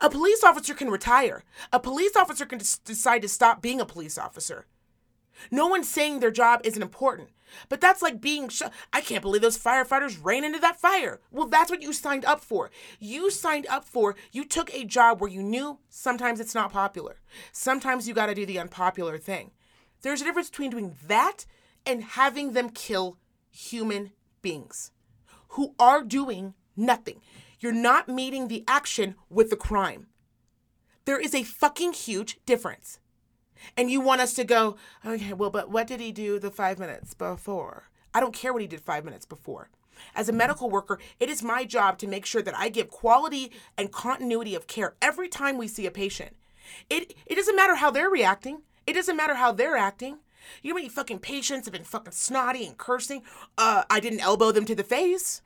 A 0.01 0.11
police 0.11 0.43
officer 0.43 0.75
can 0.75 0.91
retire. 0.91 1.45
A 1.73 1.81
police 1.81 2.17
officer 2.17 2.47
can 2.47 2.59
des- 2.59 2.81
decide 2.85 3.23
to 3.23 3.29
stop 3.29 3.63
being 3.63 3.81
a 3.81 3.87
police 3.87 4.19
officer. 4.19 4.67
No 5.51 5.67
one's 5.67 5.89
saying 5.89 6.21
their 6.21 6.31
job 6.31 6.61
isn't 6.65 6.83
important, 6.83 7.31
but 7.69 7.81
that's 7.81 8.03
like 8.03 8.21
being 8.21 8.49
sh- 8.49 8.63
I 8.93 9.01
can't 9.01 9.23
believe 9.23 9.43
those 9.43 9.59
firefighters 9.59 10.23
ran 10.23 10.45
into 10.45 10.59
that 10.61 10.81
fire. 10.81 11.21
Well, 11.31 11.47
that's 11.47 11.71
what 11.71 11.83
you 11.83 11.93
signed 11.93 12.25
up 12.25 12.41
for. 12.41 12.71
You 13.01 13.31
signed 13.31 13.67
up 13.67 13.85
for, 13.85 14.15
you 14.31 14.45
took 14.45 14.73
a 14.73 14.85
job 14.85 15.21
where 15.21 15.31
you 15.31 15.43
knew 15.43 15.79
sometimes 15.89 16.39
it's 16.39 16.55
not 16.55 16.73
popular. 16.73 17.17
Sometimes 17.51 18.07
you 18.07 18.15
got 18.15 18.27
to 18.27 18.35
do 18.35 18.47
the 18.47 18.59
unpopular 18.59 19.19
thing. 19.19 19.51
There's 20.03 20.21
a 20.21 20.25
difference 20.25 20.51
between 20.51 20.71
doing 20.71 20.97
that 21.07 21.47
and 21.87 22.05
having 22.05 22.53
them 22.53 22.71
kill 22.71 23.19
human 23.51 24.13
beings 24.43 24.93
who 25.49 25.75
are 25.79 26.03
doing 26.03 26.55
nothing. 26.77 27.21
You're 27.63 27.73
not 27.73 28.09
meeting 28.09 28.49
the 28.49 28.65
action 28.67 29.15
with 29.31 29.49
the 29.49 29.57
crime. 29.57 30.09
There 31.05 31.21
is 31.21 31.33
a 31.33 31.45
fucking 31.45 31.93
huge 31.93 32.41
difference. 32.45 32.99
And 33.77 33.89
you 33.89 34.01
want 34.01 34.21
us 34.21 34.35
to 34.35 34.45
go, 34.45 34.77
okay, 35.07 35.33
well, 35.33 35.51
but 35.51 35.71
what 35.71 35.87
did 35.87 36.01
he 36.01 36.11
do 36.11 36.41
the 36.41 36.51
five 36.51 36.81
minutes 36.81 37.15
before? 37.15 37.85
I 38.13 38.19
don't 38.19 38.35
care 38.35 38.53
what 38.53 38.63
he 38.63 38.69
did 38.69 38.81
five 38.81 39.05
minutes 39.05 39.25
before. 39.25 39.71
As 40.17 40.29
a 40.29 40.33
medical 40.33 40.71
worker, 40.71 40.99
it 41.21 41.29
is 41.29 41.45
my 41.45 41.65
job 41.65 41.99
to 41.99 42.09
make 42.09 42.27
sure 42.27 42.43
that 42.43 42.59
I 42.59 42.69
give 42.69 42.91
quality 42.91 43.53
and 43.79 43.93
continuity 43.93 44.57
of 44.57 44.67
care 44.67 44.97
every 45.01 45.29
time 45.29 45.57
we 45.57 45.69
see 45.69 45.87
a 45.87 45.93
patient. 45.93 46.35
It, 46.91 47.15
it 47.27 47.37
doesn't 47.37 47.55
matter 47.55 47.77
how 47.77 47.93
they're 47.93 48.11
reacting. 48.11 48.63
It 48.89 48.95
doesn't 48.95 49.17
matter 49.17 49.35
how 49.35 49.53
they're 49.53 49.77
acting. 49.77 50.19
You 50.63 50.71
know 50.71 50.75
how 50.75 50.79
many 50.79 50.89
fucking 50.89 51.21
patients 51.21 51.67
have 51.67 51.73
been 51.73 51.85
fucking 51.85 52.13
snotty 52.13 52.67
and 52.67 52.77
cursing? 52.77 53.23
Uh, 53.57 53.85
I 53.89 54.01
didn't 54.01 54.21
elbow 54.21 54.51
them 54.51 54.65
to 54.65 54.75
the 54.75 54.83
face. 54.83 55.41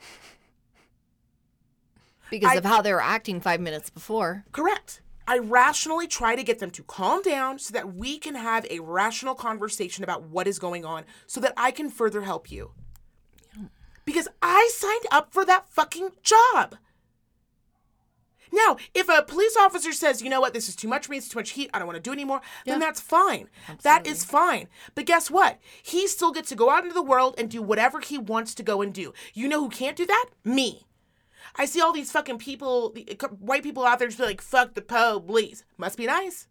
Because 2.30 2.52
I- 2.52 2.56
of 2.56 2.64
how 2.64 2.82
they 2.82 2.92
were 2.92 3.02
acting 3.02 3.40
five 3.40 3.60
minutes 3.60 3.90
before. 3.90 4.44
Correct. 4.52 5.00
I 5.28 5.38
rationally 5.38 6.06
try 6.06 6.36
to 6.36 6.44
get 6.44 6.60
them 6.60 6.70
to 6.70 6.84
calm 6.84 7.20
down 7.22 7.58
so 7.58 7.72
that 7.72 7.94
we 7.94 8.18
can 8.18 8.36
have 8.36 8.64
a 8.70 8.78
rational 8.78 9.34
conversation 9.34 10.04
about 10.04 10.22
what 10.22 10.46
is 10.46 10.58
going 10.60 10.84
on 10.84 11.04
so 11.26 11.40
that 11.40 11.52
I 11.56 11.72
can 11.72 11.90
further 11.90 12.22
help 12.22 12.50
you. 12.50 12.70
Because 14.04 14.28
I 14.40 14.70
signed 14.72 15.06
up 15.10 15.32
for 15.32 15.44
that 15.44 15.68
fucking 15.68 16.10
job. 16.22 16.76
Now, 18.52 18.76
if 18.94 19.08
a 19.08 19.22
police 19.22 19.56
officer 19.56 19.92
says, 19.92 20.22
you 20.22 20.30
know 20.30 20.40
what, 20.40 20.54
this 20.54 20.68
is 20.68 20.76
too 20.76 20.86
much 20.86 21.06
for 21.06 21.12
me, 21.12 21.18
it's 21.18 21.28
too 21.28 21.38
much 21.38 21.50
heat, 21.50 21.70
I 21.74 21.78
don't 21.78 21.88
want 21.88 21.96
to 21.96 22.02
do 22.02 22.12
it 22.12 22.14
anymore, 22.14 22.40
then 22.64 22.78
that's 22.78 23.00
fine. 23.00 23.48
That 23.82 24.06
is 24.06 24.24
fine. 24.24 24.68
But 24.94 25.06
guess 25.06 25.30
what? 25.30 25.58
He 25.82 26.06
still 26.06 26.30
gets 26.30 26.48
to 26.50 26.54
go 26.54 26.70
out 26.70 26.84
into 26.84 26.94
the 26.94 27.02
world 27.02 27.34
and 27.36 27.50
do 27.50 27.60
whatever 27.60 27.98
he 28.00 28.16
wants 28.16 28.54
to 28.54 28.62
go 28.62 28.80
and 28.80 28.94
do. 28.94 29.12
You 29.34 29.48
know 29.48 29.60
who 29.60 29.68
can't 29.68 29.96
do 29.96 30.06
that? 30.06 30.26
Me. 30.44 30.85
I 31.56 31.64
see 31.64 31.80
all 31.80 31.92
these 31.92 32.12
fucking 32.12 32.38
people, 32.38 32.94
uh, 33.08 33.28
white 33.28 33.62
people 33.62 33.84
out 33.84 33.98
there 33.98 34.08
just 34.08 34.18
be 34.18 34.24
like, 34.24 34.40
fuck 34.40 34.74
the 34.74 34.82
police. 34.82 35.64
Must 35.78 35.96
be 35.96 36.06
nice. 36.06 36.48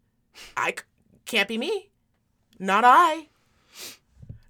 I 0.56 0.74
can't 1.24 1.48
be 1.48 1.58
me. 1.58 1.90
Not 2.58 2.84
I. 2.84 3.28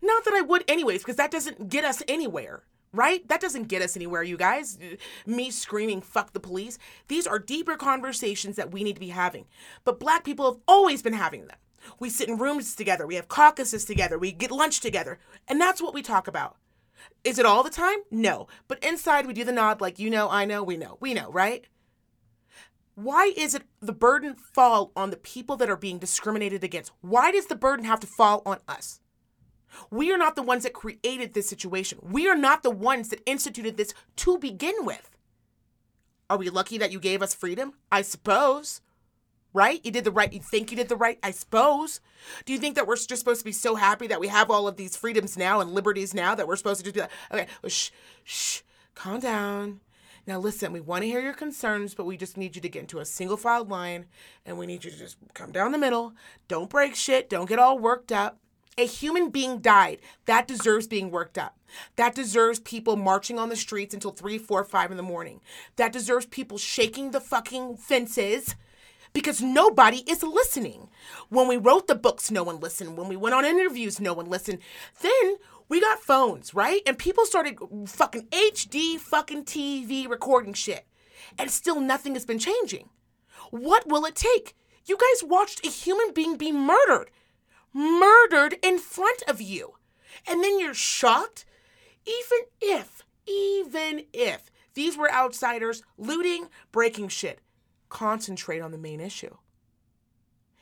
Not 0.03 0.25
that 0.25 0.35
I 0.35 0.41
would, 0.41 0.65
anyways, 0.69 1.03
because 1.03 1.17
that 1.17 1.31
doesn't 1.31 1.69
get 1.69 1.85
us 1.85 2.03
anywhere, 2.07 2.63
right? 2.93 3.27
That 3.29 3.41
doesn't 3.41 3.69
get 3.69 3.83
us 3.83 3.97
anywhere, 3.97 4.23
you 4.23 4.37
guys. 4.37 4.79
Me 5.27 5.51
screaming, 5.51 6.01
fuck 6.01 6.33
the 6.33 6.41
police. 6.41 6.79
These 7.09 7.27
are 7.27 7.39
deeper 7.39 7.77
conversations 7.77 8.57
that 8.57 8.73
we 8.73 8.85
need 8.85 8.95
to 8.95 9.01
be 9.01 9.09
having. 9.09 9.47
But 9.85 10.01
black 10.01 10.25
people 10.25 10.51
have 10.51 10.61
always 10.69 11.03
been 11.03 11.15
having 11.15 11.47
them. 11.49 11.59
We 11.99 12.11
sit 12.11 12.29
in 12.29 12.39
rooms 12.39 12.75
together, 12.75 13.07
we 13.07 13.15
have 13.15 13.29
caucuses 13.29 13.85
together, 13.85 14.19
we 14.19 14.33
get 14.33 14.51
lunch 14.51 14.81
together, 14.81 15.21
and 15.47 15.61
that's 15.61 15.81
what 15.81 15.95
we 15.95 16.03
talk 16.03 16.27
about. 16.27 16.57
Is 17.25 17.39
it 17.39 17.47
all 17.47 17.63
the 17.63 17.71
time? 17.71 17.99
No. 18.11 18.47
But 18.69 18.83
inside, 18.83 19.27
we 19.27 19.33
do 19.33 19.45
the 19.45 19.53
nod 19.53 19.81
like, 19.81 19.99
you 19.99 20.11
know, 20.11 20.29
I 20.29 20.45
know, 20.45 20.63
we 20.63 20.77
know, 20.77 20.97
we 21.01 21.15
know, 21.15 21.31
right? 21.31 21.67
Why 22.95 23.33
is 23.37 23.55
it 23.55 23.65
the 23.81 23.93
burden 23.93 24.35
fall 24.35 24.93
on 24.97 25.11
the 25.11 25.17
people 25.17 25.57
that 25.57 25.69
are 25.69 25.77
being 25.77 25.99
discriminated 25.99 26.65
against? 26.65 26.93
Why 27.03 27.31
does 27.31 27.47
the 27.47 27.55
burden 27.55 27.85
have 27.85 28.01
to 28.01 28.07
fall 28.07 28.43
on 28.47 28.59
us? 28.67 29.01
We 29.91 30.11
are 30.13 30.19
not 30.19 30.37
the 30.37 30.43
ones 30.43 30.63
that 30.63 30.73
created 30.73 31.35
this 31.35 31.49
situation. 31.49 31.99
We 32.01 32.29
are 32.29 32.37
not 32.37 32.63
the 32.63 32.71
ones 32.71 33.11
that 33.11 33.21
instituted 33.27 33.77
this 33.77 33.93
to 34.17 34.39
begin 34.39 34.75
with. 34.81 35.11
Are 36.31 36.39
we 36.39 36.49
lucky 36.49 36.79
that 36.79 36.91
you 36.91 36.99
gave 36.99 37.23
us 37.23 37.35
freedom? 37.35 37.75
I 37.93 38.03
suppose. 38.03 38.81
Right? 39.57 39.81
You 39.83 39.91
did 39.91 40.05
the 40.05 40.11
right. 40.11 40.31
You 40.31 40.41
think 40.41 40.71
you 40.71 40.77
did 40.77 40.91
the 40.91 40.97
right? 40.97 41.19
I 41.23 41.31
suppose. 41.31 42.03
Do 42.45 42.53
you 42.53 42.59
think 42.59 42.75
that 42.75 42.87
we're 42.87 42.97
just 42.97 43.19
supposed 43.19 43.41
to 43.41 43.45
be 43.47 43.53
so 43.53 43.75
happy 43.75 44.07
that 44.07 44.21
we 44.21 44.29
have 44.29 44.51
all 44.51 44.69
of 44.69 44.77
these 44.77 44.99
freedoms 44.99 45.39
now 45.39 45.61
and 45.61 45.73
liberties 45.73 46.13
now 46.13 46.35
that 46.35 46.47
we're 46.47 46.57
supposed 46.57 46.81
to 46.81 46.85
just 46.85 46.95
be 46.95 47.01
like, 47.01 47.11
okay, 47.33 47.47
well, 47.63 47.71
shh, 47.71 47.91
shh, 48.23 48.61
calm 48.95 49.19
down. 49.19 49.81
Now 50.27 50.39
listen, 50.39 50.73
we 50.73 50.83
want 50.83 51.05
to 51.05 51.09
hear 51.09 51.23
your 51.23 51.33
concerns, 51.33 51.95
but 51.95 52.05
we 52.05 52.19
just 52.19 52.37
need 52.37 52.55
you 52.55 52.61
to 52.61 52.69
get 52.69 52.81
into 52.81 52.99
a 52.99 53.07
single 53.07 53.39
filed 53.39 53.71
line 53.71 54.05
and 54.45 54.59
we 54.59 54.67
need 54.67 54.85
you 54.85 54.91
to 54.91 54.99
just 54.99 55.17
come 55.33 55.53
down 55.53 55.73
the 55.73 55.79
middle. 55.79 56.13
Don't 56.49 56.69
break 56.69 56.95
shit. 56.95 57.31
Don't 57.31 57.49
get 57.49 57.59
all 57.59 57.79
worked 57.79 58.13
up. 58.13 58.39
A 58.77 58.85
human 58.85 59.31
being 59.31 59.61
died. 59.61 60.01
That 60.27 60.47
deserves 60.47 60.87
being 60.87 61.11
worked 61.11 61.39
up. 61.39 61.57
That 61.97 62.15
deserves 62.15 62.59
people 62.59 62.97
marching 62.97 63.39
on 63.39 63.49
the 63.49 63.57
streets 63.57 63.95
until 63.95 64.11
3, 64.11 64.37
4, 64.37 64.65
5 64.65 64.91
in 64.91 64.99
the 64.99 65.03
morning. 65.03 65.41
That 65.77 65.95
deserves 65.95 66.27
people 66.27 66.59
shaking 66.59 67.13
the 67.13 67.23
fucking 67.23 67.79
fences 67.79 68.55
because 69.17 69.41
nobody 69.41 70.03
is 70.07 70.23
listening. 70.23 70.91
When 71.31 71.49
we 71.49 71.57
wrote 71.57 71.87
the 71.87 71.95
books, 71.95 72.31
no 72.31 72.43
one 72.43 72.61
listened. 72.61 72.99
When 72.99 73.09
we 73.09 73.17
went 73.17 73.35
on 73.35 73.47
interviews, 73.47 73.99
no 73.99 74.13
one 74.13 74.27
listened. 74.27 74.59
Then 75.01 75.37
we 75.71 75.81
got 75.81 76.01
phones, 76.01 76.53
right? 76.53 76.83
And 76.87 76.99
people 76.99 77.25
started 77.25 77.57
fucking 77.87 78.27
HD 78.27 78.99
fucking 78.99 79.47
TV 79.47 80.07
recording 80.07 80.53
shit. 80.53 80.87
And 81.39 81.51
still 81.51 81.81
nothing 81.81 82.13
has 82.13 82.27
been 82.27 82.39
changing. 82.39 82.91
What 83.49 83.89
will 83.89 84.05
it 84.05 84.17
take? 84.17 84.55
You 84.85 84.99
guys 84.99 85.27
watched 85.27 85.65
a 85.65 85.71
human 85.71 86.13
being 86.13 86.37
be 86.37 86.53
murdered. 86.53 87.11
Murdered 87.73 88.59
in 88.63 88.79
front 88.79 89.23
of 89.27 89.41
you. 89.41 89.77
And 90.29 90.45
then 90.45 90.61
you're 90.61 90.75
shocked? 90.75 91.47
Even 92.05 92.41
if, 92.61 93.03
even 93.27 94.05
if 94.13 94.51
these 94.75 94.95
were 94.99 95.11
outsiders 95.11 95.83
looting, 95.97 96.49
breaking 96.71 97.09
shit, 97.09 97.41
concentrate 97.89 98.61
on 98.61 98.73
the 98.73 98.79
main 98.79 99.01
issue. 99.01 99.37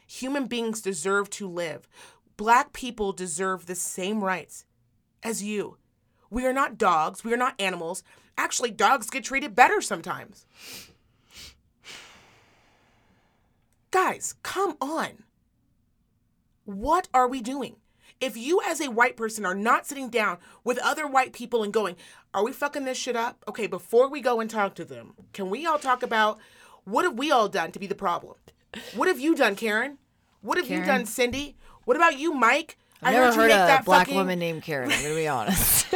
Human 0.06 0.46
beings 0.46 0.80
deserve 0.80 1.30
to 1.30 1.48
live. 1.48 1.88
Black 2.36 2.72
people 2.72 3.12
deserve 3.12 3.66
the 3.66 3.74
same 3.74 4.22
rights 4.22 4.64
as 5.22 5.42
you. 5.42 5.76
We 6.30 6.46
are 6.46 6.52
not 6.52 6.78
dogs. 6.78 7.24
We 7.24 7.32
are 7.32 7.38
not 7.38 7.60
animals. 7.60 8.02
Actually, 8.36 8.70
dogs 8.70 9.10
get 9.10 9.24
treated 9.24 9.54
better 9.54 9.80
sometimes. 9.80 10.46
Guys, 13.90 14.34
come 14.42 14.76
on. 14.80 15.22
What 16.64 17.08
are 17.14 17.28
we 17.28 17.40
doing? 17.40 17.76
If 18.20 18.36
you, 18.36 18.60
as 18.66 18.80
a 18.80 18.90
white 18.90 19.16
person, 19.16 19.44
are 19.44 19.54
not 19.54 19.86
sitting 19.86 20.08
down 20.08 20.38
with 20.64 20.78
other 20.78 21.06
white 21.06 21.32
people 21.32 21.62
and 21.62 21.72
going, 21.72 21.96
Are 22.32 22.44
we 22.44 22.52
fucking 22.52 22.84
this 22.84 22.98
shit 22.98 23.16
up? 23.16 23.44
Okay, 23.46 23.66
before 23.66 24.08
we 24.08 24.20
go 24.20 24.40
and 24.40 24.50
talk 24.50 24.74
to 24.76 24.84
them, 24.84 25.14
can 25.32 25.50
we 25.50 25.66
all 25.66 25.78
talk 25.78 26.02
about 26.02 26.38
what 26.84 27.04
have 27.04 27.18
we 27.18 27.30
all 27.30 27.48
done 27.48 27.72
to 27.72 27.78
be 27.78 27.86
the 27.86 27.94
problem? 27.94 28.36
What 28.94 29.08
have 29.08 29.20
you 29.20 29.34
done, 29.34 29.56
Karen? 29.56 29.98
What 30.40 30.58
have 30.58 30.68
you 30.68 30.84
done, 30.84 31.06
Cindy? 31.06 31.56
What 31.84 31.96
about 31.96 32.18
you, 32.18 32.32
Mike? 32.32 32.78
I've 33.02 33.14
never 33.14 33.34
heard 33.34 33.50
a 33.50 33.82
black 33.84 34.06
fucking- 34.06 34.14
woman 34.14 34.38
named 34.38 34.62
Karen. 34.62 34.90
I'm 34.90 35.02
gonna 35.02 35.14
be 35.14 35.28
honest. 35.28 35.86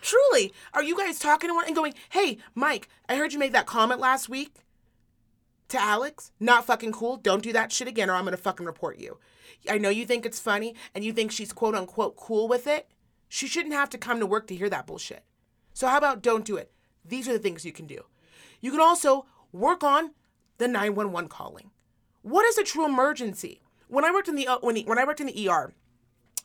Truly, 0.00 0.52
are 0.74 0.82
you 0.82 0.96
guys 0.96 1.18
talking 1.18 1.48
to 1.48 1.54
one 1.54 1.66
and 1.66 1.76
going, 1.76 1.94
"Hey, 2.10 2.38
Mike, 2.54 2.88
I 3.08 3.16
heard 3.16 3.32
you 3.32 3.38
make 3.38 3.52
that 3.52 3.66
comment 3.66 4.00
last 4.00 4.28
week 4.28 4.56
to 5.68 5.80
Alex. 5.80 6.32
Not 6.40 6.66
fucking 6.66 6.92
cool. 6.92 7.16
Don't 7.16 7.42
do 7.42 7.52
that 7.52 7.70
shit 7.70 7.86
again, 7.88 8.10
or 8.10 8.14
I'm 8.14 8.24
gonna 8.24 8.36
fucking 8.36 8.66
report 8.66 8.98
you." 8.98 9.18
I 9.68 9.78
know 9.78 9.90
you 9.90 10.06
think 10.06 10.26
it's 10.26 10.40
funny 10.40 10.74
and 10.94 11.04
you 11.04 11.12
think 11.12 11.30
she's 11.30 11.52
quote 11.52 11.76
unquote 11.76 12.16
cool 12.16 12.48
with 12.48 12.66
it. 12.66 12.88
She 13.28 13.46
shouldn't 13.46 13.74
have 13.74 13.90
to 13.90 13.98
come 13.98 14.18
to 14.18 14.26
work 14.26 14.48
to 14.48 14.56
hear 14.56 14.68
that 14.68 14.86
bullshit. 14.86 15.24
So 15.72 15.86
how 15.86 15.98
about 15.98 16.20
don't 16.20 16.44
do 16.44 16.56
it? 16.56 16.72
These 17.04 17.28
are 17.28 17.32
the 17.32 17.38
things 17.38 17.64
you 17.64 17.72
can 17.72 17.86
do. 17.86 18.04
You 18.62 18.70
can 18.70 18.80
also 18.80 19.26
work 19.52 19.84
on 19.84 20.12
the 20.56 20.68
911 20.68 21.28
calling. 21.28 21.70
What 22.22 22.46
is 22.46 22.56
a 22.56 22.64
true 22.64 22.86
emergency? 22.86 23.60
When 23.88 24.06
I 24.06 24.10
worked 24.10 24.28
in 24.28 24.36
the 24.36 24.48
uh, 24.48 24.58
when, 24.62 24.76
when 24.84 24.98
I 24.98 25.04
worked 25.04 25.20
in 25.20 25.26
the 25.26 25.48
ER, 25.48 25.74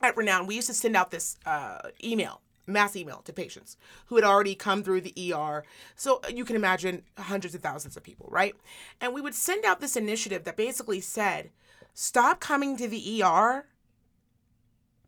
at 0.01 0.17
Renown, 0.17 0.47
we 0.47 0.55
used 0.55 0.67
to 0.67 0.73
send 0.73 0.95
out 0.95 1.11
this 1.11 1.37
uh, 1.45 1.79
email, 2.03 2.41
mass 2.65 2.95
email 2.95 3.21
to 3.21 3.33
patients 3.33 3.77
who 4.07 4.15
had 4.15 4.25
already 4.25 4.55
come 4.55 4.83
through 4.83 5.01
the 5.01 5.33
ER. 5.33 5.63
So 5.95 6.21
you 6.33 6.45
can 6.45 6.55
imagine 6.55 7.03
hundreds 7.17 7.55
of 7.55 7.61
thousands 7.61 7.95
of 7.95 8.03
people, 8.03 8.27
right? 8.29 8.55
And 8.99 9.13
we 9.13 9.21
would 9.21 9.35
send 9.35 9.65
out 9.65 9.79
this 9.79 9.95
initiative 9.95 10.43
that 10.43 10.57
basically 10.57 11.01
said, 11.01 11.51
stop 11.93 12.39
coming 12.39 12.77
to 12.77 12.87
the 12.87 13.23
ER 13.23 13.65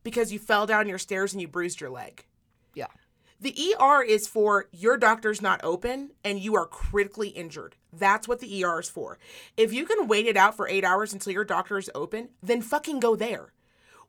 because 0.04 0.32
you 0.32 0.40
fell 0.40 0.66
down 0.66 0.88
your 0.88 0.98
stairs 0.98 1.34
and 1.34 1.42
you 1.42 1.48
bruised 1.48 1.82
your 1.82 1.90
leg. 1.90 2.26
yeah. 2.74 2.88
The 3.42 3.76
ER 3.80 4.04
is 4.04 4.28
for 4.28 4.68
your 4.72 4.98
doctor's 4.98 5.42
not 5.42 5.64
open 5.64 6.12
and 6.26 6.40
you 6.40 6.56
are 6.56 6.66
critically 6.66 7.30
injured. 7.30 7.78
That's 7.94 8.28
what 8.28 8.42
the 8.42 8.64
ER 8.64 8.82
is 8.82 8.90
for. 8.90 9.18
If 9.56 9.72
you 9.72 9.86
can 9.86 10.08
wait 10.08 10.26
it 10.26 10.36
out 10.36 10.58
for 10.58 10.68
eight 10.68 10.84
hours 10.84 11.14
until 11.14 11.32
your 11.32 11.46
doctor 11.46 11.78
is 11.78 11.90
open, 11.96 12.30
then 12.44 12.62
fucking 12.62 13.00
go 13.00 13.16
there. 13.16 13.54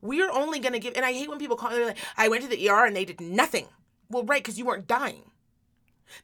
We 0.01 0.21
are 0.21 0.31
only 0.31 0.59
to 0.59 0.79
give, 0.79 0.95
and 0.97 1.05
I 1.05 1.13
hate 1.13 1.29
when 1.29 1.39
people 1.39 1.55
call, 1.55 1.69
they're 1.69 1.85
like, 1.85 1.97
I 2.17 2.27
went 2.27 2.43
to 2.43 2.49
the 2.49 2.69
ER 2.69 2.85
and 2.85 2.95
they 2.95 3.05
did 3.05 3.21
nothing. 3.21 3.67
Well, 4.09 4.23
right, 4.23 4.43
because 4.43 4.57
you 4.59 4.65
weren't 4.65 4.87
dying. 4.87 5.31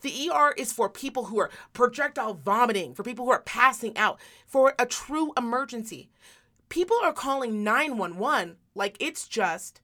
The 0.02 0.30
ER 0.30 0.54
is 0.58 0.74
for 0.74 0.90
people 0.90 1.26
who 1.26 1.40
are 1.40 1.52
projectile 1.72 2.34
vomiting, 2.34 2.94
for 2.94 3.04
people 3.04 3.24
who 3.24 3.32
are 3.32 3.42
passing 3.42 3.98
out, 3.98 4.20
for 4.46 4.74
a 4.78 4.86
true 4.86 5.32
emergency. 5.38 6.10
People 6.68 6.98
are 7.02 7.14
calling 7.14 7.64
911 7.64 8.58
like 8.76 8.98
it's 9.00 9.30
just, 9.30 9.80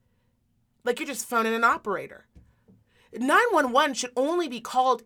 like 0.84 1.00
you're 1.00 1.08
just 1.08 1.30
phoning 1.30 1.54
an 1.54 1.64
operator. 1.64 2.26
911 3.20 3.94
should 3.96 4.12
only 4.16 4.48
be 4.48 4.60
called 4.60 5.04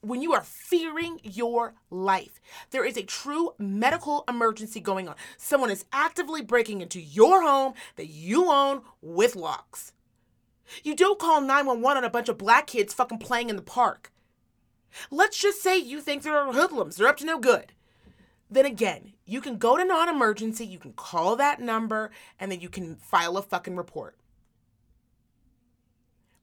when 0.00 0.22
you 0.22 0.32
are 0.32 0.42
fearing 0.42 1.20
your 1.22 1.74
life. 1.90 2.40
There 2.70 2.84
is 2.84 2.96
a 2.96 3.02
true 3.02 3.52
medical 3.58 4.24
emergency 4.28 4.80
going 4.80 5.08
on. 5.08 5.16
Someone 5.36 5.70
is 5.70 5.84
actively 5.92 6.42
breaking 6.42 6.80
into 6.80 7.00
your 7.00 7.42
home 7.42 7.74
that 7.96 8.06
you 8.06 8.50
own 8.50 8.82
with 9.02 9.34
locks. 9.34 9.92
You 10.84 10.94
don't 10.94 11.18
call 11.18 11.40
911 11.40 11.98
on 11.98 12.04
a 12.04 12.10
bunch 12.10 12.28
of 12.28 12.38
black 12.38 12.66
kids 12.66 12.94
fucking 12.94 13.18
playing 13.18 13.50
in 13.50 13.56
the 13.56 13.62
park. 13.62 14.12
Let's 15.10 15.38
just 15.38 15.62
say 15.62 15.78
you 15.78 16.00
think 16.00 16.22
they're 16.22 16.52
hoodlums, 16.52 16.96
they're 16.96 17.08
up 17.08 17.16
to 17.18 17.24
no 17.24 17.38
good. 17.38 17.72
Then 18.50 18.64
again, 18.64 19.12
you 19.26 19.40
can 19.40 19.58
go 19.58 19.76
to 19.76 19.84
non 19.84 20.08
emergency, 20.08 20.64
you 20.64 20.78
can 20.78 20.92
call 20.92 21.36
that 21.36 21.60
number, 21.60 22.10
and 22.38 22.50
then 22.50 22.60
you 22.60 22.68
can 22.68 22.96
file 22.96 23.36
a 23.36 23.42
fucking 23.42 23.76
report. 23.76 24.17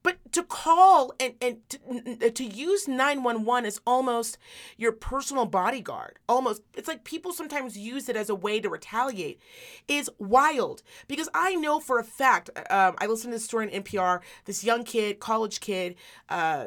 But 0.06 0.18
to 0.34 0.44
call 0.44 1.14
and, 1.18 1.34
and 1.40 1.68
to, 1.68 2.30
to 2.30 2.44
use 2.44 2.86
911 2.86 3.66
is 3.66 3.80
almost 3.84 4.38
your 4.76 4.92
personal 4.92 5.46
bodyguard. 5.46 6.20
Almost. 6.28 6.62
It's 6.74 6.86
like 6.86 7.02
people 7.02 7.32
sometimes 7.32 7.76
use 7.76 8.08
it 8.08 8.14
as 8.14 8.30
a 8.30 8.34
way 8.36 8.60
to 8.60 8.68
retaliate. 8.68 9.40
Is 9.88 10.08
wild. 10.20 10.84
Because 11.08 11.28
I 11.34 11.56
know 11.56 11.80
for 11.80 11.98
a 11.98 12.04
fact, 12.04 12.50
um, 12.70 12.94
I 12.98 13.06
listened 13.06 13.32
to 13.32 13.34
this 13.34 13.44
story 13.44 13.68
in 13.68 13.82
NPR. 13.82 14.20
This 14.44 14.62
young 14.62 14.84
kid, 14.84 15.18
college 15.18 15.58
kid, 15.58 15.96
uh, 16.28 16.66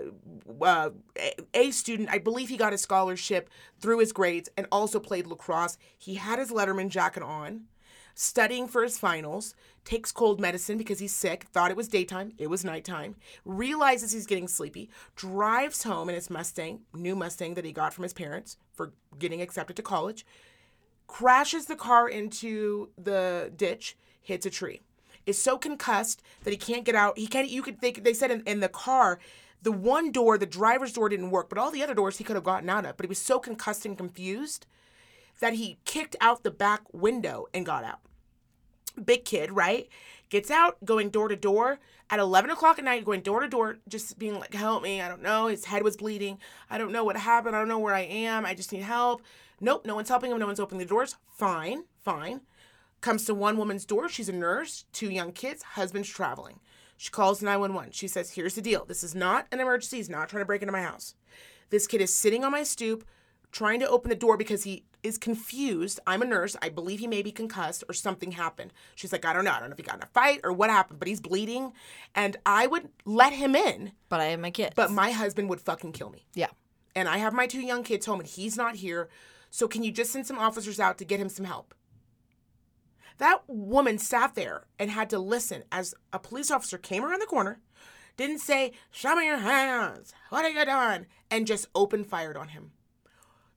uh, 0.62 0.90
a 1.54 1.72
student, 1.72 2.10
I 2.12 2.18
believe 2.18 2.50
he 2.50 2.58
got 2.58 2.74
a 2.74 2.78
scholarship 2.78 3.50
through 3.80 4.00
his 4.00 4.12
grades 4.12 4.50
and 4.58 4.68
also 4.70 5.00
played 5.00 5.28
lacrosse. 5.28 5.78
He 5.98 6.16
had 6.16 6.40
his 6.40 6.52
Letterman 6.52 6.90
jacket 6.90 7.24
on. 7.24 7.68
Studying 8.20 8.68
for 8.68 8.84
his 8.84 8.98
finals, 8.98 9.56
takes 9.86 10.12
cold 10.12 10.42
medicine 10.42 10.78
because 10.78 11.00
he's 11.00 11.14
sick, 11.14 11.46
thought 11.54 11.72
it 11.72 11.78
was 11.78 11.88
daytime, 11.88 12.34
it 12.38 12.48
was 12.48 12.66
nighttime, 12.66 13.16
realizes 13.46 14.12
he's 14.12 14.26
getting 14.26 14.48
sleepy, 14.48 14.90
drives 15.16 15.84
home 15.84 16.10
in 16.10 16.16
his 16.16 16.30
Mustang, 16.30 16.82
new 16.94 17.16
Mustang 17.16 17.54
that 17.54 17.64
he 17.64 17.72
got 17.72 17.94
from 17.94 18.04
his 18.04 18.12
parents 18.12 18.58
for 18.74 18.92
getting 19.18 19.42
accepted 19.42 19.78
to 19.78 19.82
college, 19.82 20.26
crashes 21.08 21.68
the 21.68 21.78
car 21.78 22.10
into 22.10 22.90
the 23.02 23.54
ditch, 23.56 23.96
hits 24.22 24.46
a 24.46 24.50
tree. 24.50 24.82
Is 25.26 25.42
so 25.42 25.58
concussed 25.58 26.22
that 26.44 26.52
he 26.52 26.58
can't 26.58 26.84
get 26.84 26.96
out. 26.96 27.18
He 27.18 27.28
can't. 27.28 27.50
You 27.50 27.62
could 27.62 27.80
think 27.80 28.04
they 28.04 28.14
said 28.14 28.32
in, 28.32 28.42
in 28.48 28.62
the 28.62 28.68
car, 28.68 29.20
the 29.62 29.72
one 29.72 30.12
door, 30.12 30.38
the 30.38 30.48
driver's 30.48 30.92
door, 30.92 31.08
didn't 31.08 31.30
work, 31.30 31.50
but 31.50 31.58
all 31.58 31.70
the 31.70 31.84
other 31.84 31.94
doors 31.94 32.18
he 32.18 32.24
could 32.24 32.36
have 32.36 32.44
gotten 32.44 32.70
out 32.70 32.86
of. 32.86 32.98
But 32.98 33.06
he 33.06 33.10
was 33.10 33.20
so 33.20 33.38
concussed 33.38 33.86
and 33.86 33.98
confused 33.98 34.66
that 35.40 35.54
he 35.54 35.78
kicked 35.86 36.16
out 36.20 36.44
the 36.44 36.52
back 36.52 36.82
window 36.92 37.46
and 37.54 37.66
got 37.66 37.84
out. 37.84 38.00
Big 39.04 39.26
kid, 39.26 39.52
right? 39.52 39.88
Gets 40.30 40.52
out, 40.52 40.84
going 40.86 41.10
door 41.10 41.28
to 41.28 41.36
door 41.36 41.80
at 42.10 42.20
11 42.20 42.50
o'clock 42.52 42.80
at 42.80 42.86
night, 42.86 43.06
going 43.06 43.22
door 43.22 43.40
to 43.40 43.48
door, 43.48 43.78
just 43.88 44.18
being 44.20 44.40
like, 44.40 44.54
help 44.54 44.84
me. 44.84 45.02
I 45.02 45.08
don't 45.08 45.22
know. 45.22 45.48
His 45.48 45.66
head 45.66 45.84
was 45.84 45.98
bleeding. 45.98 46.38
I 46.70 46.78
don't 46.78 46.92
know 46.92 47.04
what 47.04 47.18
happened. 47.18 47.56
I 47.56 47.60
don't 47.60 47.68
know 47.68 47.80
where 47.80 47.96
I 47.96 48.02
am. 48.02 48.46
I 48.46 48.54
just 48.54 48.72
need 48.72 48.84
help. 48.84 49.22
Nope, 49.62 49.86
no 49.86 49.96
one's 49.96 50.10
helping 50.10 50.32
him. 50.32 50.40
No 50.40 50.46
one's 50.46 50.60
opening 50.60 50.80
the 50.80 50.86
doors. 50.86 51.16
Fine, 51.36 51.84
fine. 52.04 52.42
Comes 53.02 53.26
to 53.26 53.34
one 53.34 53.58
woman's 53.58 53.86
door. 53.86 54.10
She's 54.10 54.30
a 54.30 54.34
nurse, 54.34 54.86
two 54.94 55.10
young 55.10 55.32
kids, 55.32 55.64
husband's 55.64 56.10
traveling. 56.10 56.60
She 56.98 57.10
calls 57.10 57.42
911. 57.42 57.94
She 57.94 58.10
says, 58.10 58.32
Here's 58.32 58.56
the 58.56 58.62
deal. 58.62 58.84
This 58.86 59.04
is 59.04 59.16
not 59.16 59.48
an 59.52 59.62
emergency. 59.62 59.98
He's 59.98 60.10
not 60.10 60.28
trying 60.28 60.42
to 60.42 60.46
break 60.46 60.62
into 60.62 60.74
my 60.74 60.82
house. 60.82 61.16
This 61.70 61.88
kid 61.88 62.02
is 62.02 62.14
sitting 62.14 62.44
on 62.44 62.52
my 62.52 62.64
stoop 62.64 63.06
trying 63.52 63.80
to 63.80 63.90
open 63.90 64.10
the 64.10 64.16
door 64.16 64.38
because 64.38 64.64
he 64.64 64.84
is 65.02 65.18
confused. 65.18 66.00
I'm 66.06 66.22
a 66.22 66.26
nurse. 66.26 66.56
I 66.62 66.70
believe 66.70 67.00
he 67.00 67.08
may 67.08 67.22
be 67.22 67.32
concussed 67.32 67.84
or 67.90 67.94
something 67.94 68.34
happened. 68.34 68.74
She's 68.96 69.12
like, 69.12 69.26
I 69.26 69.34
don't 69.34 69.46
know. 69.46 69.52
I 69.52 69.60
don't 69.60 69.70
know 69.70 69.74
if 69.74 69.78
he 69.78 69.84
got 69.84 69.96
in 69.98 70.04
a 70.04 70.08
fight 70.08 70.42
or 70.44 70.52
what 70.54 70.70
happened, 70.70 71.00
but 71.00 71.08
he's 71.08 71.22
bleeding. 71.22 71.74
And 72.14 72.38
I 72.46 72.68
would 72.68 72.90
let 73.06 73.34
him 73.34 73.56
in, 73.56 73.94
But 74.10 74.20
I 74.20 74.26
have 74.26 74.40
my 74.40 74.52
kids. 74.52 74.74
but 74.76 74.92
my 74.92 75.12
husband 75.12 75.50
would 75.50 75.62
fucking 75.62 75.94
kill 75.94 76.10
me. 76.10 76.26
yeah. 76.34 76.48
And 76.96 77.08
I 77.08 77.18
have 77.20 77.34
my 77.34 77.48
two 77.48 77.62
young 77.62 77.84
kids 77.84 78.06
home 78.08 78.20
and 78.20 78.28
he's 78.28 78.58
not 78.58 78.76
here. 78.76 79.10
So 79.52 79.68
can 79.68 79.84
you 79.84 79.92
just 79.92 80.12
send 80.12 80.26
some 80.28 80.40
officers 80.40 80.80
out 80.80 80.98
to 80.98 81.06
get 81.06 81.20
him 81.20 81.30
some 81.30 81.46
help? 81.46 81.74
That 83.20 83.42
woman 83.48 83.98
sat 84.00 84.36
there 84.36 84.64
and 84.78 84.90
had 84.92 85.10
to 85.12 85.20
listen 85.20 85.64
as 85.72 85.94
a 86.14 86.20
police 86.20 86.50
officer 86.52 86.78
came 86.78 87.04
around 87.06 87.20
the 87.22 87.26
corner, 87.26 87.60
didn't 88.18 88.40
say, 88.40 88.72
Show 88.92 89.16
me 89.16 89.26
your 89.26 89.38
hands. 89.38 90.14
What 90.30 90.46
are 90.46 90.50
you 90.50 90.66
doing? 90.66 91.06
And 91.30 91.46
just 91.48 91.68
open 91.76 92.04
fired 92.04 92.36
on 92.38 92.50
him. 92.50 92.72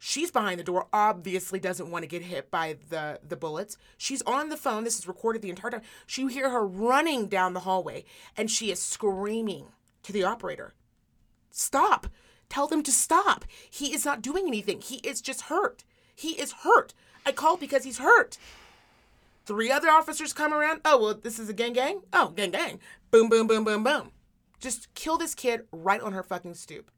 She's 0.04 0.32
behind 0.32 0.58
the 0.58 0.64
door, 0.64 0.88
obviously 0.92 1.60
doesn't 1.60 1.88
want 1.88 2.02
to 2.02 2.08
get 2.08 2.22
hit 2.22 2.50
by 2.50 2.76
the, 2.90 3.20
the 3.22 3.36
bullets. 3.36 3.78
She's 3.96 4.20
on 4.22 4.48
the 4.48 4.56
phone. 4.56 4.82
This 4.82 4.98
is 4.98 5.06
recorded 5.06 5.42
the 5.42 5.48
entire 5.48 5.70
time. 5.70 5.82
So 6.08 6.22
you 6.22 6.26
hear 6.26 6.50
her 6.50 6.66
running 6.66 7.28
down 7.28 7.52
the 7.52 7.60
hallway 7.60 8.04
and 8.36 8.50
she 8.50 8.72
is 8.72 8.82
screaming 8.82 9.66
to 10.02 10.12
the 10.12 10.24
operator 10.24 10.74
Stop. 11.52 12.08
Tell 12.48 12.66
them 12.66 12.82
to 12.82 12.90
stop. 12.90 13.44
He 13.70 13.94
is 13.94 14.04
not 14.04 14.22
doing 14.22 14.48
anything. 14.48 14.80
He 14.80 14.96
is 14.96 15.20
just 15.20 15.42
hurt. 15.42 15.84
He 16.16 16.30
is 16.30 16.50
hurt. 16.50 16.94
I 17.24 17.30
called 17.30 17.60
because 17.60 17.84
he's 17.84 17.98
hurt. 17.98 18.38
Three 19.46 19.70
other 19.70 19.88
officers 19.88 20.32
come 20.32 20.52
around. 20.52 20.80
Oh, 20.84 21.00
well, 21.00 21.14
this 21.14 21.38
is 21.38 21.48
a 21.48 21.52
gang 21.52 21.74
gang? 21.74 22.02
Oh, 22.12 22.32
gang 22.34 22.50
gang. 22.50 22.80
Boom, 23.12 23.28
boom, 23.28 23.46
boom, 23.46 23.62
boom, 23.62 23.84
boom. 23.84 24.10
Just 24.58 24.92
kill 24.94 25.16
this 25.16 25.36
kid 25.36 25.68
right 25.70 26.00
on 26.00 26.12
her 26.12 26.24
fucking 26.24 26.54
stoop. 26.54 26.90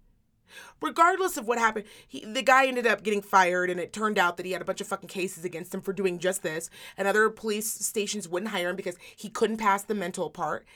Regardless 0.80 1.36
of 1.36 1.46
what 1.46 1.58
happened, 1.58 1.86
he, 2.06 2.24
the 2.24 2.42
guy 2.42 2.66
ended 2.66 2.86
up 2.86 3.02
getting 3.02 3.22
fired, 3.22 3.70
and 3.70 3.80
it 3.80 3.92
turned 3.92 4.18
out 4.18 4.36
that 4.36 4.46
he 4.46 4.52
had 4.52 4.62
a 4.62 4.64
bunch 4.64 4.80
of 4.80 4.86
fucking 4.86 5.08
cases 5.08 5.44
against 5.44 5.74
him 5.74 5.80
for 5.80 5.92
doing 5.92 6.18
just 6.18 6.42
this. 6.42 6.70
And 6.96 7.08
other 7.08 7.30
police 7.30 7.70
stations 7.70 8.28
wouldn't 8.28 8.52
hire 8.52 8.70
him 8.70 8.76
because 8.76 8.96
he 9.16 9.28
couldn't 9.28 9.58
pass 9.58 9.82
the 9.82 9.94
mental 9.94 10.30
part. 10.30 10.66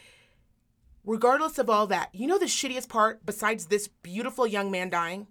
Regardless 1.05 1.59
of 1.59 1.70
all 1.70 1.87
that, 1.87 2.11
you 2.14 2.26
know 2.26 2.39
the 2.39 2.47
shittiest 2.47 2.89
part, 2.89 3.24
besides 3.24 3.66
this 3.66 3.89
beautiful 3.89 4.47
young 4.47 4.70
man 4.70 4.91
dying? 4.91 5.26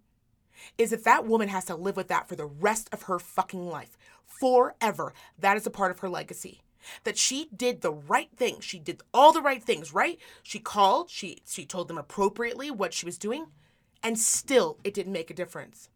is 0.78 0.91
that 0.91 1.04
that 1.04 1.26
woman 1.26 1.50
has 1.50 1.66
to 1.66 1.76
live 1.76 1.95
with 1.95 2.08
that 2.08 2.28
for 2.28 2.36
the 2.36 2.45
rest 2.45 2.89
of 2.91 3.04
her 3.04 3.20
fucking 3.20 3.68
life. 3.68 3.98
Forever. 4.26 5.14
That 5.39 5.58
is 5.58 5.66
a 5.66 5.72
part 5.72 5.91
of 5.91 6.00
her 6.00 6.10
legacy. 6.10 6.62
That 7.04 7.18
she 7.18 7.50
did 7.56 7.82
the 7.82 7.91
right 7.91 8.30
thing. 8.36 8.60
She 8.60 8.80
did 8.80 9.02
all 9.14 9.32
the 9.32 9.41
right 9.41 9.64
things, 9.64 9.93
right? 9.93 10.20
She 10.43 10.60
called, 10.60 11.10
she 11.10 11.41
she 11.45 11.66
told 11.66 11.88
them 11.88 11.98
appropriately 11.98 12.72
what 12.72 12.93
she 12.93 13.06
was 13.06 13.18
doing, 13.18 13.48
and 14.08 14.18
still 14.18 14.78
it 14.86 14.93
didn't 14.93 15.12
make 15.12 15.30
a 15.30 15.34
difference. 15.34 15.89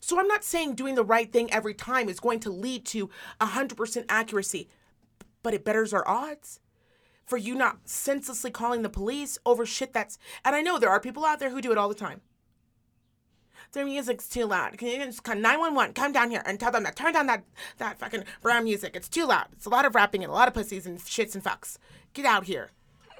So 0.00 0.18
I'm 0.18 0.26
not 0.26 0.44
saying 0.44 0.76
doing 0.76 0.94
the 0.94 1.04
right 1.04 1.30
thing 1.30 1.52
every 1.52 1.74
time 1.74 2.08
is 2.08 2.20
going 2.20 2.40
to 2.40 2.50
lead 2.50 2.86
to 2.86 3.10
100% 3.38 4.04
accuracy, 4.08 4.70
but 5.42 5.52
it 5.52 5.62
betters 5.62 5.92
our 5.92 6.08
odds 6.08 6.58
for 7.26 7.36
you 7.36 7.54
not 7.54 7.86
senselessly 7.86 8.50
calling 8.50 8.80
the 8.80 8.88
police 8.88 9.36
over 9.44 9.66
shit 9.66 9.92
that's 9.92 10.18
and 10.42 10.56
I 10.56 10.62
know 10.62 10.78
there 10.78 10.88
are 10.88 11.00
people 11.00 11.26
out 11.26 11.38
there 11.38 11.50
who 11.50 11.60
do 11.60 11.70
it 11.70 11.76
all 11.76 11.90
the 11.90 11.94
time. 11.94 12.22
Their 13.72 13.84
music's 13.84 14.26
too 14.26 14.46
loud. 14.46 14.78
Can 14.78 14.88
you 14.88 15.04
just 15.04 15.22
come 15.22 15.42
911, 15.42 15.92
come 15.92 16.12
down 16.12 16.30
here 16.30 16.42
and 16.46 16.58
tell 16.58 16.72
them 16.72 16.86
to 16.86 16.92
turn 16.92 17.12
down 17.12 17.26
that 17.26 17.44
that 17.76 17.98
fucking 17.98 18.24
brown 18.40 18.64
music. 18.64 18.96
It's 18.96 19.06
too 19.10 19.26
loud. 19.26 19.48
It's 19.52 19.66
a 19.66 19.70
lot 19.70 19.84
of 19.84 19.94
rapping 19.94 20.24
and 20.24 20.30
a 20.30 20.34
lot 20.34 20.48
of 20.48 20.54
pussies 20.54 20.86
and 20.86 20.98
shits 20.98 21.34
and 21.34 21.44
fucks. 21.44 21.76
Get 22.14 22.24
out 22.24 22.46
here. 22.46 22.70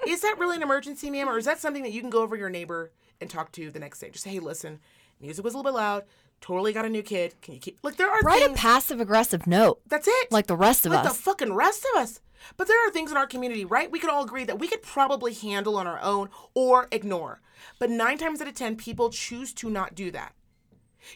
Is 0.07 0.21
that 0.21 0.35
really 0.39 0.55
an 0.57 0.63
emergency, 0.63 1.09
ma'am, 1.09 1.29
or 1.29 1.37
is 1.37 1.45
that 1.45 1.59
something 1.59 1.83
that 1.83 1.91
you 1.91 2.01
can 2.01 2.09
go 2.09 2.21
over 2.21 2.35
your 2.35 2.49
neighbor 2.49 2.91
and 3.19 3.29
talk 3.29 3.51
to 3.53 3.69
the 3.71 3.79
next 3.79 3.99
day? 3.99 4.09
Just 4.09 4.23
say, 4.23 4.31
hey, 4.31 4.39
listen, 4.39 4.79
music 5.19 5.43
was 5.43 5.53
a 5.53 5.57
little 5.57 5.71
bit 5.71 5.77
loud. 5.77 6.03
Totally 6.41 6.73
got 6.73 6.85
a 6.85 6.89
new 6.89 7.03
kid. 7.03 7.35
Can 7.41 7.53
you 7.53 7.59
keep 7.59 7.77
like 7.83 7.97
there 7.97 8.09
are 8.09 8.19
Write 8.21 8.49
a 8.49 8.53
passive 8.53 8.99
aggressive 8.99 9.45
note. 9.45 9.79
that's 9.87 10.07
it. 10.07 10.31
Like 10.31 10.47
the 10.47 10.55
rest 10.57 10.85
of 10.87 10.91
like 10.91 11.05
us. 11.05 11.15
the 11.17 11.23
fucking 11.23 11.53
rest 11.53 11.85
of 11.93 12.01
us. 12.01 12.19
But 12.57 12.67
there 12.67 12.87
are 12.87 12.89
things 12.89 13.11
in 13.11 13.17
our 13.17 13.27
community, 13.27 13.63
right? 13.63 13.91
We 13.91 13.99
could 13.99 14.09
all 14.09 14.23
agree 14.23 14.43
that 14.45 14.57
we 14.57 14.67
could 14.67 14.81
probably 14.81 15.33
handle 15.35 15.77
on 15.77 15.85
our 15.85 16.01
own 16.01 16.29
or 16.55 16.87
ignore. 16.91 17.41
But 17.77 17.91
nine 17.91 18.17
times 18.17 18.41
out 18.41 18.47
of 18.47 18.55
ten, 18.55 18.75
people 18.75 19.11
choose 19.11 19.53
to 19.53 19.69
not 19.69 19.93
do 19.93 20.09
that. 20.09 20.33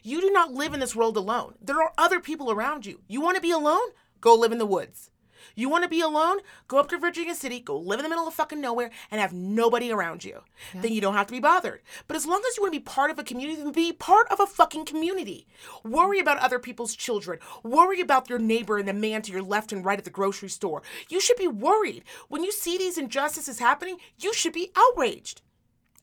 You 0.04 0.22
do 0.22 0.30
not 0.32 0.52
live 0.54 0.76
in 0.76 0.80
this 0.80 0.96
world 0.96 1.18
alone. 1.18 1.56
There 1.60 1.82
are 1.82 1.94
other 1.98 2.20
people 2.20 2.52
around 2.52 2.86
you. 2.86 3.02
You 3.08 3.22
want 3.22 3.36
to 3.36 3.42
be 3.42 3.50
alone? 3.52 3.88
Go 4.22 4.36
live 4.36 4.52
in 4.52 4.60
the 4.60 4.66
woods. 4.68 5.10
You 5.54 5.70
want 5.70 5.84
to 5.84 5.90
be 5.90 6.02
alone? 6.02 6.40
Go 6.68 6.78
up 6.80 6.90
to 6.90 6.98
Virginia 6.98 7.36
City, 7.36 7.60
go 7.60 7.78
live 7.78 8.00
in 8.00 8.04
the 8.04 8.10
middle 8.10 8.28
of 8.28 8.34
fucking 8.34 8.60
nowhere, 8.60 8.90
and 9.12 9.22
have 9.22 9.34
nobody 9.34 9.92
around 9.92 10.24
you. 10.24 10.42
Then 10.74 10.94
you 10.94 11.02
don't 11.02 11.14
have 11.14 11.28
to 11.28 11.34
be 11.34 11.40
bothered. 11.40 11.82
But 12.08 12.18
as 12.18 12.26
long 12.26 12.42
as 12.48 12.58
you 12.58 12.64
want 12.64 12.74
to 12.74 12.80
be 12.80 12.84
part 12.84 13.12
of 13.12 13.20
a 13.20 13.24
community, 13.24 13.62
then 13.62 13.72
be 13.72 13.94
part 13.94 14.28
of 14.32 14.40
a 14.40 14.48
fucking 14.48 14.86
community. 14.86 15.46
Worry 15.84 16.20
about 16.20 16.40
other 16.40 16.60
people's 16.60 16.96
children. 16.96 17.40
Worry 17.64 18.02
about 18.02 18.30
your 18.30 18.40
neighbor 18.40 18.78
and 18.78 18.88
the 18.88 18.94
man 18.94 19.22
to 19.24 19.32
your 19.32 19.44
left 19.44 19.72
and 19.72 19.86
right 19.86 20.00
at 20.00 20.06
the 20.06 20.12
grocery 20.12 20.50
store. 20.50 20.82
You 21.10 21.20
should 21.20 21.38
be 21.38 21.48
worried. 21.48 22.04
When 22.30 22.44
you 22.44 22.52
see 22.52 22.78
these 22.78 22.98
injustices 22.98 23.60
happening, 23.60 23.98
you 24.18 24.34
should 24.34 24.54
be 24.54 24.72
outraged. 24.76 25.42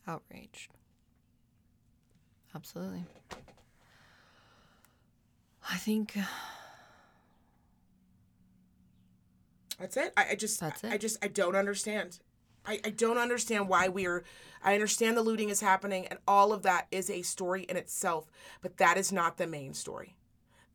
Outraged. 0.07 0.69
Absolutely. 2.55 3.05
I 5.71 5.77
think 5.77 6.17
That's 9.79 9.97
it. 9.97 10.13
I, 10.17 10.27
I 10.31 10.35
just, 10.35 10.61
That's 10.61 10.85
I, 10.85 10.97
just, 10.99 11.23
I 11.25 11.29
don't 11.29 11.57
understand. 11.57 12.19
I, 12.65 12.81
I 12.85 12.91
don't 12.91 13.19
understand 13.19 13.69
why 13.69 13.89
we're. 13.89 14.25
I 14.63 14.75
understand 14.75 15.17
the 15.17 15.23
looting 15.23 15.49
is 15.49 15.61
happening, 15.61 16.07
and 16.07 16.21
all 16.29 16.53
of 16.53 16.63
that 16.63 16.87
is 16.93 17.11
a 17.11 17.23
story 17.23 17.65
in 17.65 17.77
itself, 17.77 18.31
but 18.61 18.77
that 18.77 18.97
is 18.97 19.11
not 19.11 19.37
the 19.37 19.47
main 19.47 19.75
story. 19.75 20.15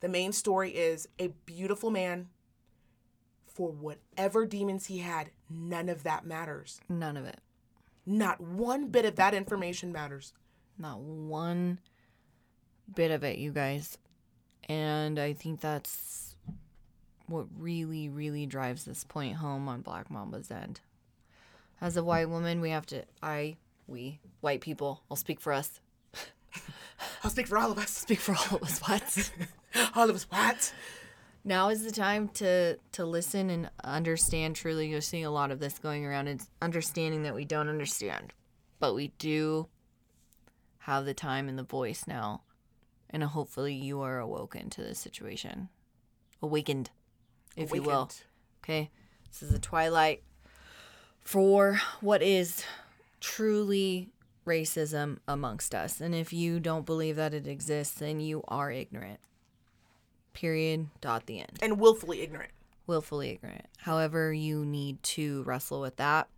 The 0.00 0.08
main 0.08 0.32
story 0.32 0.70
is 0.70 1.08
a 1.18 1.28
beautiful 1.46 1.90
man. 1.90 2.28
For 3.46 3.70
whatever 3.72 4.46
demons 4.46 4.86
he 4.86 4.98
had, 4.98 5.30
none 5.50 5.88
of 5.88 6.04
that 6.04 6.24
matters. 6.24 6.80
none 6.88 7.16
of 7.16 7.24
it. 7.24 7.40
Not 8.06 8.40
one 8.40 8.88
bit 8.88 9.04
of 9.04 9.16
that 9.16 9.34
information 9.34 9.90
matters. 9.90 10.32
Not 10.78 11.00
one 11.00 11.80
bit 12.94 13.10
of 13.10 13.24
it, 13.24 13.38
you 13.38 13.50
guys. 13.50 13.98
And 14.68 15.18
I 15.18 15.32
think 15.32 15.60
that's 15.60 16.27
what 17.28 17.46
really, 17.56 18.08
really 18.08 18.46
drives 18.46 18.84
this 18.84 19.04
point 19.04 19.36
home 19.36 19.68
on 19.68 19.82
Black 19.82 20.10
Mamba's 20.10 20.50
end. 20.50 20.80
As 21.80 21.96
a 21.96 22.02
white 22.02 22.28
woman, 22.28 22.60
we 22.60 22.70
have 22.70 22.86
to, 22.86 23.04
I, 23.22 23.56
we, 23.86 24.20
white 24.40 24.60
people, 24.60 25.02
I'll 25.10 25.16
speak 25.16 25.40
for 25.40 25.52
us, 25.52 25.80
I'll 27.22 27.30
speak 27.30 27.46
for 27.46 27.58
all 27.58 27.70
of 27.70 27.78
us. 27.78 27.90
speak 27.90 28.18
for 28.18 28.34
all 28.34 28.56
of 28.56 28.62
us, 28.62 28.80
what? 28.80 29.30
All 29.94 30.08
of 30.08 30.16
us. 30.16 30.26
What? 30.30 30.72
now 31.44 31.70
is 31.70 31.82
the 31.82 31.90
time 31.90 32.28
to 32.28 32.76
to 32.92 33.04
listen 33.04 33.48
and 33.50 33.70
understand 33.82 34.54
truly 34.54 34.88
you're 34.88 35.00
seeing 35.00 35.24
a 35.24 35.30
lot 35.30 35.50
of 35.50 35.60
this 35.60 35.78
going 35.78 36.04
around 36.04 36.28
it's 36.28 36.50
understanding 36.60 37.22
that 37.22 37.34
we 37.34 37.44
don't 37.44 37.68
understand 37.68 38.32
but 38.78 38.94
we 38.94 39.08
do 39.18 39.66
have 40.80 41.04
the 41.04 41.14
time 41.14 41.48
and 41.48 41.58
the 41.58 41.62
voice 41.62 42.04
now 42.06 42.42
and 43.10 43.22
hopefully 43.22 43.74
you 43.74 44.00
are 44.00 44.18
awoken 44.18 44.68
to 44.68 44.82
this 44.82 44.98
situation 44.98 45.68
awakened 46.42 46.90
if 47.58 47.74
you 47.74 47.82
will 47.82 48.10
okay 48.64 48.90
this 49.30 49.42
is 49.42 49.50
the 49.50 49.58
twilight 49.58 50.22
for 51.20 51.80
what 52.00 52.22
is 52.22 52.64
truly 53.20 54.08
racism 54.46 55.18
amongst 55.28 55.74
us 55.74 56.00
and 56.00 56.14
if 56.14 56.32
you 56.32 56.58
don't 56.58 56.86
believe 56.86 57.16
that 57.16 57.34
it 57.34 57.46
exists 57.46 57.98
then 57.98 58.20
you 58.20 58.42
are 58.48 58.70
ignorant 58.70 59.20
Period. 60.38 60.86
Dot 61.00 61.26
the 61.26 61.40
end. 61.40 61.58
and 61.60 61.80
willfully 61.80 62.20
ignorant. 62.20 62.52
Willfully 62.86 63.30
ignorant. 63.30 63.66
However, 63.78 64.32
you 64.32 64.64
need 64.64 65.02
to 65.02 65.42
wrestle 65.42 65.80
with 65.80 65.96
that. 65.96 66.28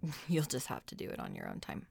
You'll 0.28 0.44
just 0.44 0.68
have 0.68 0.86
to 0.86 0.94
do 0.94 1.08
it 1.08 1.18
on 1.18 1.34
your 1.34 1.48
own 1.48 1.58
time. 1.58 1.86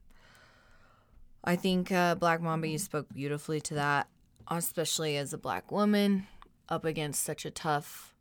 I 1.43 1.57
think 1.57 1.91
uh, 1.91 2.15
Black 2.15 2.41
Mamba, 2.41 2.69
you 2.69 2.77
spoke 2.77 3.07
beautifully 3.13 3.59
to 3.61 3.73
that, 3.73 4.07
especially 4.47 5.17
as 5.17 5.33
a 5.33 5.37
black 5.37 5.73
woman 5.73 6.27
up 6.69 6.85
against 6.85 7.23
such 7.23 7.45
a 7.45 7.51
tough, 7.51 8.13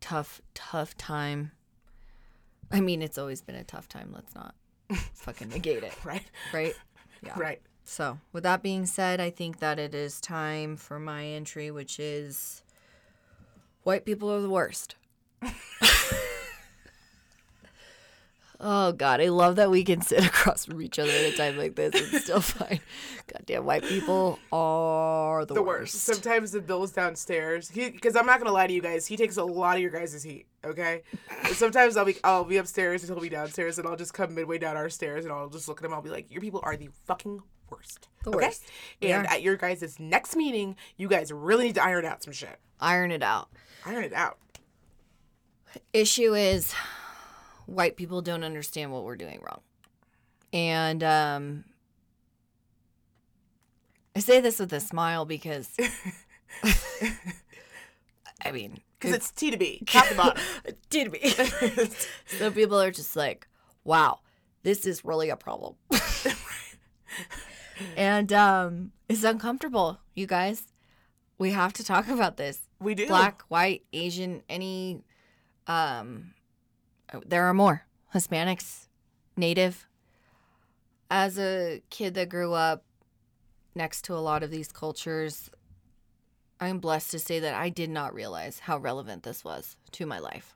tough, 0.00 0.40
tough 0.54 0.96
time. 0.96 1.52
I 2.70 2.80
mean, 2.80 3.02
it's 3.02 3.18
always 3.18 3.42
been 3.42 3.54
a 3.56 3.64
tough 3.64 3.88
time. 3.88 4.10
Let's 4.14 4.34
not 4.34 4.54
fucking 5.14 5.50
negate 5.50 5.82
it, 5.82 5.92
Right. 6.04 6.24
right? 6.52 6.74
Yeah. 7.24 7.34
Right. 7.38 7.62
So, 7.84 8.18
with 8.32 8.42
that 8.42 8.64
being 8.64 8.84
said, 8.84 9.20
I 9.20 9.30
think 9.30 9.60
that 9.60 9.78
it 9.78 9.94
is 9.94 10.20
time 10.20 10.76
for 10.76 10.98
my 10.98 11.24
entry, 11.24 11.70
which 11.70 12.00
is 12.00 12.64
white 13.84 14.04
people 14.04 14.28
are 14.32 14.40
the 14.40 14.50
worst. 14.50 14.96
oh 18.62 18.92
God, 18.92 19.20
I 19.20 19.28
love 19.28 19.56
that 19.56 19.70
we 19.70 19.84
can 19.84 20.00
sit 20.02 20.24
across 20.24 20.64
from 20.64 20.80
each 20.80 20.98
other 20.98 21.10
at 21.10 21.34
a 21.34 21.36
time 21.36 21.58
like 21.58 21.74
this 21.74 21.94
and 21.94 22.22
still 22.22 22.40
find 22.40 22.80
goddamn 23.26 23.64
white 23.64 23.82
people 23.82 24.38
are 24.52 25.44
the, 25.44 25.54
The 25.54 25.62
worst. 25.62 25.94
worst. 25.94 26.04
Sometimes 26.04 26.52
the 26.52 26.60
Bill's 26.60 26.92
downstairs. 26.92 27.68
He, 27.68 27.90
because 27.90 28.16
I'm 28.16 28.24
not 28.26 28.38
gonna 28.38 28.52
lie 28.52 28.66
to 28.68 28.72
you 28.72 28.80
guys, 28.80 29.06
he 29.06 29.16
takes 29.16 29.36
a 29.36 29.44
lot 29.44 29.76
of 29.76 29.82
your 29.82 29.90
guys' 29.90 30.22
heat. 30.22 30.46
Okay. 30.64 31.02
Sometimes 31.52 31.96
I'll 31.96 32.04
be, 32.04 32.16
I'll 32.22 32.44
be 32.44 32.56
upstairs 32.56 33.02
and 33.02 33.10
he'll 33.12 33.20
be 33.20 33.28
downstairs, 33.28 33.78
and 33.78 33.88
I'll 33.88 33.96
just 33.96 34.14
come 34.14 34.34
midway 34.34 34.58
down 34.58 34.76
our 34.76 34.88
stairs, 34.88 35.24
and 35.24 35.32
I'll 35.34 35.48
just 35.48 35.66
look 35.66 35.80
at 35.80 35.84
him. 35.84 35.92
I'll 35.92 36.02
be 36.02 36.10
like, 36.10 36.30
"Your 36.30 36.40
people 36.40 36.60
are 36.62 36.76
the 36.76 36.88
fucking 37.06 37.42
worst." 37.68 38.08
The 38.22 38.30
okay? 38.30 38.46
worst. 38.46 38.62
And 39.02 39.26
are. 39.26 39.32
at 39.32 39.42
your 39.42 39.56
guys' 39.56 39.98
next 39.98 40.36
meeting, 40.36 40.76
you 40.96 41.08
guys 41.08 41.32
really 41.32 41.64
need 41.66 41.74
to 41.74 41.82
iron 41.84 42.04
out 42.04 42.22
some 42.22 42.32
shit. 42.32 42.60
Iron 42.78 43.10
it 43.10 43.24
out. 43.24 43.48
Iron 43.84 44.04
it 44.04 44.12
out. 44.12 44.38
issue 45.92 46.34
is 46.34 46.72
white 47.66 47.96
people 47.96 48.22
don't 48.22 48.44
understand 48.44 48.92
what 48.92 49.04
we're 49.04 49.16
doing 49.16 49.40
wrong. 49.42 49.60
And 50.52 51.02
um 51.02 51.64
I 54.14 54.20
say 54.20 54.40
this 54.40 54.58
with 54.58 54.72
a 54.72 54.80
smile 54.80 55.24
because 55.24 55.70
I 58.44 58.50
mean, 58.52 58.80
Because 58.98 59.14
it's 59.16 59.30
T 59.30 59.50
to 59.50 59.56
B, 59.56 59.82
top 59.86 60.06
to 60.08 60.14
bottom. 60.14 60.42
did 60.90 61.12
me. 61.12 61.20
Some 62.38 62.52
people 62.52 62.80
are 62.80 62.90
just 62.90 63.16
like, 63.16 63.46
wow, 63.84 64.20
this 64.62 64.86
is 64.86 65.04
really 65.04 65.30
a 65.30 65.36
problem. 65.36 65.74
and 67.96 68.32
um 68.32 68.92
it's 69.08 69.24
uncomfortable, 69.24 69.98
you 70.14 70.26
guys. 70.26 70.64
We 71.38 71.50
have 71.52 71.72
to 71.74 71.84
talk 71.84 72.08
about 72.08 72.36
this 72.36 72.60
We 72.78 72.94
do. 72.94 73.06
black, 73.06 73.42
white, 73.48 73.82
Asian, 73.92 74.42
any 74.48 75.02
um 75.66 76.34
there 77.26 77.44
are 77.44 77.54
more. 77.54 77.84
Hispanics, 78.14 78.88
native. 79.36 79.86
As 81.10 81.38
a 81.38 81.82
kid 81.90 82.14
that 82.14 82.28
grew 82.28 82.52
up 82.52 82.84
next 83.74 84.02
to 84.06 84.14
a 84.14 84.20
lot 84.20 84.42
of 84.42 84.50
these 84.50 84.72
cultures, 84.72 85.50
I'm 86.60 86.78
blessed 86.78 87.10
to 87.12 87.18
say 87.18 87.40
that 87.40 87.54
I 87.54 87.68
did 87.68 87.90
not 87.90 88.14
realize 88.14 88.60
how 88.60 88.78
relevant 88.78 89.22
this 89.22 89.44
was 89.44 89.76
to 89.92 90.06
my 90.06 90.18
life. 90.18 90.54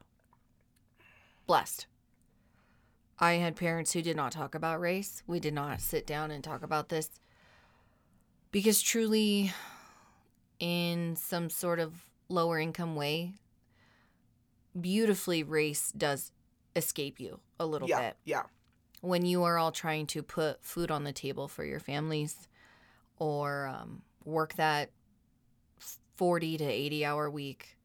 Blessed. 1.47 1.87
I 3.19 3.35
had 3.35 3.57
parents 3.57 3.93
who 3.93 4.03
did 4.03 4.17
not 4.17 4.33
talk 4.33 4.55
about 4.55 4.81
race. 4.81 5.23
We 5.27 5.41
did 5.41 5.55
not 5.55 5.81
sit 5.81 6.07
down 6.07 6.31
and 6.31 6.45
talk 6.45 6.63
about 6.63 6.91
this 6.91 7.09
because 8.51 8.83
truly 8.83 9.53
in 10.59 11.17
some 11.17 11.51
sort 11.51 11.81
of 11.81 11.95
lower 12.29 12.59
income 12.59 12.95
way, 12.95 13.33
beautifully 14.79 15.43
race 15.43 15.93
does 15.97 16.31
escape 16.77 17.19
you 17.19 17.41
a 17.59 17.67
little 17.67 17.89
yeah. 17.89 18.01
bit. 18.01 18.17
Yeah. 18.25 18.43
When 19.01 19.27
you 19.27 19.43
are 19.43 19.59
all 19.59 19.73
trying 19.73 20.07
to 20.09 20.23
put 20.23 20.63
food 20.65 20.91
on 20.91 21.05
the 21.05 21.13
table 21.13 21.49
for 21.49 21.65
your 21.65 21.81
families 21.81 22.49
or 23.19 23.67
um, 23.67 24.03
work 24.25 24.55
that 24.55 24.91
40 26.17 26.59
to 26.59 26.65
80 26.65 27.05
hour 27.05 27.31
week 27.31 27.77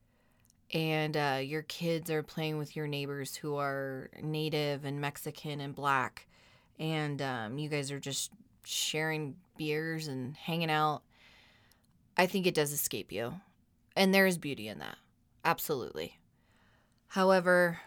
and 0.74 1.18
uh, 1.18 1.40
your 1.44 1.64
kids 1.64 2.10
are 2.10 2.24
playing 2.24 2.58
with 2.58 2.76
your 2.76 2.88
neighbors 2.88 3.36
who 3.36 3.58
are 3.58 4.10
native 4.22 4.86
and 4.86 5.02
Mexican 5.02 5.60
and 5.60 5.76
black, 5.76 6.28
and 6.80 7.22
um, 7.22 7.58
you 7.58 7.68
guys 7.68 7.92
are 7.92 8.00
just 8.00 8.32
sharing 8.64 9.36
beers 9.58 10.08
and 10.08 10.36
hanging 10.36 10.72
out, 10.72 11.02
I 12.18 12.26
think 12.26 12.48
it 12.48 12.54
does 12.54 12.72
escape 12.72 13.12
you. 13.12 13.34
And 13.96 14.14
there 14.14 14.26
is 14.28 14.38
beauty 14.38 14.68
in 14.68 14.80
that. 14.80 14.98
Absolutely. 15.44 16.18
However, 17.08 17.82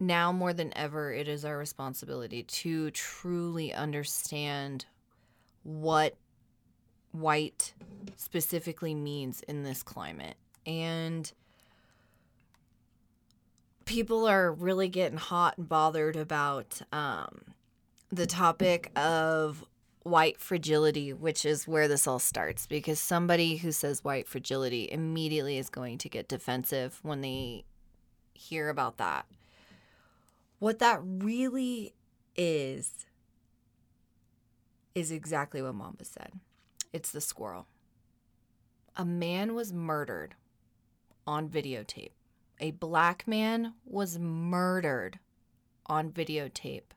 now 0.00 0.32
more 0.32 0.52
than 0.52 0.76
ever, 0.76 1.12
it 1.12 1.28
is 1.28 1.44
our 1.44 1.56
responsibility 1.56 2.42
to 2.42 2.90
truly 2.90 3.72
understand 3.72 4.86
what 5.62 6.16
white 7.12 7.72
specifically 8.16 8.94
means 8.94 9.40
in 9.42 9.62
this 9.62 9.82
climate. 9.82 10.36
And 10.66 11.30
people 13.84 14.26
are 14.26 14.52
really 14.52 14.88
getting 14.88 15.18
hot 15.18 15.58
and 15.58 15.68
bothered 15.68 16.16
about 16.16 16.82
um, 16.92 17.54
the 18.10 18.26
topic 18.26 18.90
of 18.96 19.64
white 20.02 20.38
fragility, 20.38 21.12
which 21.12 21.44
is 21.44 21.68
where 21.68 21.88
this 21.88 22.06
all 22.06 22.18
starts. 22.18 22.66
Because 22.66 22.98
somebody 22.98 23.56
who 23.56 23.72
says 23.72 24.04
white 24.04 24.28
fragility 24.28 24.88
immediately 24.90 25.56
is 25.56 25.70
going 25.70 25.98
to 25.98 26.08
get 26.08 26.28
defensive 26.28 26.98
when 27.02 27.20
they 27.20 27.64
hear 28.34 28.68
about 28.68 28.98
that. 28.98 29.26
What 30.64 30.78
that 30.78 31.00
really 31.04 31.92
is, 32.34 33.04
is 34.94 35.10
exactly 35.10 35.60
what 35.60 35.74
Mamba 35.74 36.06
said 36.06 36.40
it's 36.90 37.10
the 37.10 37.20
squirrel. 37.20 37.66
A 38.96 39.04
man 39.04 39.54
was 39.54 39.74
murdered 39.74 40.36
on 41.26 41.50
videotape. 41.50 42.12
A 42.60 42.70
black 42.70 43.28
man 43.28 43.74
was 43.84 44.18
murdered 44.18 45.18
on 45.84 46.10
videotape. 46.10 46.94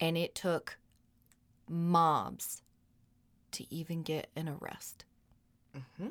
And 0.00 0.16
it 0.16 0.34
took 0.34 0.78
mobs 1.68 2.62
to 3.50 3.66
even 3.70 4.02
get 4.02 4.30
an 4.34 4.48
arrest. 4.48 5.04
hmm 5.74 6.08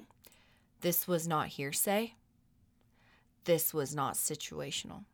This 0.82 1.08
was 1.08 1.28
not 1.28 1.48
hearsay. 1.48 2.14
This 3.46 3.74
was 3.74 3.96
not 3.96 4.14
situational. 4.14 5.06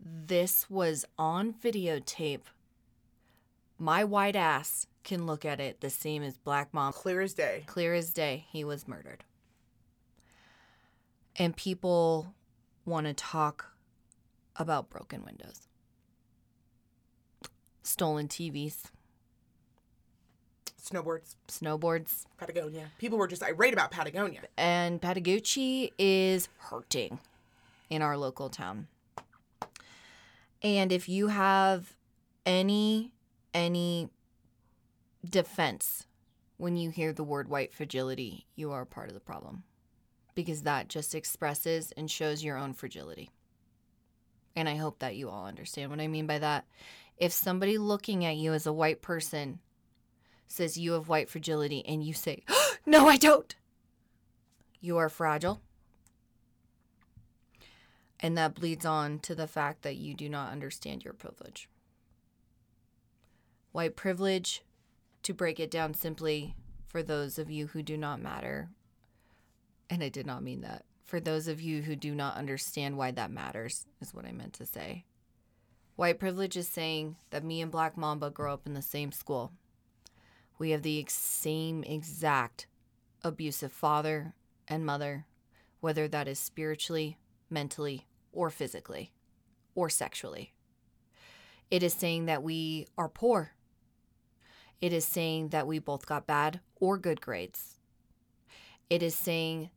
This 0.00 0.68
was 0.68 1.04
on 1.18 1.52
videotape. 1.54 2.42
My 3.78 4.04
white 4.04 4.36
ass 4.36 4.86
can 5.02 5.26
look 5.26 5.44
at 5.44 5.60
it 5.60 5.80
the 5.80 5.90
same 5.90 6.22
as 6.22 6.38
black 6.38 6.72
mom. 6.72 6.92
Clear 6.92 7.20
as 7.20 7.34
day. 7.34 7.64
Clear 7.66 7.94
as 7.94 8.12
day, 8.12 8.46
he 8.50 8.64
was 8.64 8.88
murdered. 8.88 9.24
And 11.36 11.56
people 11.56 12.34
want 12.84 13.06
to 13.06 13.14
talk 13.14 13.72
about 14.56 14.88
broken 14.88 15.24
windows, 15.24 15.62
stolen 17.82 18.28
TVs, 18.28 18.84
Snowboards. 20.80 21.34
snowboards, 21.48 22.26
Patagonia. 22.38 22.90
People 22.98 23.18
were 23.18 23.26
just 23.26 23.42
irate 23.42 23.72
about 23.72 23.90
Patagonia. 23.90 24.42
and 24.56 25.00
Patagucci 25.00 25.90
is 25.98 26.48
hurting 26.58 27.18
in 27.90 28.02
our 28.02 28.16
local 28.18 28.48
town. 28.50 28.86
And 30.64 30.90
if 30.90 31.10
you 31.10 31.28
have 31.28 31.94
any 32.46 33.12
any 33.52 34.08
defense 35.28 36.06
when 36.56 36.76
you 36.76 36.90
hear 36.90 37.12
the 37.12 37.22
word 37.22 37.48
white 37.48 37.72
fragility, 37.72 38.46
you 38.56 38.72
are 38.72 38.86
part 38.86 39.08
of 39.08 39.14
the 39.14 39.20
problem. 39.20 39.62
Because 40.34 40.62
that 40.62 40.88
just 40.88 41.14
expresses 41.14 41.92
and 41.96 42.10
shows 42.10 42.42
your 42.42 42.56
own 42.56 42.72
fragility. 42.72 43.30
And 44.56 44.68
I 44.68 44.76
hope 44.76 45.00
that 45.00 45.16
you 45.16 45.28
all 45.28 45.46
understand 45.46 45.90
what 45.90 46.00
I 46.00 46.08
mean 46.08 46.26
by 46.26 46.38
that. 46.38 46.64
If 47.18 47.32
somebody 47.32 47.76
looking 47.76 48.24
at 48.24 48.36
you 48.36 48.54
as 48.54 48.66
a 48.66 48.72
white 48.72 49.02
person 49.02 49.60
says 50.48 50.78
you 50.78 50.92
have 50.92 51.08
white 51.08 51.28
fragility 51.28 51.84
and 51.86 52.02
you 52.02 52.14
say, 52.14 52.42
No, 52.86 53.08
I 53.08 53.16
don't. 53.16 53.54
You 54.80 54.96
are 54.96 55.08
fragile. 55.08 55.60
And 58.24 58.38
that 58.38 58.54
bleeds 58.54 58.86
on 58.86 59.18
to 59.18 59.34
the 59.34 59.46
fact 59.46 59.82
that 59.82 59.96
you 59.96 60.14
do 60.14 60.30
not 60.30 60.50
understand 60.50 61.04
your 61.04 61.12
privilege. 61.12 61.68
White 63.72 63.96
privilege, 63.96 64.62
to 65.24 65.34
break 65.34 65.60
it 65.60 65.70
down 65.70 65.92
simply 65.92 66.56
for 66.86 67.02
those 67.02 67.38
of 67.38 67.50
you 67.50 67.66
who 67.66 67.82
do 67.82 67.98
not 67.98 68.22
matter, 68.22 68.70
and 69.90 70.02
I 70.02 70.08
did 70.08 70.24
not 70.24 70.42
mean 70.42 70.62
that, 70.62 70.86
for 71.04 71.20
those 71.20 71.48
of 71.48 71.60
you 71.60 71.82
who 71.82 71.94
do 71.94 72.14
not 72.14 72.38
understand 72.38 72.96
why 72.96 73.10
that 73.10 73.30
matters, 73.30 73.84
is 74.00 74.14
what 74.14 74.24
I 74.24 74.32
meant 74.32 74.54
to 74.54 74.64
say. 74.64 75.04
White 75.94 76.18
privilege 76.18 76.56
is 76.56 76.66
saying 76.66 77.16
that 77.28 77.44
me 77.44 77.60
and 77.60 77.70
Black 77.70 77.94
Mamba 77.94 78.30
grow 78.30 78.54
up 78.54 78.66
in 78.66 78.72
the 78.72 78.80
same 78.80 79.12
school. 79.12 79.52
We 80.58 80.70
have 80.70 80.80
the 80.80 81.04
same 81.10 81.84
exact 81.84 82.68
abusive 83.22 83.70
father 83.70 84.32
and 84.66 84.86
mother, 84.86 85.26
whether 85.80 86.08
that 86.08 86.26
is 86.26 86.38
spiritually, 86.38 87.18
mentally, 87.50 88.06
or 88.34 88.50
physically, 88.50 89.12
or 89.74 89.88
sexually. 89.88 90.52
It 91.70 91.82
is 91.82 91.94
saying 91.94 92.26
that 92.26 92.42
we 92.42 92.86
are 92.98 93.08
poor. 93.08 93.52
It 94.80 94.92
is 94.92 95.04
saying 95.04 95.48
that 95.48 95.66
we 95.66 95.78
both 95.78 96.06
got 96.06 96.26
bad 96.26 96.60
or 96.76 96.98
good 96.98 97.20
grades. 97.20 97.76
It 98.90 99.02
is 99.02 99.14
saying 99.14 99.70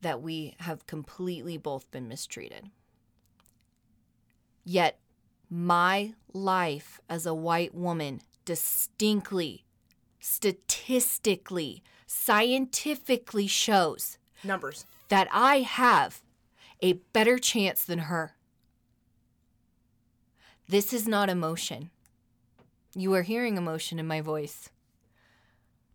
that 0.00 0.22
we 0.22 0.54
have 0.60 0.86
completely 0.86 1.56
both 1.56 1.90
been 1.90 2.08
mistreated. 2.08 2.70
Yet, 4.64 5.00
my 5.50 6.14
life 6.32 7.00
as 7.08 7.26
a 7.26 7.34
white 7.34 7.74
woman 7.74 8.20
distinctly, 8.44 9.64
statistically, 10.20 11.82
scientifically 12.06 13.46
shows 13.46 14.18
Numbers. 14.44 14.84
that 15.08 15.28
I 15.32 15.60
have 15.60 16.22
a 16.80 16.94
better 17.12 17.38
chance 17.38 17.84
than 17.84 18.00
her. 18.00 18.34
This 20.68 20.92
is 20.92 21.08
not 21.08 21.30
emotion. 21.30 21.90
You 22.94 23.14
are 23.14 23.22
hearing 23.22 23.56
emotion 23.56 23.98
in 23.98 24.06
my 24.06 24.20
voice, 24.20 24.70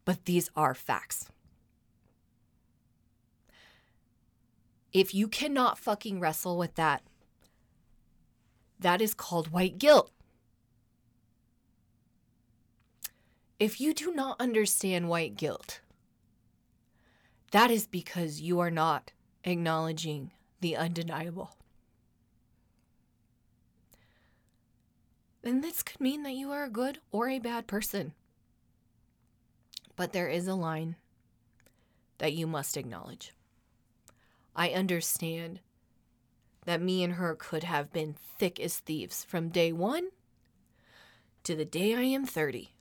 but 0.05 0.25
these 0.25 0.49
are 0.55 0.73
facts. 0.73 1.29
If 4.91 5.13
you 5.13 5.27
cannot 5.27 5.77
fucking 5.77 6.19
wrestle 6.19 6.57
with 6.57 6.75
that, 6.75 7.03
that 8.79 9.01
is 9.01 9.13
called 9.13 9.51
white 9.51 9.79
guilt. 9.79 10.11
If 13.59 13.79
you 13.79 13.93
do 13.93 14.13
not 14.13 14.41
understand 14.41 15.07
white 15.07 15.35
guilt, 15.35 15.79
that 17.51 17.71
is 17.71 17.87
because 17.87 18.41
you 18.41 18.59
are 18.59 18.71
not 18.71 19.13
acknowledging 19.43 20.31
the 20.63 20.77
undeniable. 20.77 21.51
And 25.43 25.61
this 25.61 25.83
could 25.83 25.99
mean 25.99 26.23
that 26.23 26.35
you 26.35 26.51
are 26.51 26.63
a 26.63 26.69
good 26.69 26.99
or 27.11 27.27
a 27.27 27.37
bad 27.37 27.67
person. 27.67 28.13
But 29.97 30.13
there 30.13 30.29
is 30.29 30.47
a 30.47 30.55
line 30.55 30.95
that 32.17 32.31
you 32.31 32.47
must 32.47 32.77
acknowledge. 32.77 33.33
I 34.55 34.69
understand 34.69 35.59
that 36.65 36.81
me 36.81 37.03
and 37.03 37.15
her 37.15 37.35
could 37.35 37.65
have 37.65 37.91
been 37.91 38.15
thick 38.39 38.57
as 38.57 38.77
thieves 38.77 39.25
from 39.25 39.49
day 39.49 39.73
one 39.73 40.11
to 41.43 41.57
the 41.57 41.65
day 41.65 41.93
I 41.93 42.03
am 42.03 42.25
30 42.25 42.73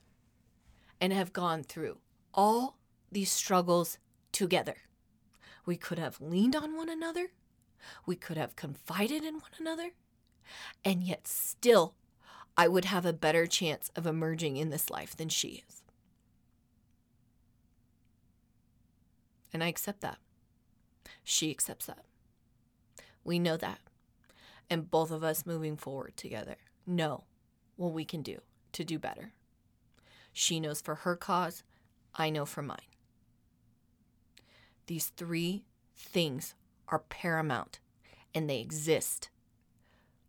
and 1.01 1.11
have 1.11 1.33
gone 1.33 1.63
through 1.63 1.97
all 2.33 2.77
these 3.11 3.29
struggles 3.29 3.97
together. 4.31 4.77
We 5.65 5.75
could 5.75 5.99
have 5.99 6.21
leaned 6.21 6.55
on 6.55 6.77
one 6.77 6.87
another, 6.87 7.31
we 8.05 8.15
could 8.15 8.37
have 8.37 8.55
confided 8.55 9.23
in 9.23 9.35
one 9.35 9.51
another, 9.59 9.91
and 10.83 11.03
yet 11.03 11.27
still 11.27 11.95
I 12.57 12.67
would 12.67 12.85
have 12.85 13.05
a 13.05 13.13
better 13.13 13.47
chance 13.47 13.89
of 13.95 14.05
emerging 14.05 14.57
in 14.57 14.69
this 14.69 14.89
life 14.89 15.15
than 15.15 15.29
she 15.29 15.63
is. 15.67 15.81
And 19.51 19.63
I 19.63 19.67
accept 19.67 20.01
that. 20.01 20.17
She 21.23 21.51
accepts 21.51 21.85
that. 21.85 22.05
We 23.23 23.39
know 23.39 23.57
that. 23.57 23.79
And 24.69 24.89
both 24.89 25.11
of 25.11 25.23
us 25.23 25.45
moving 25.45 25.77
forward 25.77 26.17
together 26.17 26.57
know 26.85 27.23
what 27.75 27.93
we 27.93 28.05
can 28.05 28.21
do 28.21 28.39
to 28.73 28.83
do 28.83 28.99
better. 28.99 29.33
She 30.31 30.59
knows 30.59 30.81
for 30.81 30.95
her 30.95 31.15
cause, 31.15 31.63
I 32.15 32.29
know 32.29 32.45
for 32.45 32.61
mine. 32.61 32.77
These 34.87 35.07
three 35.15 35.65
things 35.95 36.55
are 36.93 36.99
paramount 36.99 37.79
and 38.35 38.47
they 38.47 38.59
exist. 38.59 39.29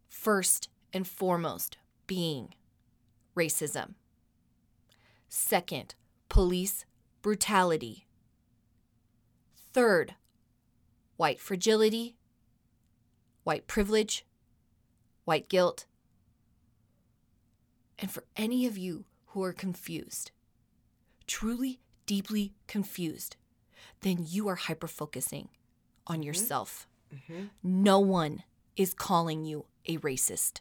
First 0.09 0.71
and 0.95 1.07
foremost, 1.07 1.77
being 2.07 2.55
racism. 3.37 3.95
Second, 5.29 5.95
police 6.31 6.87
brutality. 7.21 8.07
Third, 9.75 10.15
white 11.19 11.39
fragility, 11.39 12.17
white 13.43 13.67
privilege, 13.67 14.25
white 15.27 15.51
guilt. 15.51 15.85
And 17.99 18.11
for 18.11 18.25
any 18.37 18.65
of 18.65 18.79
you 18.79 19.05
who 19.27 19.45
are 19.45 19.53
confused, 19.53 20.31
truly, 21.27 21.81
deeply 22.07 22.55
confused, 22.67 23.37
then 24.01 24.25
you 24.27 24.49
are 24.49 24.55
hyper 24.55 24.89
focusing 24.89 25.51
on 26.07 26.17
mm-hmm. 26.17 26.23
yourself. 26.25 26.87
Mm-hmm. 27.15 27.45
No 27.63 27.99
one 27.99 28.43
is 28.77 28.95
calling 28.95 29.45
you 29.45 29.67
a 29.87 29.99
racist. 29.99 30.61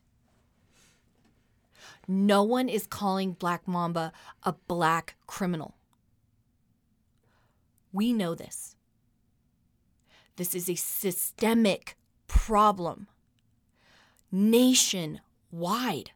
No 2.08 2.44
one 2.44 2.70
is 2.70 2.86
calling 2.88 3.34
Black 3.34 3.68
Mamba 3.68 4.12
a 4.44 4.54
black 4.54 5.16
criminal. 5.28 5.76
We 7.92 8.12
know 8.14 8.36
this. 8.36 8.76
This 10.36 10.56
is 10.56 10.70
a 10.70 10.76
systemic 10.76 11.96
problem 12.28 13.08
nationwide. 14.32 16.12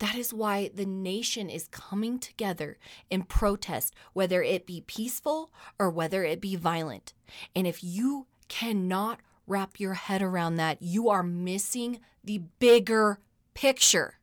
That 0.00 0.16
is 0.16 0.32
why 0.32 0.70
the 0.74 0.86
nation 0.86 1.50
is 1.50 1.68
coming 1.68 2.18
together 2.18 2.78
in 3.10 3.22
protest, 3.22 3.94
whether 4.14 4.42
it 4.42 4.66
be 4.66 4.80
peaceful 4.86 5.52
or 5.78 5.90
whether 5.90 6.24
it 6.24 6.40
be 6.40 6.56
violent. 6.56 7.12
And 7.54 7.66
if 7.66 7.84
you 7.84 8.26
cannot 8.48 9.20
wrap 9.46 9.78
your 9.78 9.94
head 9.94 10.22
around 10.22 10.56
that, 10.56 10.80
you 10.80 11.10
are 11.10 11.22
missing 11.22 12.00
the 12.24 12.38
bigger 12.58 13.18
picture. 13.52 14.14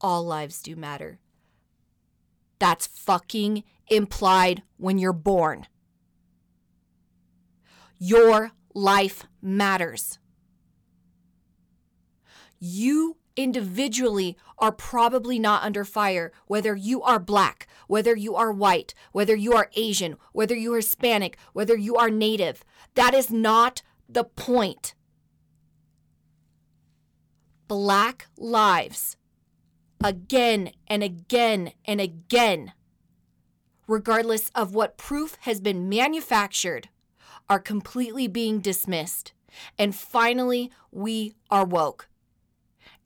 All 0.00 0.24
lives 0.24 0.62
do 0.62 0.76
matter. 0.76 1.18
That's 2.58 2.86
fucking 2.86 3.64
implied 3.88 4.62
when 4.78 4.96
you're 4.96 5.12
born. 5.12 5.66
Your 7.98 8.52
life 8.72 9.24
matters. 9.42 10.18
You 12.58 13.18
individually 13.36 14.36
are 14.58 14.72
probably 14.72 15.38
not 15.38 15.62
under 15.62 15.84
fire, 15.84 16.32
whether 16.46 16.74
you 16.76 17.02
are 17.02 17.18
black, 17.18 17.66
whether 17.86 18.14
you 18.14 18.34
are 18.34 18.52
white, 18.52 18.94
whether 19.12 19.34
you 19.34 19.52
are 19.54 19.70
Asian, 19.74 20.16
whether 20.32 20.54
you 20.54 20.72
are 20.72 20.76
Hispanic, 20.76 21.36
whether 21.52 21.76
you 21.76 21.96
are 21.96 22.10
native. 22.10 22.64
That 22.94 23.14
is 23.14 23.30
not 23.30 23.82
the 24.08 24.24
point. 24.24 24.94
Black 27.66 28.26
lives, 28.36 29.16
again 30.02 30.70
and 30.86 31.02
again 31.02 31.72
and 31.84 32.00
again, 32.00 32.72
regardless 33.86 34.50
of 34.54 34.74
what 34.74 34.98
proof 34.98 35.36
has 35.40 35.60
been 35.60 35.88
manufactured, 35.88 36.88
are 37.48 37.58
completely 37.58 38.28
being 38.28 38.60
dismissed. 38.60 39.32
And 39.78 39.94
finally, 39.94 40.70
we 40.90 41.34
are 41.50 41.64
woke. 41.64 42.08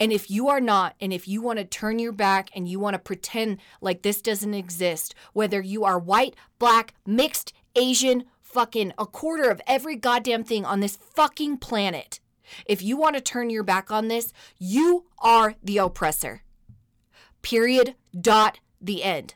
And 0.01 0.13
if 0.13 0.31
you 0.31 0.49
are 0.49 0.61
not, 0.61 0.95
and 1.01 1.13
if 1.13 1.27
you 1.27 1.43
want 1.43 1.59
to 1.59 1.65
turn 1.65 1.99
your 1.99 2.13
back 2.13 2.51
and 2.55 2.69
you 2.69 2.79
want 2.79 2.95
to 2.95 2.99
pretend 2.99 3.59
like 3.81 4.03
this 4.03 4.23
doesn't 4.23 4.55
exist, 4.55 5.15
whether 5.33 5.61
you 5.61 5.85
are 5.85 5.99
white, 5.99 6.37
black, 6.59 6.95
mixed, 7.05 7.53
Asian, 7.75 8.25
fucking 8.41 8.93
a 8.97 9.07
quarter 9.07 9.51
of 9.51 9.61
every 9.67 9.97
goddamn 9.97 10.45
thing 10.45 10.65
on 10.65 10.81
this 10.81 10.97
fucking 10.97 11.59
planet, 11.59 12.21
if 12.67 12.83
you 12.83 12.97
want 12.97 13.17
to 13.17 13.21
turn 13.21 13.51
your 13.51 13.63
back 13.63 13.91
on 13.91 14.09
this, 14.09 14.33
you 14.59 15.07
are 15.19 15.55
the 15.63 15.79
oppressor. 15.79 16.43
Period. 17.43 17.95
Dot. 18.19 18.61
The 18.81 19.03
end. 19.03 19.35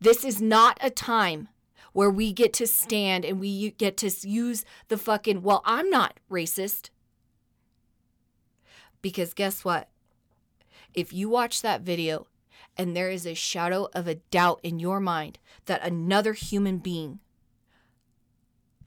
This 0.00 0.24
is 0.24 0.40
not 0.40 0.78
a 0.80 0.90
time 0.90 1.48
where 1.92 2.10
we 2.10 2.32
get 2.32 2.52
to 2.54 2.66
stand 2.66 3.24
and 3.24 3.40
we 3.40 3.70
get 3.72 3.96
to 3.98 4.10
use 4.28 4.64
the 4.88 4.98
fucking, 4.98 5.42
well, 5.42 5.62
I'm 5.64 5.88
not 5.88 6.20
racist. 6.30 6.90
Because 9.06 9.34
guess 9.34 9.64
what? 9.64 9.88
If 10.92 11.12
you 11.12 11.28
watch 11.28 11.62
that 11.62 11.82
video 11.82 12.26
and 12.76 12.96
there 12.96 13.08
is 13.08 13.24
a 13.24 13.34
shadow 13.34 13.88
of 13.94 14.08
a 14.08 14.16
doubt 14.16 14.58
in 14.64 14.80
your 14.80 14.98
mind 14.98 15.38
that 15.66 15.86
another 15.86 16.32
human 16.32 16.78
being 16.78 17.20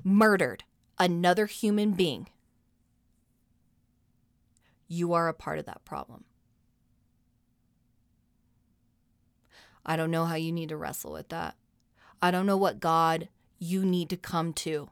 murdered 0.03 0.65
another 0.99 1.45
human 1.45 1.91
being, 1.91 2.27
you 4.89 5.13
are 5.13 5.29
a 5.29 5.33
part 5.33 5.57
of 5.57 5.65
that 5.67 5.85
problem. 5.85 6.25
I 9.85 9.95
don't 9.95 10.11
know 10.11 10.25
how 10.25 10.35
you 10.35 10.51
need 10.51 10.67
to 10.67 10.75
wrestle 10.75 11.13
with 11.13 11.29
that. 11.29 11.55
I 12.21 12.29
don't 12.29 12.45
know 12.45 12.57
what 12.57 12.81
God 12.81 13.29
you 13.57 13.85
need 13.85 14.09
to 14.09 14.17
come 14.17 14.51
to 14.55 14.89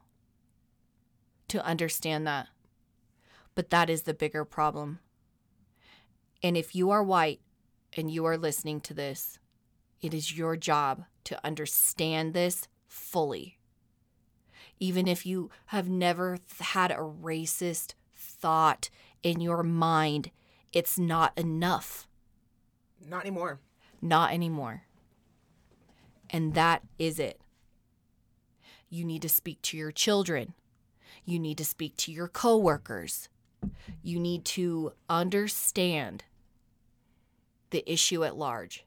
to 1.50 1.66
understand 1.66 2.26
that. 2.28 2.48
But 3.56 3.72
that 3.72 3.90
is 3.90 4.04
the 4.04 4.14
bigger 4.14 4.46
problem. 4.46 5.00
And 6.44 6.56
if 6.56 6.76
you 6.76 6.90
are 6.92 7.04
white 7.04 7.42
and 7.96 8.12
you 8.12 8.26
are 8.26 8.38
listening 8.38 8.82
to 8.82 8.94
this, 8.94 9.40
it 10.02 10.14
is 10.14 10.38
your 10.38 10.56
job 10.56 11.06
to 11.24 11.46
understand 11.46 12.34
this 12.34 12.68
fully. 12.88 13.58
Even 14.80 15.08
if 15.08 15.26
you 15.26 15.50
have 15.68 15.90
never 15.90 16.38
had 16.60 16.92
a 16.92 16.96
racist 16.96 17.96
thought 18.16 18.90
in 19.24 19.42
your 19.42 19.64
mind, 19.64 20.32
it's 20.72 21.00
not 21.00 21.38
enough. 21.38 22.08
Not 23.04 23.22
anymore. 23.22 23.60
Not 24.02 24.32
anymore. 24.32 24.84
And 26.30 26.54
that 26.54 26.84
is 27.00 27.20
it. 27.20 27.42
You 28.90 29.04
need 29.04 29.22
to 29.24 29.30
speak 29.30 29.62
to 29.64 29.78
your 29.78 29.92
children. 29.92 30.54
You 31.26 31.40
need 31.40 31.58
to 31.58 31.66
speak 31.66 31.98
to 31.98 32.12
your 32.12 32.28
coworkers. 32.28 33.30
You 34.02 34.20
need 34.20 34.46
to 34.46 34.94
understand 35.10 36.24
the 37.70 37.90
issue 37.92 38.24
at 38.24 38.38
large. 38.38 38.86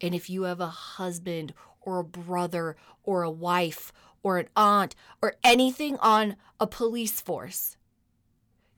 And 0.00 0.14
if 0.14 0.28
you 0.28 0.42
have 0.42 0.60
a 0.60 0.66
husband 0.66 1.54
or 1.80 2.00
a 2.00 2.04
brother 2.04 2.76
or 3.04 3.22
a 3.22 3.30
wife 3.30 3.92
or 4.22 4.38
an 4.38 4.48
aunt 4.56 4.94
or 5.20 5.34
anything 5.42 5.96
on 5.98 6.36
a 6.60 6.66
police 6.66 7.20
force, 7.20 7.76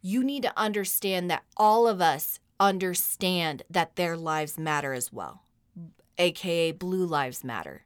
you 0.01 0.23
need 0.23 0.43
to 0.43 0.59
understand 0.59 1.31
that 1.31 1.45
all 1.57 1.89
of 1.89 2.01
us 2.01 2.39
understand 2.61 3.63
that 3.71 3.97
their 3.97 4.17
lives 4.17 4.59
matter 4.59 4.93
as 4.93 5.13
well, 5.13 5.43
aka 6.19 6.73
Blue 6.73 7.07
Lives 7.07 7.43
Matter. 7.43 7.85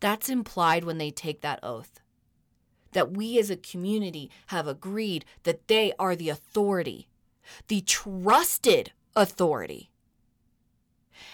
That's 0.00 0.28
implied 0.28 0.84
when 0.84 0.98
they 0.98 1.10
take 1.10 1.40
that 1.40 1.60
oath. 1.62 2.00
That 2.92 3.12
we 3.12 3.38
as 3.38 3.50
a 3.50 3.56
community 3.56 4.30
have 4.46 4.66
agreed 4.66 5.24
that 5.42 5.68
they 5.68 5.92
are 5.98 6.16
the 6.16 6.30
authority, 6.30 7.08
the 7.68 7.82
trusted 7.82 8.92
authority. 9.14 9.90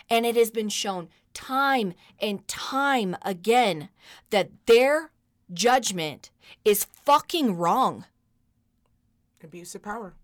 And 0.08 0.26
it 0.26 0.36
has 0.36 0.50
been 0.50 0.68
shown 0.68 1.08
time 1.32 1.94
and 2.20 2.46
time 2.48 3.16
again 3.22 3.88
that 4.30 4.50
their 4.66 5.10
judgment 5.52 6.30
is 6.64 6.84
fucking 6.84 7.56
wrong. 7.56 8.06
Abuse 9.42 9.74
of 9.74 9.82
power. 9.82 10.14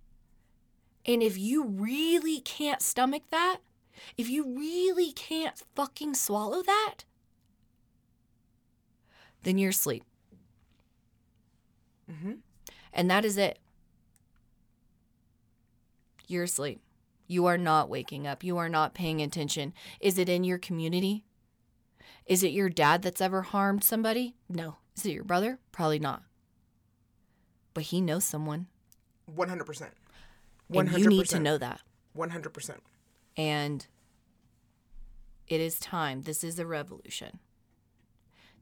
And 1.07 1.23
if 1.23 1.37
you 1.39 1.65
really 1.65 2.41
can't 2.41 2.83
stomach 2.83 3.23
that, 3.31 3.59
if 4.17 4.29
you 4.29 4.57
really 4.57 5.13
can't 5.13 5.63
fucking 5.75 6.15
swallow 6.15 6.63
that, 6.63 7.05
then 9.43 9.59
you're 9.59 9.71
asleep. 9.71 10.05
Mm-hmm. 12.21 12.33
And 12.93 13.11
that 13.11 13.25
is 13.25 13.39
it. 13.39 13.59
You're 16.27 16.45
asleep. 16.45 16.81
You 17.27 17.47
are 17.47 17.59
not 17.59 17.89
waking 17.89 18.27
up. 18.27 18.45
You 18.45 18.59
are 18.59 18.69
not 18.69 18.95
paying 18.95 19.23
attention. 19.23 19.73
Is 20.01 20.19
it 20.19 20.29
in 20.29 20.45
your 20.45 20.59
community? 20.59 21.25
Is 22.27 22.43
it 22.43 22.53
your 22.53 22.69
dad 22.69 23.03
that's 23.03 23.21
ever 23.21 23.43
harmed 23.43 23.85
somebody? 23.85 24.37
No. 24.49 24.77
Is 24.97 25.07
it 25.07 25.13
your 25.13 25.25
brother? 25.25 25.59
Probably 25.73 25.99
not. 25.99 26.23
But 27.75 27.85
he 27.85 28.01
knows 28.01 28.25
someone. 28.25 28.67
100%. 29.33 29.91
One 30.69 30.87
hundred 30.87 30.95
And 30.95 31.05
you 31.05 31.09
need 31.09 31.27
to 31.29 31.41
know 31.41 31.59
that. 31.59 31.81
100%. 32.17 32.77
And 33.37 33.87
it 35.49 35.61
is 35.61 35.79
time. 35.79 36.23
This 36.23 36.45
is 36.45 36.59
a 36.59 36.67
revolution. 36.67 37.41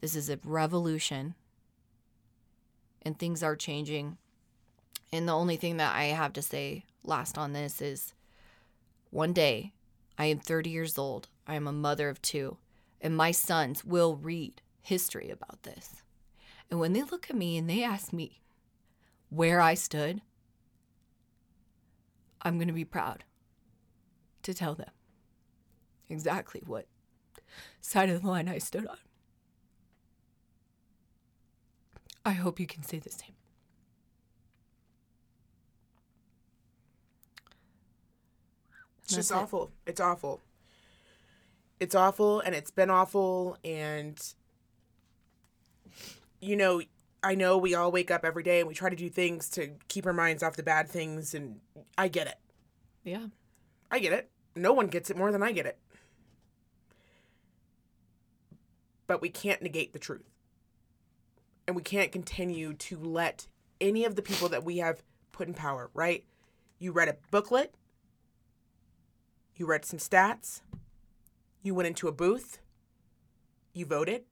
This 0.01 0.15
is 0.15 0.31
a 0.31 0.39
revolution. 0.45 1.35
And 3.09 3.19
things 3.19 3.43
are 3.43 3.57
changing. 3.57 4.19
And 5.11 5.27
the 5.27 5.33
only 5.33 5.57
thing 5.57 5.79
that 5.79 5.97
I 5.97 6.05
have 6.09 6.35
to 6.35 6.43
say 6.43 6.85
last 7.03 7.39
on 7.39 7.55
this 7.55 7.81
is 7.81 8.13
one 9.09 9.33
day 9.33 9.73
I 10.19 10.27
am 10.27 10.39
30 10.41 10.69
years 10.69 10.99
old. 10.99 11.29
I 11.47 11.55
am 11.55 11.67
a 11.67 11.73
mother 11.73 12.11
of 12.11 12.21
two. 12.21 12.59
And 13.01 13.17
my 13.17 13.31
sons 13.31 13.83
will 13.83 14.17
read 14.17 14.61
history 14.83 15.31
about 15.31 15.63
this. 15.63 16.03
And 16.71 16.81
when 16.81 16.93
they 16.93 17.03
look 17.03 17.31
at 17.31 17.37
me 17.37 17.57
and 17.57 17.71
they 17.71 17.83
ask 17.83 18.13
me 18.13 18.43
where 19.31 19.63
I 19.63 19.73
stood, 19.73 20.21
I'm 22.43 22.59
going 22.59 22.69
to 22.69 22.75
be 22.75 22.85
proud 22.85 23.25
to 24.43 24.53
tell 24.53 24.75
them 24.75 24.91
exactly 26.11 26.63
what 26.67 26.85
side 27.81 28.11
of 28.11 28.21
the 28.21 28.29
line 28.29 28.51
I 28.51 28.59
stood 28.59 28.87
on. 28.87 28.99
I 32.29 32.33
hope 32.33 32.61
you 32.61 32.67
can 32.67 32.83
say 32.83 32.99
the 32.99 33.09
same. 33.09 33.33
It's 39.03 39.15
just 39.15 39.31
it. 39.31 39.35
awful. 39.35 39.71
It's 39.87 39.99
awful. 39.99 40.43
It's 41.81 41.95
awful 41.95 42.41
and 42.41 42.55
it's 42.55 42.71
been 42.71 42.91
awful 42.91 43.57
and 43.65 44.23
you 46.43 46.55
know, 46.55 46.83
I 47.23 47.35
know 47.35 47.57
we 47.57 47.75
all 47.75 47.91
wake 47.91 48.11
up 48.11 48.27
every 48.27 48.43
day 48.43 48.59
and 48.59 48.69
we 48.69 48.75
try 48.75 48.91
to 48.91 48.97
do 48.97 49.09
things 49.09 49.49
to 49.53 49.71
keep 49.89 50.05
our 50.05 50.13
minds 50.13 50.43
off 50.43 50.55
the 50.55 50.63
bad 50.63 50.91
things 50.91 51.33
and 51.33 51.61
I 51.97 52.09
get 52.09 52.27
it. 52.27 52.37
Yeah. 53.05 53.29
I 53.91 54.01
get 54.01 54.13
it. 54.13 54.29
No 54.55 54.75
one 54.75 54.89
gets 54.89 55.09
it 55.09 55.17
more 55.17 55.33
than 55.33 55.43
I 55.43 55.53
get 55.53 55.65
it. 55.65 55.79
But 59.07 59.23
we 59.23 59.31
can't 59.31 59.63
negate 59.63 59.95
the 59.95 59.99
truth. 59.99 60.38
And 61.69 61.77
we 61.77 61.83
can't 61.83 62.11
continue 62.11 62.73
to 62.73 62.97
let 62.99 63.47
any 63.79 64.07
of 64.07 64.17
the 64.17 64.23
people 64.23 64.49
that 64.49 64.65
we 64.65 64.79
have 64.79 65.03
put 65.33 65.47
in 65.49 65.55
power, 65.55 65.91
right? 65.93 66.25
You 66.79 66.93
read 66.93 67.09
a 67.09 67.17
booklet, 67.31 67.75
you 69.55 69.67
read 69.67 69.85
some 69.85 69.99
stats, 69.99 70.63
you 71.63 71.75
went 71.75 71.87
into 71.87 72.09
a 72.09 72.13
booth, 72.13 72.61
you 73.75 73.85
voted. 73.85 74.23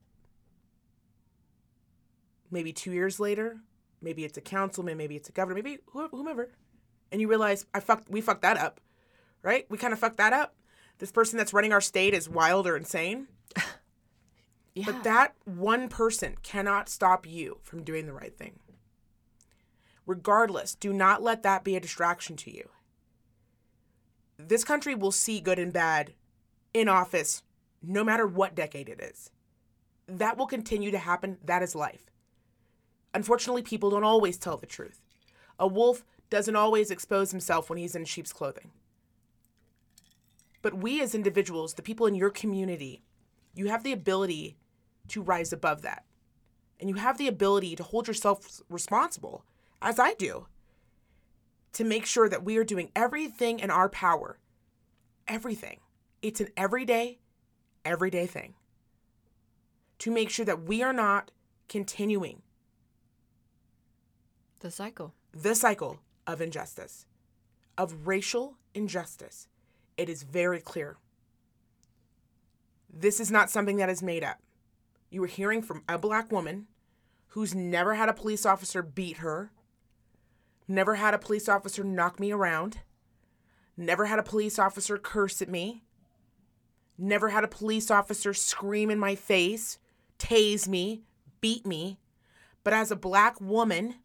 Maybe 2.49 2.73
two 2.73 2.91
years 2.91 3.19
later, 3.19 3.57
maybe 4.01 4.25
it's 4.25 4.39
a 4.39 4.41
councilman, 4.41 4.97
maybe 4.97 5.15
it's 5.15 5.29
a 5.29 5.31
governor, 5.31 5.61
maybe 5.61 5.77
whomever, 5.91 6.49
and 7.11 7.21
you 7.21 7.27
realize 7.27 7.67
I 7.71 7.81
fucked, 7.81 8.09
we 8.09 8.19
fucked 8.19 8.41
that 8.41 8.57
up, 8.57 8.81
right? 9.43 9.67
We 9.69 9.77
kind 9.77 9.93
of 9.93 9.99
fucked 9.99 10.17
that 10.17 10.33
up. 10.33 10.55
This 10.97 11.11
person 11.11 11.37
that's 11.37 11.53
running 11.53 11.71
our 11.71 11.81
state 11.81 12.15
is 12.15 12.27
wild 12.27 12.65
or 12.65 12.75
insane. 12.75 13.27
Yeah. 14.77 14.85
But 14.85 15.03
that 15.05 15.33
one 15.43 15.89
person 15.89 16.35
cannot 16.43 16.87
stop 16.87 17.25
you 17.25 17.57
from 17.63 17.83
doing 17.83 18.05
the 18.05 18.13
right 18.13 18.37
thing. 18.37 18.59
Regardless, 20.05 20.75
do 20.75 20.93
not 20.93 21.23
let 21.23 21.41
that 21.41 21.63
be 21.63 21.75
a 21.75 21.79
distraction 21.79 22.35
to 22.37 22.55
you. 22.55 22.69
This 24.37 24.63
country 24.63 24.93
will 24.93 25.11
see 25.11 25.39
good 25.39 25.57
and 25.57 25.73
bad 25.73 26.13
in 26.75 26.87
office 26.87 27.41
no 27.81 28.03
matter 28.03 28.27
what 28.27 28.53
decade 28.53 28.87
it 28.87 29.01
is. 29.01 29.31
That 30.07 30.37
will 30.37 30.45
continue 30.45 30.91
to 30.91 30.99
happen. 30.99 31.39
That 31.43 31.63
is 31.63 31.73
life. 31.73 32.11
Unfortunately, 33.15 33.63
people 33.63 33.89
don't 33.89 34.03
always 34.03 34.37
tell 34.37 34.57
the 34.57 34.67
truth. 34.67 35.01
A 35.57 35.65
wolf 35.67 36.05
doesn't 36.29 36.55
always 36.55 36.91
expose 36.91 37.31
himself 37.31 37.67
when 37.67 37.79
he's 37.79 37.95
in 37.95 38.05
sheep's 38.05 38.31
clothing. 38.31 38.69
But 40.61 40.75
we 40.75 41.01
as 41.01 41.15
individuals, 41.15 41.73
the 41.73 41.81
people 41.81 42.05
in 42.05 42.13
your 42.13 42.29
community, 42.29 43.01
you 43.55 43.69
have 43.69 43.81
the 43.81 43.91
ability 43.91 44.55
to 45.09 45.21
rise 45.21 45.53
above 45.53 45.81
that. 45.81 46.05
And 46.79 46.89
you 46.89 46.95
have 46.95 47.17
the 47.17 47.27
ability 47.27 47.75
to 47.75 47.83
hold 47.83 48.07
yourself 48.07 48.61
responsible, 48.69 49.43
as 49.81 49.99
I 49.99 50.13
do, 50.13 50.47
to 51.73 51.83
make 51.83 52.05
sure 52.05 52.29
that 52.29 52.43
we 52.43 52.57
are 52.57 52.63
doing 52.63 52.91
everything 52.95 53.59
in 53.59 53.71
our 53.71 53.89
power. 53.89 54.39
Everything. 55.27 55.79
It's 56.21 56.39
an 56.39 56.49
everyday, 56.55 57.19
everyday 57.83 58.25
thing. 58.27 58.53
To 59.99 60.11
make 60.11 60.29
sure 60.29 60.45
that 60.45 60.63
we 60.63 60.83
are 60.83 60.93
not 60.93 61.31
continuing 61.67 62.41
the 64.59 64.71
cycle. 64.71 65.13
the 65.33 65.53
cycle 65.53 65.99
of 66.25 66.41
injustice, 66.41 67.05
of 67.77 68.07
racial 68.07 68.55
injustice. 68.73 69.47
It 69.97 70.09
is 70.09 70.23
very 70.23 70.61
clear. 70.61 70.97
This 72.91 73.19
is 73.19 73.29
not 73.29 73.49
something 73.49 73.77
that 73.77 73.89
is 73.89 74.01
made 74.01 74.23
up. 74.23 74.37
You 75.09 75.21
were 75.21 75.27
hearing 75.27 75.61
from 75.61 75.83
a 75.87 75.97
black 75.97 76.31
woman 76.31 76.67
who's 77.27 77.55
never 77.55 77.95
had 77.95 78.09
a 78.09 78.13
police 78.13 78.45
officer 78.45 78.81
beat 78.81 79.17
her, 79.17 79.51
never 80.67 80.95
had 80.95 81.13
a 81.13 81.19
police 81.19 81.47
officer 81.47 81.83
knock 81.83 82.19
me 82.19 82.31
around, 82.31 82.79
never 83.75 84.05
had 84.05 84.19
a 84.19 84.23
police 84.23 84.59
officer 84.59 84.97
curse 84.97 85.41
at 85.41 85.49
me, 85.49 85.83
never 86.97 87.29
had 87.29 87.43
a 87.43 87.47
police 87.47 87.89
officer 87.91 88.33
scream 88.33 88.89
in 88.89 88.99
my 88.99 89.15
face, 89.15 89.77
tase 90.19 90.67
me, 90.67 91.03
beat 91.41 91.65
me. 91.65 91.99
But 92.63 92.73
as 92.73 92.91
a 92.91 92.95
black 92.95 93.39
woman, 93.39 93.95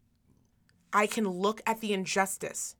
I 0.93 1.07
can 1.07 1.27
look 1.27 1.61
at 1.65 1.81
the 1.81 1.91
injustice 1.91 2.75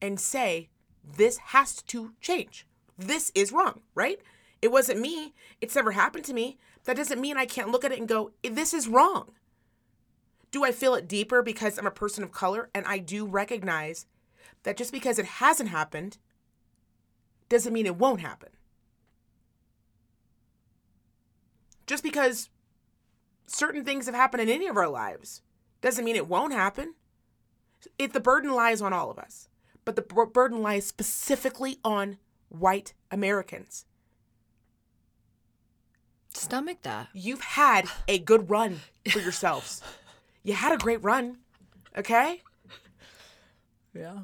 and 0.00 0.18
say, 0.18 0.70
this 1.04 1.36
has 1.36 1.82
to 1.82 2.14
change. 2.20 2.66
This 2.98 3.30
is 3.34 3.52
wrong, 3.52 3.82
right? 3.94 4.20
It 4.62 4.72
wasn't 4.72 5.00
me. 5.00 5.34
It's 5.60 5.76
never 5.76 5.92
happened 5.92 6.24
to 6.24 6.32
me. 6.32 6.58
That 6.84 6.96
doesn't 6.96 7.20
mean 7.20 7.36
I 7.36 7.46
can't 7.46 7.70
look 7.70 7.84
at 7.84 7.92
it 7.92 7.98
and 7.98 8.08
go, 8.08 8.32
this 8.42 8.74
is 8.74 8.88
wrong. 8.88 9.32
Do 10.50 10.64
I 10.64 10.72
feel 10.72 10.94
it 10.94 11.08
deeper 11.08 11.42
because 11.42 11.78
I'm 11.78 11.86
a 11.86 11.90
person 11.90 12.22
of 12.22 12.30
color 12.30 12.70
and 12.74 12.86
I 12.86 12.98
do 12.98 13.26
recognize 13.26 14.06
that 14.62 14.76
just 14.76 14.92
because 14.92 15.18
it 15.18 15.24
hasn't 15.24 15.70
happened 15.70 16.18
doesn't 17.48 17.72
mean 17.72 17.86
it 17.86 17.96
won't 17.96 18.20
happen. 18.20 18.50
Just 21.86 22.02
because 22.02 22.48
certain 23.46 23.84
things 23.84 24.06
have 24.06 24.14
happened 24.14 24.42
in 24.42 24.48
any 24.48 24.66
of 24.66 24.76
our 24.76 24.88
lives 24.88 25.42
doesn't 25.80 26.04
mean 26.04 26.16
it 26.16 26.28
won't 26.28 26.52
happen. 26.52 26.94
If 27.98 28.12
the 28.12 28.20
burden 28.20 28.54
lies 28.54 28.80
on 28.80 28.92
all 28.92 29.10
of 29.10 29.18
us, 29.18 29.48
but 29.84 29.96
the 29.96 30.02
bur- 30.02 30.26
burden 30.26 30.62
lies 30.62 30.86
specifically 30.86 31.78
on 31.84 32.16
white 32.48 32.94
Americans. 33.10 33.84
Stomach 36.34 36.82
that. 36.82 37.08
You've 37.12 37.40
had 37.40 37.86
a 38.08 38.18
good 38.18 38.50
run 38.50 38.80
for 39.10 39.20
yourselves. 39.20 39.82
you 40.42 40.54
had 40.54 40.72
a 40.72 40.78
great 40.78 41.02
run, 41.02 41.38
okay? 41.96 42.42
Yeah. 43.94 44.18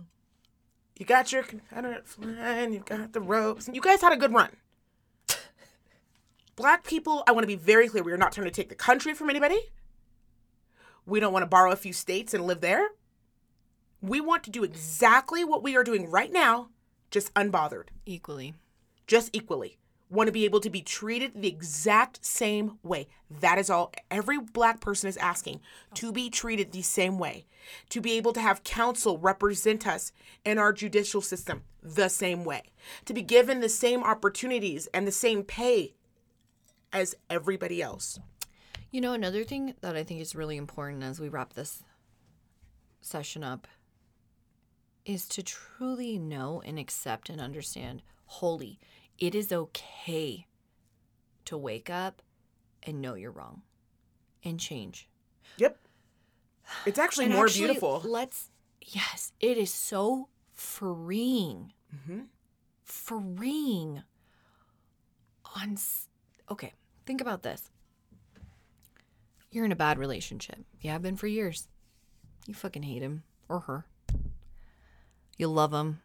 You 0.99 1.07
got 1.07 1.33
your 1.33 1.43
Confederate 1.45 2.07
flag, 2.07 2.73
you 2.75 2.81
got 2.81 3.13
the 3.13 3.21
ropes, 3.21 3.67
and 3.67 3.75
you 3.77 3.81
guys 3.81 4.01
had 4.03 4.13
a 4.13 4.17
good 4.17 4.33
run. 4.33 4.51
Black 6.57 6.85
people, 6.85 7.23
I 7.27 7.33
want 7.33 7.43
to 7.45 7.47
be 7.47 7.55
very 7.57 7.89
clear. 7.89 8.03
We 8.03 8.13
are 8.13 8.19
not 8.19 8.33
trying 8.33 8.45
to 8.47 8.51
take 8.51 8.69
the 8.69 8.75
country 8.75 9.15
from 9.15 9.31
anybody. 9.31 9.59
We 11.07 11.19
don't 11.21 11.33
want 11.33 11.43
to 11.45 11.49
borrow 11.49 11.73
a 11.73 11.77
few 11.77 11.95
states 11.95 12.35
and 12.35 12.45
live 12.47 12.61
there. 12.61 12.89
We 14.03 14.21
want 14.21 14.45
to 14.45 14.51
do 14.51 14.63
exactly 14.63 15.43
what 15.43 15.63
we 15.63 15.75
are 15.77 15.85
doing 15.85 16.11
right 16.11 16.31
now, 16.31 16.69
just 17.11 17.33
unbothered, 17.35 17.89
Equally. 18.05 18.55
just 19.07 19.31
equally. 19.33 19.79
Want 20.11 20.27
to 20.27 20.33
be 20.33 20.45
able 20.45 20.61
to 20.61 20.71
be 20.71 20.83
treated 20.83 21.33
the 21.35 21.49
exact 21.49 22.25
same 22.25 22.79
way. 22.83 23.07
That 23.31 23.59
is 23.59 23.71
all 23.71 23.93
every 24.11 24.39
black 24.41 24.81
person 24.81 25.09
is 25.09 25.17
asking 25.17 25.61
to 25.95 26.11
be 26.11 26.29
treated 26.29 26.73
the 26.73 26.83
same 26.83 27.17
way, 27.17 27.47
to 27.91 28.01
be 28.01 28.13
able 28.13 28.33
to 28.33 28.41
have 28.41 28.65
counsel 28.65 29.19
represent 29.19 29.87
us 29.87 30.11
in 30.45 30.59
our 30.59 30.73
judicial 30.73 31.21
system 31.21 31.63
the 31.81 32.09
same 32.09 32.45
way, 32.45 32.63
to 33.05 33.15
be 33.15 33.23
given 33.23 33.61
the 33.61 33.69
same 33.69 34.03
opportunities 34.03 34.89
and 34.93 35.07
the 35.07 35.13
same 35.13 35.45
pay 35.45 35.95
as 36.93 37.15
everybody 37.31 37.81
else. 37.81 38.19
You 38.91 39.01
know, 39.01 39.13
another 39.13 39.45
thing 39.45 39.75
that 39.81 39.97
I 39.97 40.03
think 40.03 40.21
is 40.21 40.35
really 40.35 40.57
important 40.57 41.05
as 41.05 41.21
we 41.21 41.29
wrap 41.29 41.53
this 41.53 41.85
session 43.01 43.45
up 43.45 43.69
is 45.05 45.29
to 45.29 45.43
truly 45.43 46.19
know 46.19 46.61
and 46.65 46.79
accept 46.79 47.31
and 47.31 47.41
understand 47.41 48.03
wholly 48.27 48.79
it 49.21 49.35
is 49.35 49.53
okay 49.53 50.47
to 51.45 51.57
wake 51.57 51.91
up 51.91 52.23
and 52.83 53.01
know 53.01 53.15
you're 53.15 53.31
wrong 53.31 53.63
and 54.43 54.59
change. 54.59 55.09
Yep. 55.59 55.77
It's 56.87 56.99
actually 56.99 57.27
And 57.27 57.35
more 57.35 57.45
actually, 57.47 57.67
beautiful. 57.67 58.03
Let's, 58.05 58.51
yes, 58.81 59.33
it 59.41 59.59
is 59.59 59.73
so 59.73 60.29
freeing. 60.55 61.73
Mm-hmm. 61.95 62.21
Freeing. 62.85 64.03
On, 65.57 65.77
okay, 66.51 66.73
think 67.07 67.21
about 67.21 67.43
this. 67.43 67.71
You're 69.51 69.65
in 69.65 69.73
a 69.73 69.77
bad 69.77 69.99
relationship. 69.99 70.61
You 70.81 70.91
have 70.91 71.03
been 71.03 71.17
for 71.17 71.27
years. 71.27 71.69
You 72.47 72.55
fucking 72.55 72.85
hate 72.85 73.03
him 73.03 73.25
or 73.49 73.61
her. 73.61 73.85
You 75.37 75.49
love 75.49 75.73
him. 75.73 76.03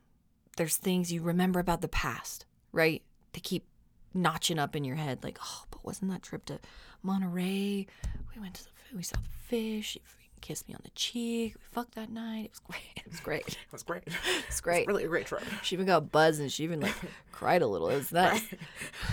There's 0.57 0.77
things 0.77 1.13
you 1.13 1.21
remember 1.21 1.59
about 1.59 1.81
the 1.81 1.87
past, 1.87 2.45
right? 2.75 3.01
They 3.33 3.39
keep 3.39 3.65
notching 4.13 4.59
up 4.59 4.75
in 4.75 4.83
your 4.83 4.95
head, 4.97 5.23
like, 5.23 5.39
oh, 5.41 5.63
but 5.71 5.83
wasn't 5.83 6.11
that 6.11 6.21
trip 6.21 6.45
to 6.45 6.59
Monterey? 7.01 7.87
We 8.35 8.41
went 8.41 8.53
to 8.55 8.63
the, 8.65 8.69
we 8.95 9.03
saw 9.03 9.15
the 9.17 9.29
fish. 9.47 9.91
She 9.93 10.01
kissed 10.41 10.67
me 10.67 10.75
on 10.75 10.81
the 10.83 10.91
cheek. 10.91 11.55
We 11.55 11.61
fucked 11.71 11.95
that 11.95 12.09
night. 12.11 12.45
It 12.45 12.51
was 12.51 12.59
great. 12.59 12.81
It 12.97 13.11
was 13.11 13.19
great. 13.21 13.47
It 13.47 13.71
was 13.71 13.83
great. 13.83 14.03
It's 14.47 14.61
great. 14.61 14.87
Really 14.87 15.03
a 15.05 15.07
great 15.07 15.25
trip. 15.25 15.41
She 15.63 15.75
even 15.75 15.85
got 15.87 16.11
buzzed 16.11 16.39
and 16.39 16.51
she 16.51 16.63
even 16.63 16.79
like 16.81 16.93
cried 17.31 17.61
a 17.61 17.67
little. 17.67 17.89
It 17.89 17.95
was 17.97 18.11
nice. 18.11 18.43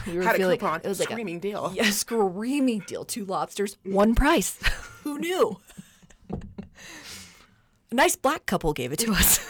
We 0.06 0.16
were 0.18 0.22
Had 0.22 0.34
a 0.34 0.38
feeling 0.38 0.58
coupon. 0.58 0.80
it 0.84 0.88
was 0.88 1.00
like 1.00 1.08
a 1.08 1.12
screaming 1.12 1.40
deal. 1.40 1.72
yeah, 1.74 1.90
screaming 1.90 2.80
deal. 2.86 3.04
Two 3.04 3.24
lobsters, 3.24 3.76
one 3.84 4.14
price. 4.14 4.58
Who 5.04 5.18
knew? 5.18 5.58
A 7.90 7.94
nice 7.94 8.16
black 8.16 8.46
couple 8.46 8.72
gave 8.72 8.92
it 8.92 8.98
to 9.00 9.12
us. 9.12 9.40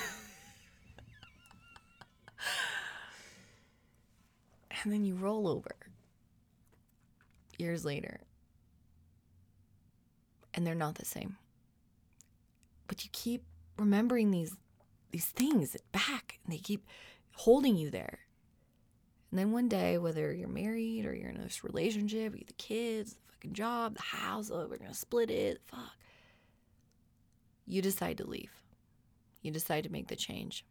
And 4.83 4.93
then 4.93 5.05
you 5.05 5.15
roll 5.15 5.47
over 5.49 5.75
years 7.59 7.85
later, 7.85 8.21
and 10.55 10.67
they're 10.67 10.75
not 10.75 10.97
the 10.97 11.05
same. 11.05 11.37
But 12.89 13.05
you 13.05 13.11
keep 13.13 13.45
remembering 13.79 14.31
these 14.31 14.57
these 15.11 15.27
things 15.27 15.77
back, 15.93 16.39
and 16.45 16.53
they 16.53 16.59
keep 16.59 16.87
holding 17.35 17.77
you 17.77 17.91
there. 17.91 18.21
And 19.31 19.39
then 19.39 19.53
one 19.53 19.69
day, 19.69 19.99
whether 19.99 20.33
you're 20.33 20.49
married 20.49 21.07
or 21.07 21.15
you're 21.15 21.31
in 21.31 21.41
this 21.41 21.65
relationship, 21.65 22.35
you 22.35 22.45
the 22.47 22.53
kids, 22.55 23.13
the 23.13 23.33
fucking 23.33 23.55
job, 23.55 23.97
the 23.97 24.03
house, 24.03 24.51
oh, 24.51 24.67
we're 24.69 24.79
gonna 24.79 24.95
split 24.95 25.31
it, 25.31 25.61
fuck. 25.67 25.93
You 27.67 27.81
decide 27.81 28.19
to 28.19 28.27
leave. 28.27 28.51
You 29.41 29.51
decide 29.51 29.85
to 29.85 29.93
make 29.93 30.09
the 30.09 30.17
change. 30.17 30.65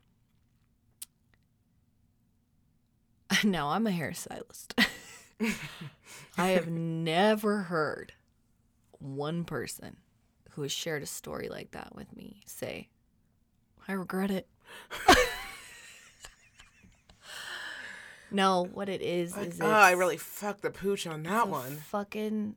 Now 3.45 3.69
I'm 3.69 3.87
a 3.87 3.91
hairstylist. 3.91 4.85
I 6.37 6.49
have 6.49 6.67
never 6.67 7.63
heard 7.63 8.13
one 8.99 9.45
person 9.45 9.97
who 10.51 10.61
has 10.61 10.71
shared 10.71 11.01
a 11.01 11.07
story 11.07 11.49
like 11.49 11.71
that 11.71 11.95
with 11.95 12.15
me 12.15 12.41
say, 12.45 12.89
I 13.87 13.93
regret 13.93 14.29
it. 14.29 14.47
no, 18.31 18.67
what 18.73 18.89
it 18.89 19.01
is 19.01 19.35
Like, 19.35 19.47
is 19.47 19.61
oh, 19.61 19.67
I 19.67 19.91
really 19.91 20.17
fucked 20.17 20.61
the 20.61 20.69
pooch 20.69 21.07
on 21.07 21.23
that 21.23 21.47
one. 21.47 21.77
Fucking 21.77 22.55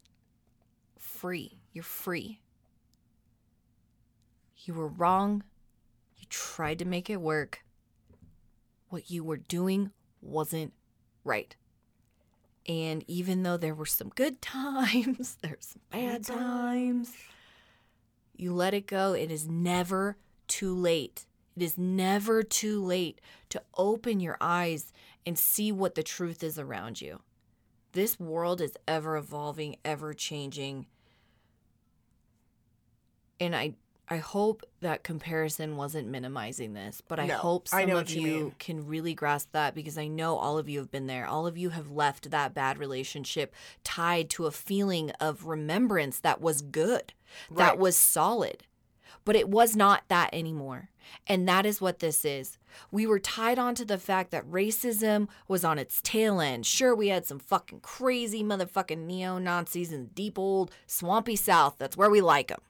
free. 0.99 1.59
You're 1.73 1.85
free. 1.85 2.41
You 4.65 4.75
were 4.75 4.89
wrong. 4.89 5.45
You 6.19 6.27
tried 6.29 6.79
to 6.81 6.85
make 6.85 7.09
it 7.09 7.21
work. 7.23 7.65
What 8.91 9.11
you 9.11 9.25
were 9.25 9.39
doing 9.39 9.93
wasn't 10.25 10.73
right. 11.25 11.55
And 12.67 13.05
even 13.07 13.43
though 13.43 13.57
there 13.57 13.75
were 13.75 13.87
some 13.87 14.09
good 14.11 14.41
times, 14.43 15.37
there's 15.43 15.67
some 15.67 15.83
bad 15.91 16.25
times, 16.25 17.13
you 18.37 18.53
let 18.53 18.75
it 18.75 18.87
go. 18.87 19.13
It 19.13 19.31
is 19.31 19.49
never 19.49 20.17
too 20.49 20.75
late. 20.75 21.27
It 21.57 21.63
is 21.63 21.79
never 21.79 22.43
too 22.43 22.83
late 22.83 23.21
to 23.51 23.63
open 23.77 24.19
your 24.19 24.37
eyes 24.41 24.93
and 25.25 25.39
see 25.39 25.71
what 25.71 25.95
the 25.95 26.03
truth 26.03 26.43
is 26.43 26.59
around 26.59 27.01
you 27.01 27.21
this 27.95 28.19
world 28.21 28.61
is 28.61 28.77
ever 28.87 29.17
evolving, 29.17 29.77
ever 29.85 30.13
changing. 30.13 30.87
And 33.41 33.57
I 33.57 33.75
I 34.09 34.19
hope 34.19 34.63
that 34.81 35.03
comparison 35.03 35.77
wasn't 35.77 36.09
minimizing 36.09 36.75
this, 36.75 37.01
but 37.07 37.19
I 37.19 37.27
No, 37.27 37.37
hope 37.37 37.69
I 37.73 37.83
some 37.83 37.89
know 37.89 37.99
of 37.99 38.11
you 38.11 38.21
you 38.23 38.55
can 38.59 38.87
really 38.87 39.15
grasp 39.15 39.53
that 39.53 39.75
because 39.75 39.97
I 39.97 40.09
know 40.09 40.37
all 40.37 40.59
of 40.59 40.69
you 40.69 40.79
have 40.81 40.91
been 40.91 41.07
there. 41.07 41.27
All 41.27 41.47
of 41.47 41.57
you 41.57 41.71
have 41.71 41.91
left 41.91 42.31
that 42.31 42.53
bad 42.53 42.79
relationship 42.79 43.55
tied 43.83 44.29
to 44.31 44.45
a 44.45 44.51
feeling 44.51 45.11
of 45.21 45.47
remembrance 45.47 46.21
that 46.21 46.41
was 46.41 46.61
good, 46.61 47.15
that 47.51 47.79
was 47.79 47.97
solid. 47.97 48.65
But 49.25 49.37
it 49.37 49.49
was 49.49 49.75
not 49.75 50.03
that 50.09 50.29
anymore. 50.35 50.91
And 51.27 51.49
that 51.49 51.65
is 51.65 51.81
what 51.81 52.01
this 52.01 52.27
is. 52.27 52.59
We 52.91 53.07
were 53.07 53.19
tied 53.19 53.59
onto 53.59 53.87
the 53.87 53.97
fact 53.97 54.31
that 54.33 54.47
racism 54.47 55.29
was 55.49 55.65
on 55.65 55.79
its 55.79 56.03
tail 56.03 56.41
end. 56.41 56.67
Sure, 56.67 56.95
we 56.95 57.09
had 57.09 57.25
some 57.25 57.39
fucking 57.39 57.81
crazy 57.81 58.43
motherfucking 58.43 59.07
neo 59.07 59.39
Nazis 59.39 59.93
in 59.93 60.03
the 60.03 60.11
deep 60.11 60.39
old 60.39 60.73
swampy 60.87 61.37
South. 61.37 61.77
That's 61.79 61.97
where 61.97 62.11
we 62.11 62.21
like 62.21 62.49
them. 62.49 62.61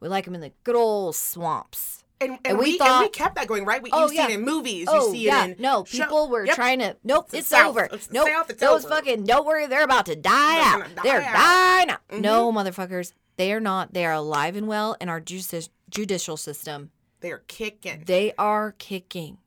We 0.00 0.08
like 0.08 0.24
them 0.24 0.34
in 0.34 0.40
the 0.40 0.52
good 0.64 0.76
old 0.76 1.14
swamps. 1.16 2.04
And, 2.20 2.32
and, 2.32 2.40
And 2.46 2.58
we 2.58 2.72
we, 2.72 2.80
and 2.80 3.00
we 3.02 3.08
kept 3.10 3.36
that 3.36 3.46
going, 3.46 3.64
right? 3.64 3.80
We, 3.80 3.90
Oh, 3.92 4.02
you 4.04 4.08
see 4.08 4.14
yeah. 4.16 4.24
it 4.28 4.30
in 4.32 4.44
movies. 4.44 4.86
oh 4.90 5.06
you 5.06 5.12
see 5.12 5.24
yeah, 5.26 5.46
it 5.46 5.56
in 5.58 5.62
no, 5.62 5.84
show- 5.84 6.02
people 6.04 6.28
were 6.28 6.44
Yep. 6.46 6.54
trying 6.56 6.80
to. 6.80 6.96
Nope, 7.04 7.26
It's 7.26 7.34
it's, 7.34 7.48
South. 7.48 7.68
over. 7.70 7.88
It's 7.92 8.10
nope, 8.10 8.26
South, 8.28 8.50
it's 8.50 8.60
those 8.60 8.84
over. 8.84 8.94
fucking 8.96 9.24
don't 9.24 9.46
worry, 9.46 9.66
they're 9.68 9.84
about 9.84 10.06
to 10.06 10.16
die 10.16 10.30
They're 10.56 10.84
out. 10.84 10.94
die 10.96 11.02
They're 11.04 11.22
out. 11.22 11.32
dying 11.34 11.90
out. 11.90 12.08
Mhm. 12.10 12.20
No, 12.20 12.52
motherfuckers, 12.52 13.12
they 13.36 13.52
are 13.52 13.60
not. 13.60 13.94
They 13.94 14.04
are 14.04 14.12
alive 14.14 14.56
and 14.56 14.66
well 14.66 14.96
in 15.00 15.08
our 15.08 15.20
judici- 15.20 15.68
judicial 15.90 16.36
system. 16.36 16.90
They 17.20 17.30
are 17.30 17.44
kicking. 17.46 18.02
They 18.06 18.32
are 18.36 18.72
kicking. 18.78 19.38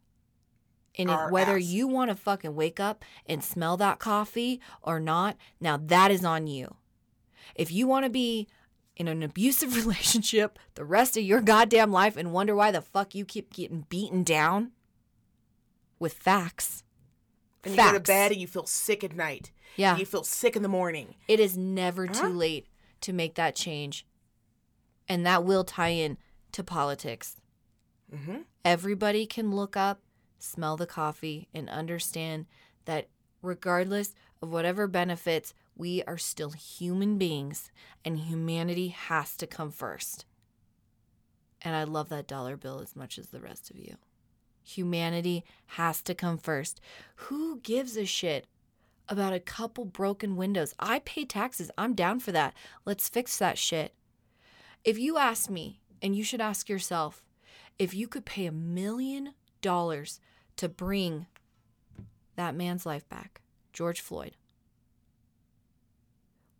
And 0.97 1.09
if, 1.09 1.29
whether 1.31 1.55
ass. 1.57 1.63
you 1.63 1.87
want 1.87 2.09
to 2.09 2.15
fucking 2.15 2.55
wake 2.55 2.79
up 2.79 3.03
and 3.25 3.43
smell 3.43 3.75
that 3.77 3.99
coffee 3.99 4.59
or 4.81 4.99
not, 4.99 5.35
now 5.59 5.75
that 5.77 6.11
is 6.11 6.23
on 6.25 6.47
you. 6.47 6.75
If 7.55 7.71
you 7.71 7.85
want 7.87 8.05
to 8.05 8.09
be 8.09 8.47
in 8.95 9.07
an 9.07 9.23
abusive 9.23 9.75
relationship 9.85 10.59
the 10.75 10.85
rest 10.85 11.17
of 11.17 11.23
your 11.23 11.41
goddamn 11.41 11.91
life 11.91 12.17
and 12.17 12.31
wonder 12.33 12.55
why 12.55 12.71
the 12.71 12.81
fuck 12.81 13.15
you 13.15 13.25
keep 13.25 13.53
getting 13.53 13.85
beaten 13.89 14.23
down 14.23 14.71
with 15.99 16.13
facts. 16.13 16.83
and 17.63 17.75
you 17.75 17.81
go 17.81 17.93
to 17.93 17.99
bed 17.99 18.31
and 18.31 18.41
you 18.41 18.47
feel 18.47 18.65
sick 18.65 19.03
at 19.03 19.15
night. 19.15 19.51
Yeah. 19.75 19.97
You 19.97 20.05
feel 20.05 20.23
sick 20.23 20.55
in 20.55 20.63
the 20.63 20.67
morning. 20.67 21.15
It 21.27 21.39
is 21.39 21.55
never 21.57 22.07
Huh? 22.07 22.13
too 22.13 22.29
late 22.33 22.67
to 23.01 23.13
make 23.13 23.35
that 23.35 23.55
change. 23.55 24.05
And 25.07 25.25
that 25.25 25.43
will 25.43 25.63
tie 25.63 25.89
in 25.89 26.17
to 26.53 26.63
politics. 26.63 27.37
Mm-hmm. 28.13 28.37
Everybody 28.65 29.25
can 29.25 29.51
look 29.51 29.77
up 29.77 30.01
smell 30.43 30.75
the 30.75 30.87
coffee, 30.87 31.47
and 31.53 31.69
understand 31.69 32.45
that 32.85 33.07
regardless 33.41 34.13
of 34.41 34.51
whatever 34.51 34.87
benefits, 34.87 35.53
we 35.81 36.03
are 36.03 36.17
still 36.17 36.51
human 36.51 37.17
beings 37.17 37.71
and 38.05 38.19
humanity 38.19 38.89
has 38.89 39.35
to 39.35 39.47
come 39.47 39.71
first. 39.71 40.25
And 41.63 41.75
I 41.75 41.85
love 41.85 42.09
that 42.09 42.27
dollar 42.27 42.55
bill 42.55 42.81
as 42.81 42.95
much 42.95 43.17
as 43.17 43.29
the 43.29 43.39
rest 43.39 43.71
of 43.71 43.79
you. 43.79 43.95
Humanity 44.63 45.43
has 45.65 46.03
to 46.03 46.13
come 46.13 46.37
first. 46.37 46.79
Who 47.15 47.61
gives 47.61 47.97
a 47.97 48.05
shit 48.05 48.45
about 49.09 49.33
a 49.33 49.39
couple 49.39 49.85
broken 49.85 50.35
windows? 50.35 50.75
I 50.77 50.99
pay 50.99 51.25
taxes. 51.25 51.71
I'm 51.79 51.95
down 51.95 52.19
for 52.19 52.31
that. 52.31 52.53
Let's 52.85 53.09
fix 53.09 53.39
that 53.39 53.57
shit. 53.57 53.95
If 54.83 54.99
you 54.99 55.17
ask 55.17 55.49
me, 55.49 55.79
and 55.99 56.15
you 56.15 56.23
should 56.23 56.41
ask 56.41 56.69
yourself, 56.69 57.23
if 57.79 57.95
you 57.95 58.07
could 58.07 58.25
pay 58.25 58.45
a 58.45 58.51
million 58.51 59.33
dollars 59.63 60.19
to 60.57 60.69
bring 60.69 61.25
that 62.35 62.53
man's 62.53 62.85
life 62.85 63.09
back, 63.09 63.41
George 63.73 63.99
Floyd, 63.99 64.35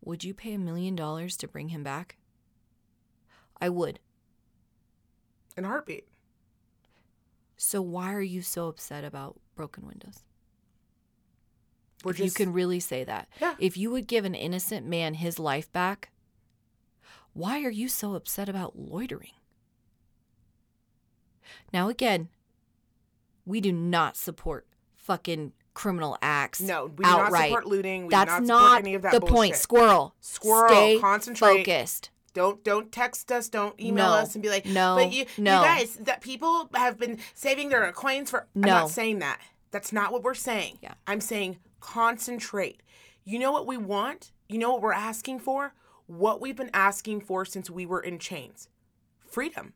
would 0.04 0.24
you 0.24 0.34
pay 0.34 0.54
a 0.54 0.60
million 0.60 0.95
dollars 0.95 1.38
to 1.38 1.47
bring 1.47 1.70
him 1.70 1.84
back? 1.84 2.18
I 3.60 3.70
would. 3.70 3.99
In 5.56 5.66
a 5.66 5.68
heartbeat. 5.68 6.08
So 7.58 7.82
why 7.82 8.14
are 8.14 8.22
you 8.22 8.41
so 8.41 8.68
upset 8.68 9.04
about 9.04 9.39
broken 9.56 9.86
windows? 9.86 10.24
We're 12.04 12.16
you 12.16 12.32
can 12.32 12.52
really 12.52 12.80
say 12.80 13.04
that. 13.04 13.28
Yeah. 13.39 13.56
If 13.60 13.78
you 13.78 13.91
would 13.91 14.08
give 14.08 14.26
an 14.26 14.34
innocent 14.34 14.88
man 14.88 15.14
his 15.14 15.38
life 15.38 15.72
back, 15.72 16.10
why 17.34 17.64
are 17.64 17.70
you 17.70 17.88
so 17.88 18.16
upset 18.16 18.49
about 18.49 18.78
loitering? 18.78 19.34
Now, 21.72 21.89
again, 21.89 22.30
we 23.45 23.62
do 23.62 23.72
not 23.72 24.18
support 24.18 24.66
fucking 24.95 25.54
criminal 25.74 26.17
acts. 26.22 26.61
No, 26.61 26.86
we 26.86 27.03
do 27.03 27.09
not 27.09 27.19
outright. 27.28 27.49
support 27.49 27.65
looting. 27.67 28.03
We 28.03 28.07
do 28.09 28.15
That's 28.17 28.32
not 28.32 28.43
not, 28.43 28.61
support 28.63 28.80
any 28.84 28.93
of 28.95 29.01
that 29.03 29.13
the 29.13 29.22
point. 29.22 29.55
Squirrel. 29.55 30.15
Squirrel, 30.19 30.69
Stay 30.69 30.99
concentrate. 30.99 31.65
Focused. 31.65 32.09
Don't 32.34 32.63
don't 32.63 32.91
text 32.91 33.32
us. 33.32 33.49
Don't 33.49 33.80
email 33.80 34.07
No. 34.07 34.13
us 34.13 34.36
and 34.36 34.41
be 34.41 34.49
like, 34.49 34.65
No. 34.65 34.95
But 34.97 35.11
you, 35.13 35.26
No. 35.38 35.59
you 35.59 35.65
guys, 35.65 35.95
that 35.95 36.22
people 36.22 36.69
have 36.74 36.97
been 36.97 37.19
saving 37.34 37.69
their 37.69 37.91
coins 37.91 38.30
for. 38.30 38.47
No. 38.55 38.67
I'm 38.67 38.82
not 38.84 38.89
saying 38.89 39.19
that. 39.19 39.39
That's 39.72 39.91
not 39.93 40.11
what 40.11 40.24
we're 40.24 40.34
saying. 40.34 40.80
Yeah. 40.82 40.93
I'm 41.07 41.22
saying 41.22 41.57
concentrate. 41.80 42.82
You 43.24 43.39
know 43.39 43.51
what 43.51 43.67
we 43.67 43.78
want? 43.78 44.32
You 44.49 44.57
know 44.59 44.72
what 44.72 44.82
we're 44.82 44.93
asking 44.93 45.39
for? 45.39 45.74
What 46.07 46.41
we've 46.41 46.55
been 46.55 46.72
asking 46.74 47.22
for 47.22 47.45
since 47.45 47.69
we 47.69 47.86
were 47.86 48.01
in 48.01 48.19
chains 48.19 48.67
freedom. 49.26 49.74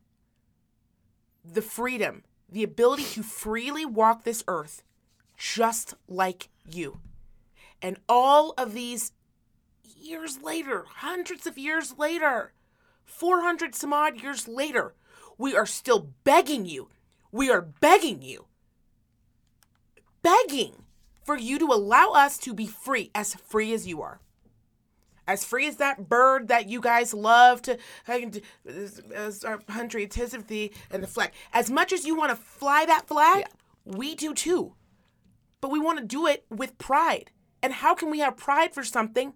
The 1.46 1.62
freedom, 1.62 2.24
the 2.50 2.64
ability 2.64 3.04
to 3.14 3.24
freely 3.24 3.86
walk 3.86 4.24
this 4.24 4.44
earth 4.48 4.84
just 5.38 5.96
like 6.08 6.50
you. 6.70 7.00
And 7.82 7.98
all 8.08 8.54
of 8.58 8.74
these 8.74 9.12
years 9.84 10.42
later, 10.42 10.86
hundreds 10.88 11.46
of 11.46 11.58
years 11.58 11.98
later, 11.98 12.54
400 13.04 13.76
some 13.76 13.94
odd 13.94 14.22
years 14.22 14.48
later, 14.48 14.94
we 15.38 15.56
are 15.56 15.66
still 15.66 16.12
begging 16.24 16.66
you. 16.66 16.90
We 17.32 17.50
are 17.50 17.62
begging 17.62 18.22
you. 18.22 18.46
Begging 20.22 20.84
for 21.24 21.38
you 21.38 21.60
to 21.60 21.66
allow 21.66 22.12
us 22.12 22.38
to 22.40 22.54
be 22.54 22.68
free, 22.68 23.12
as 23.14 23.36
free 23.36 23.74
as 23.74 23.88
you 23.88 24.02
are. 24.02 24.20
As 25.28 25.44
free 25.44 25.68
as 25.68 25.78
that 25.78 26.08
bird 26.08 26.48
that 26.50 26.70
you 26.70 26.80
guys 26.80 27.14
love 27.14 27.62
to, 27.64 27.78
as, 28.08 29.44
our 29.44 29.58
country, 29.58 30.06
tis 30.08 30.36
of 30.36 30.48
thee, 30.48 30.72
and 30.92 31.02
the 31.02 31.08
flag. 31.08 31.32
As 31.52 31.72
much 31.72 31.92
as 31.92 32.06
you 32.06 32.16
want 32.16 32.30
to 32.30 32.36
fly 32.36 32.86
that 32.86 33.08
flag, 33.08 33.46
we 33.84 34.14
do 34.14 34.36
too. 34.36 34.74
But 35.62 35.72
we 35.72 35.80
want 35.80 36.00
to 36.00 36.06
do 36.06 36.28
it 36.28 36.46
with 36.50 36.78
pride. 36.78 37.32
And 37.62 37.74
how 37.74 37.96
can 37.96 38.12
we 38.12 38.20
have 38.20 38.38
pride 38.38 38.74
for 38.74 38.84
something 38.84 39.34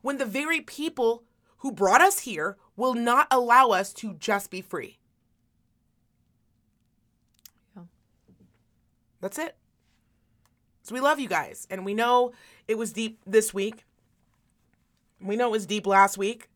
when 0.00 0.18
the 0.18 0.24
very 0.24 0.60
people 0.60 1.24
who 1.58 1.70
brought 1.70 2.00
us 2.00 2.20
here 2.20 2.56
will 2.76 2.94
not 2.94 3.26
allow 3.30 3.70
us 3.70 3.92
to 3.94 4.14
just 4.14 4.50
be 4.50 4.60
free? 4.60 4.98
Yeah. 7.76 7.82
That's 9.20 9.38
it. 9.38 9.56
So 10.82 10.94
we 10.94 11.00
love 11.00 11.20
you 11.20 11.28
guys. 11.28 11.66
And 11.70 11.84
we 11.84 11.94
know 11.94 12.32
it 12.66 12.78
was 12.78 12.92
deep 12.92 13.20
this 13.26 13.52
week. 13.52 13.84
We 15.20 15.36
know 15.36 15.48
it 15.48 15.52
was 15.52 15.66
deep 15.66 15.86
last 15.86 16.18
week. 16.18 16.48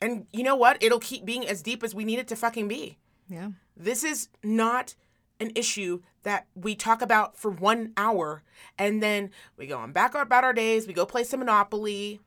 And 0.00 0.26
you 0.32 0.42
know 0.42 0.56
what? 0.56 0.82
It'll 0.82 1.00
keep 1.00 1.24
being 1.24 1.46
as 1.46 1.62
deep 1.62 1.82
as 1.82 1.94
we 1.94 2.04
need 2.04 2.18
it 2.18 2.28
to 2.28 2.36
fucking 2.36 2.68
be. 2.68 2.98
Yeah. 3.28 3.50
This 3.76 4.02
is 4.02 4.28
not 4.42 4.94
an 5.40 5.52
issue 5.54 6.02
that 6.28 6.46
we 6.54 6.74
talk 6.74 7.02
about 7.02 7.36
for 7.36 7.50
one 7.50 7.92
hour 7.96 8.42
and 8.78 9.02
then 9.02 9.30
we 9.56 9.66
go 9.66 9.78
on 9.78 9.92
back 9.92 10.14
about 10.14 10.44
our 10.44 10.52
days, 10.52 10.86
we 10.86 10.92
go 10.92 11.06
play 11.06 11.24
some 11.24 11.40
Monopoly. 11.40 12.20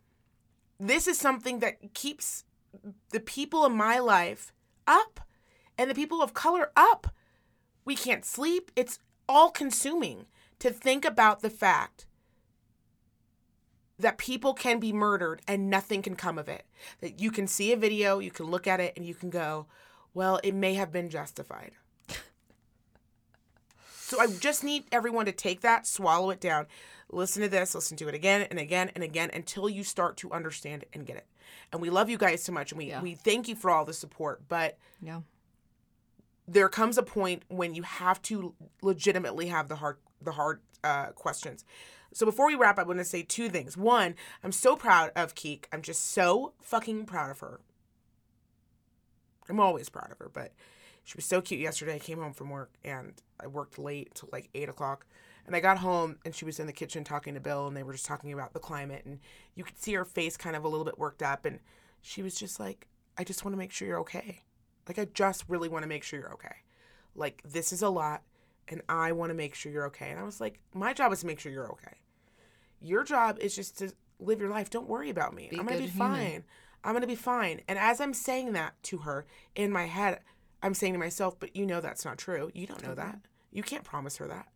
This 0.80 1.08
is 1.08 1.18
something 1.18 1.60
that 1.60 1.94
keeps 1.94 2.44
the 3.12 3.20
people 3.20 3.66
in 3.66 3.76
my 3.76 4.00
life 4.00 4.54
up 4.88 5.20
and 5.78 5.90
the 5.90 5.96
people 5.96 6.22
of 6.22 6.34
color 6.34 6.72
up. 6.76 7.14
We 7.86 7.96
can't 7.96 8.26
sleep. 8.26 8.72
It's 8.76 9.00
all 9.28 9.52
consuming 9.52 10.26
to 10.60 10.72
think 10.72 11.06
about 11.06 11.42
the 11.42 11.50
fact 11.50 12.06
that 14.00 14.18
people 14.18 14.54
can 14.54 14.80
be 14.80 14.92
murdered 14.92 15.42
and 15.48 15.70
nothing 15.70 16.02
can 16.02 16.16
come 16.16 16.38
of 16.38 16.50
it. 16.50 16.66
That 17.02 17.20
you 17.20 17.32
can 17.32 17.48
see 17.48 17.72
a 17.72 17.78
video, 17.78 18.20
you 18.20 18.32
can 18.32 18.48
look 18.48 18.68
at 18.68 18.80
it, 18.80 18.94
and 18.98 19.06
you 19.06 19.14
can 19.14 19.30
go, 19.30 19.68
well, 20.14 20.40
it 20.44 20.54
may 20.54 20.74
have 20.74 20.92
been 20.92 21.10
justified. 21.10 21.74
So 24.12 24.20
I 24.20 24.28
just 24.28 24.62
need 24.66 24.84
everyone 24.92 25.26
to 25.28 25.32
take 25.32 25.62
that, 25.62 25.88
swallow 25.88 26.32
it 26.32 26.42
down, 26.42 26.68
listen 27.14 27.42
to 27.44 27.48
this, 27.48 27.74
listen 27.74 27.96
to 27.96 28.10
it 28.10 28.14
again 28.14 28.46
and 28.50 28.60
again 28.60 28.92
and 28.94 29.06
again 29.06 29.30
until 29.34 29.70
you 29.70 29.86
start 29.86 30.18
to 30.18 30.30
understand 30.34 30.84
and 30.92 31.06
get 31.06 31.16
it. 31.16 31.26
And 31.72 31.82
we 31.82 31.90
love 31.90 32.10
you 32.10 32.18
guys 32.18 32.44
so 32.44 32.52
much 32.52 32.74
and 32.74 32.78
we, 32.78 32.88
Yeah. 32.88 33.02
we 33.02 33.16
thank 33.16 33.48
you 33.48 33.56
for 33.56 33.72
all 33.72 33.86
the 33.86 33.94
support, 33.94 34.50
but 34.50 34.78
Yeah. 35.02 35.22
there 36.46 36.68
comes 36.68 36.98
a 36.98 37.04
point 37.04 37.44
when 37.48 37.74
you 37.74 37.84
have 37.84 38.22
to 38.24 38.54
legitimately 38.82 39.48
have 39.48 39.70
the 39.70 39.78
hard 39.78 39.98
the 40.22 40.34
hard 40.34 40.62
uh, 40.84 41.08
questions. 41.14 41.64
So 42.14 42.26
before 42.26 42.48
we 42.48 42.56
wrap, 42.56 42.78
I 42.78 42.84
want 42.84 43.00
to 43.00 43.06
say 43.06 43.24
two 43.24 43.48
things. 43.48 43.78
One, 43.78 44.16
I'm 44.44 44.52
so 44.52 44.76
proud 44.76 45.12
of 45.16 45.36
Keek. 45.36 45.68
I'm 45.72 45.82
just 45.82 46.12
so 46.12 46.52
fucking 46.62 47.06
proud 47.06 47.32
of 47.32 47.40
her. 47.40 47.62
I'm 49.48 49.62
always 49.62 49.88
proud 49.88 50.12
of 50.12 50.20
her, 50.20 50.30
but 50.32 50.52
she 51.04 51.16
was 51.18 51.26
so 51.26 51.42
cute 51.42 51.60
yesterday. 51.62 51.96
I 51.96 52.00
came 52.00 52.20
home 52.20 52.34
from 52.34 52.50
work 52.50 52.72
and 52.84 53.14
I 53.42 53.48
worked 53.48 53.80
late 53.80 54.14
till 54.16 54.30
like 54.32 54.50
eight 54.54 54.70
o'clock. 54.70 55.06
And 55.46 55.56
I 55.56 55.60
got 55.60 55.80
home 55.80 56.18
and 56.24 56.36
she 56.36 56.46
was 56.46 56.60
in 56.60 56.68
the 56.68 56.74
kitchen 56.74 57.04
talking 57.04 57.34
to 57.34 57.40
Bill 57.40 57.68
and 57.68 57.76
they 57.76 57.84
were 57.84 57.94
just 57.94 58.06
talking 58.06 58.32
about 58.32 58.54
the 58.54 58.60
climate 58.60 59.04
and 59.06 59.20
you 59.56 59.64
could 59.64 59.82
see 59.82 59.94
her 59.94 60.06
face 60.06 60.38
kind 60.38 60.56
of 60.56 60.64
a 60.64 60.68
little 60.68 60.86
bit 60.86 61.00
worked 61.00 61.24
up 61.24 61.46
and 61.46 61.60
she 62.02 62.22
was 62.22 62.36
just 62.36 62.60
like, 62.60 62.88
I 63.18 63.24
just 63.24 63.44
want 63.44 63.54
to 63.54 63.58
make 63.58 63.72
sure 63.72 63.88
you're 63.88 64.00
okay. 64.00 64.44
Like 64.88 65.00
I 65.00 65.06
just 65.14 65.46
really 65.48 65.68
want 65.68 65.84
to 65.84 65.90
make 65.90 66.04
sure 66.04 66.20
you're 66.20 66.34
okay. 66.34 66.56
Like 67.16 67.42
this 67.44 67.74
is 67.74 67.82
a 67.82 67.90
lot 67.90 68.22
and 68.68 68.82
I 68.88 69.12
want 69.12 69.32
to 69.32 69.34
make 69.34 69.56
sure 69.56 69.72
you're 69.72 69.88
okay. 69.88 70.12
And 70.12 70.20
I 70.20 70.24
was 70.24 70.40
like, 70.40 70.60
my 70.74 70.94
job 70.94 71.12
is 71.12 71.22
to 71.22 71.28
make 71.28 71.40
sure 71.40 71.52
you're 71.52 71.72
okay. 71.72 71.98
Your 72.80 73.04
job 73.04 73.38
is 73.40 73.56
just 73.56 73.78
to 73.80 73.92
live 74.20 74.40
your 74.40 74.50
life. 74.50 74.70
Don't 74.70 74.88
worry 74.88 75.10
about 75.10 75.34
me. 75.34 75.48
Be 75.50 75.60
I'm 75.60 75.66
going 75.66 75.80
to 75.80 75.84
be 75.84 75.90
human. 75.90 76.16
fine. 76.16 76.44
I'm 76.84 76.94
going 76.94 77.02
to 77.02 77.08
be 77.08 77.16
fine. 77.16 77.62
And 77.68 77.78
as 77.78 78.00
I'm 78.00 78.14
saying 78.14 78.54
that 78.54 78.82
to 78.84 79.00
her 79.00 79.26
in 79.56 79.72
my 79.72 79.86
head, 79.86 80.20
I'm 80.64 80.74
saying 80.74 80.94
to 80.94 81.00
myself, 81.00 81.40
but 81.40 81.56
you 81.56 81.66
know 81.66 81.82
that's 81.82 82.06
not 82.06 82.18
true. 82.18 82.52
You 82.54 82.68
don't 82.68 82.82
know 82.84 82.90
mm-hmm. 82.90 83.02
that. 83.02 83.20
You 83.52 83.64
can't 83.64 83.84
promise 83.84 84.18
her 84.18 84.28
that. 84.28 84.48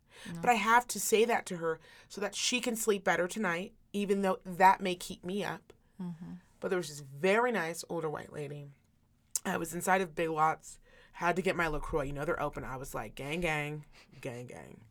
But 0.41 0.49
I 0.49 0.53
have 0.53 0.87
to 0.87 0.99
say 0.99 1.25
that 1.25 1.45
to 1.47 1.57
her 1.57 1.79
so 2.07 2.21
that 2.21 2.35
she 2.35 2.59
can 2.59 2.75
sleep 2.75 3.03
better 3.03 3.27
tonight, 3.27 3.73
even 3.93 4.21
though 4.21 4.39
that 4.45 4.81
may 4.81 4.95
keep 4.95 5.23
me 5.23 5.43
up. 5.43 5.73
Mm-hmm. 6.01 6.35
But 6.59 6.69
there 6.69 6.77
was 6.77 6.89
this 6.89 7.03
very 7.19 7.51
nice 7.51 7.83
older 7.89 8.09
white 8.09 8.33
lady. 8.33 8.67
I 9.45 9.57
was 9.57 9.73
inside 9.73 10.01
of 10.01 10.15
Big 10.15 10.29
Lots, 10.29 10.79
had 11.13 11.35
to 11.35 11.41
get 11.41 11.55
my 11.55 11.67
LaCroix. 11.67 12.03
You 12.03 12.13
know, 12.13 12.25
they're 12.25 12.41
open. 12.41 12.63
I 12.63 12.77
was 12.77 12.95
like, 12.95 13.15
gang, 13.15 13.41
gang, 13.41 13.85
gang, 14.21 14.47
gang. 14.47 14.81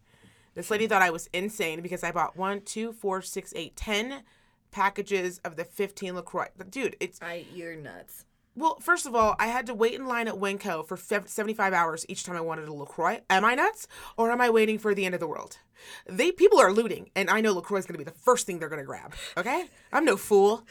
This 0.54 0.70
lady 0.70 0.86
thought 0.86 1.02
I 1.02 1.10
was 1.10 1.28
insane 1.32 1.80
because 1.80 2.04
I 2.04 2.12
bought 2.12 2.36
one, 2.36 2.60
two, 2.60 2.92
four, 2.92 3.20
six, 3.22 3.52
eight, 3.56 3.76
ten 3.76 4.22
packages 4.70 5.38
of 5.38 5.56
the 5.56 5.64
15 5.64 6.14
LaCroix. 6.14 6.48
Dude, 6.70 6.96
it's 7.00 7.20
I 7.20 7.44
you're 7.52 7.76
nuts. 7.76 8.24
Well, 8.56 8.78
first 8.80 9.04
of 9.06 9.14
all, 9.16 9.34
I 9.40 9.48
had 9.48 9.66
to 9.66 9.74
wait 9.74 9.94
in 9.94 10.06
line 10.06 10.28
at 10.28 10.34
Winco 10.34 10.86
for 10.86 10.96
75 10.96 11.72
hours 11.72 12.06
each 12.08 12.22
time 12.24 12.36
I 12.36 12.40
wanted 12.40 12.68
a 12.68 12.72
LaCroix. 12.72 13.20
Am 13.28 13.44
I 13.44 13.54
nuts? 13.56 13.88
Or 14.16 14.30
am 14.30 14.40
I 14.40 14.48
waiting 14.50 14.78
for 14.78 14.94
the 14.94 15.04
end 15.04 15.14
of 15.14 15.20
the 15.20 15.26
world? 15.26 15.58
They 16.06 16.30
people 16.30 16.60
are 16.60 16.72
looting, 16.72 17.10
and 17.16 17.28
I 17.28 17.40
know 17.40 17.52
LaCroix 17.52 17.80
is 17.80 17.86
going 17.86 17.94
to 17.98 18.04
be 18.04 18.10
the 18.10 18.16
first 18.18 18.46
thing 18.46 18.58
they're 18.58 18.68
going 18.68 18.80
to 18.80 18.86
grab. 18.86 19.12
Okay? 19.36 19.64
I'm 19.92 20.04
no 20.04 20.16
fool. 20.16 20.62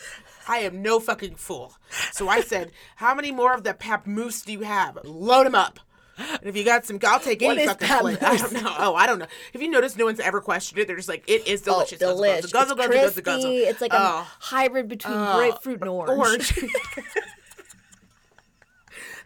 I 0.48 0.60
am 0.60 0.82
no 0.82 1.00
fucking 1.00 1.36
fool. 1.36 1.74
So 2.14 2.30
I 2.30 2.40
said, 2.42 2.72
How 2.96 3.14
many 3.14 3.32
more 3.32 3.54
of 3.54 3.64
the 3.64 3.74
Pamplemousse 3.74 4.46
do 4.46 4.54
you 4.54 4.62
have? 4.62 4.98
Load 5.04 5.46
them 5.46 5.56
up. 5.56 5.80
And 6.18 6.44
if 6.44 6.56
you 6.56 6.64
got 6.64 6.86
some, 6.86 7.00
I'll 7.06 7.20
take 7.20 7.42
any 7.42 7.66
fucking 7.66 7.88
flavor. 7.88 8.26
I 8.26 8.38
don't 8.38 8.54
know. 8.54 8.76
Oh, 8.78 8.96
I 8.96 9.08
don't 9.08 9.20
know. 9.20 9.26
If 9.52 9.62
you 9.62 9.70
notice, 9.70 9.98
no 9.98 10.06
one's 10.06 10.20
ever 10.20 10.42
questioned 10.42 10.80
it. 10.80 10.88
They're 10.88 10.96
just 10.96 11.10
like, 11.10 11.24
it 11.28 11.48
is 11.48 11.62
oh, 11.68 11.74
delicious. 11.74 12.02
Oh, 12.02 12.16
Guzzle. 12.16 12.22
Guzzle, 12.24 12.52
guzzle, 12.52 12.76
it's 12.76 12.76
guzzle, 12.76 12.76
guzzle, 12.76 13.24
guzzle. 13.24 13.52
It's 13.52 13.82
like 13.82 13.94
a 13.94 13.98
Oh. 14.00 14.28
hybrid 14.40 14.88
between 14.88 15.16
Oh, 15.18 15.38
grapefruit 15.38 15.82
and 15.82 15.90
orange. 15.90 16.20
orange. 16.20 16.54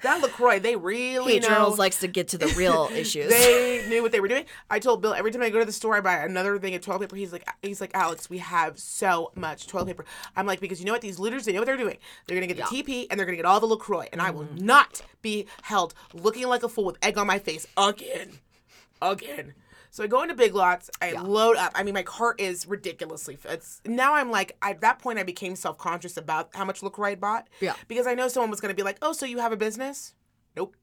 that 0.04 0.22
LaCroix, 0.22 0.60
they 0.60 0.76
really 0.76 1.34
Hate 1.34 1.42
know. 1.44 1.50
journals 1.50 1.80
likes 1.80 2.00
to 2.02 2.08
get 2.08 2.28
to 2.30 2.38
the 2.38 2.48
real 2.58 2.90
issues. 2.94 3.30
they 3.30 3.86
knew 3.90 4.02
what 4.02 4.12
they 4.12 4.20
were 4.20 4.28
doing. 4.28 4.46
I 4.70 4.80
told 4.80 5.02
Bill 5.02 5.14
every 5.14 5.32
time 5.32 5.42
I 5.42 5.50
go 5.50 5.60
to 5.60 5.66
the 5.66 5.72
store, 5.72 5.96
I 5.96 6.02
buy 6.02 6.16
another 6.18 6.58
thing 6.60 6.76
of 6.76 6.82
toilet 6.82 7.02
paper. 7.02 7.16
He's 7.16 7.32
like, 7.34 7.48
he's 7.62 7.82
like, 7.82 7.92
Alex, 7.94 8.30
we 8.30 8.38
have 8.40 8.78
so 8.80 9.32
much 9.36 9.68
toilet 9.68 9.88
paper. 9.88 10.06
I'm 10.36 10.46
like, 10.46 10.60
because 10.60 10.80
you 10.80 10.86
know 10.86 10.92
what? 10.94 11.02
These 11.02 11.20
looters, 11.20 11.46
they 11.46 11.54
know 11.54 11.60
what 11.60 11.66
they're 11.66 11.78
doing. 11.78 11.98
They're 12.28 12.38
gonna 12.38 12.48
get 12.54 12.58
the 12.58 12.64
TP 12.64 13.08
and 13.10 13.20
they're 13.20 13.26
gonna 13.26 13.38
get 13.38 13.46
all 13.46 13.60
the 13.60 13.66
Lacroix, 13.68 14.08
and 14.12 14.22
I 14.22 14.32
will 14.32 14.44
Mm-hmm. 14.46 14.66
not 14.66 15.02
be 15.22 15.46
held 15.64 15.94
looking 16.14 16.48
like 16.48 16.64
a 16.64 16.70
fool 16.70 16.86
with 16.86 16.98
egg 17.02 17.18
on 17.18 17.28
my 17.28 17.40
face 17.40 17.66
again, 17.76 18.40
again. 19.02 19.54
So 19.98 20.04
I 20.04 20.08
go 20.08 20.22
into 20.22 20.36
Big 20.36 20.54
Lots. 20.54 20.92
I 21.02 21.14
load 21.14 21.58
up. 21.58 21.72
I 21.74 21.82
mean, 21.82 21.96
my 21.96 22.04
cart 22.04 22.40
is 22.40 22.68
ridiculously. 22.68 23.40
It's 23.46 23.82
now 23.84 24.14
I'm 24.14 24.30
like 24.30 24.56
at 24.62 24.82
that 24.82 25.00
point 25.00 25.18
I 25.18 25.24
became 25.24 25.56
self 25.56 25.80
conscious 25.80 26.18
about 26.18 26.52
how 26.54 26.66
much 26.66 26.84
Lacroix 26.84 27.14
I 27.14 27.16
bought. 27.16 27.48
Yeah. 27.62 27.74
Because 27.88 28.06
I 28.06 28.14
know 28.14 28.28
someone 28.28 28.52
was 28.52 28.62
gonna 28.62 28.76
be 28.76 28.84
like, 28.84 29.00
oh, 29.02 29.12
so 29.12 29.26
you 29.26 29.40
have 29.40 29.52
a 29.52 29.58
business? 29.58 30.14
Nope. 30.56 30.76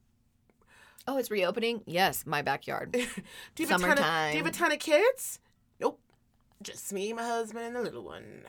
oh, 1.06 1.16
it's 1.16 1.30
reopening. 1.30 1.82
Yes, 1.86 2.26
my 2.26 2.42
backyard. 2.42 2.90
Do 3.54 3.62
you 3.62 3.68
have 3.68 3.84
a 3.84 3.86
ton 3.86 3.98
of, 3.98 4.32
do 4.32 4.36
you 4.36 4.42
have 4.42 4.52
a 4.52 4.58
ton 4.58 4.72
of 4.72 4.80
kids? 4.80 5.38
Nope. 5.78 6.00
Just 6.60 6.92
me, 6.92 7.12
my 7.12 7.22
husband, 7.22 7.66
and 7.66 7.76
the 7.76 7.82
little 7.82 8.02
one. 8.02 8.42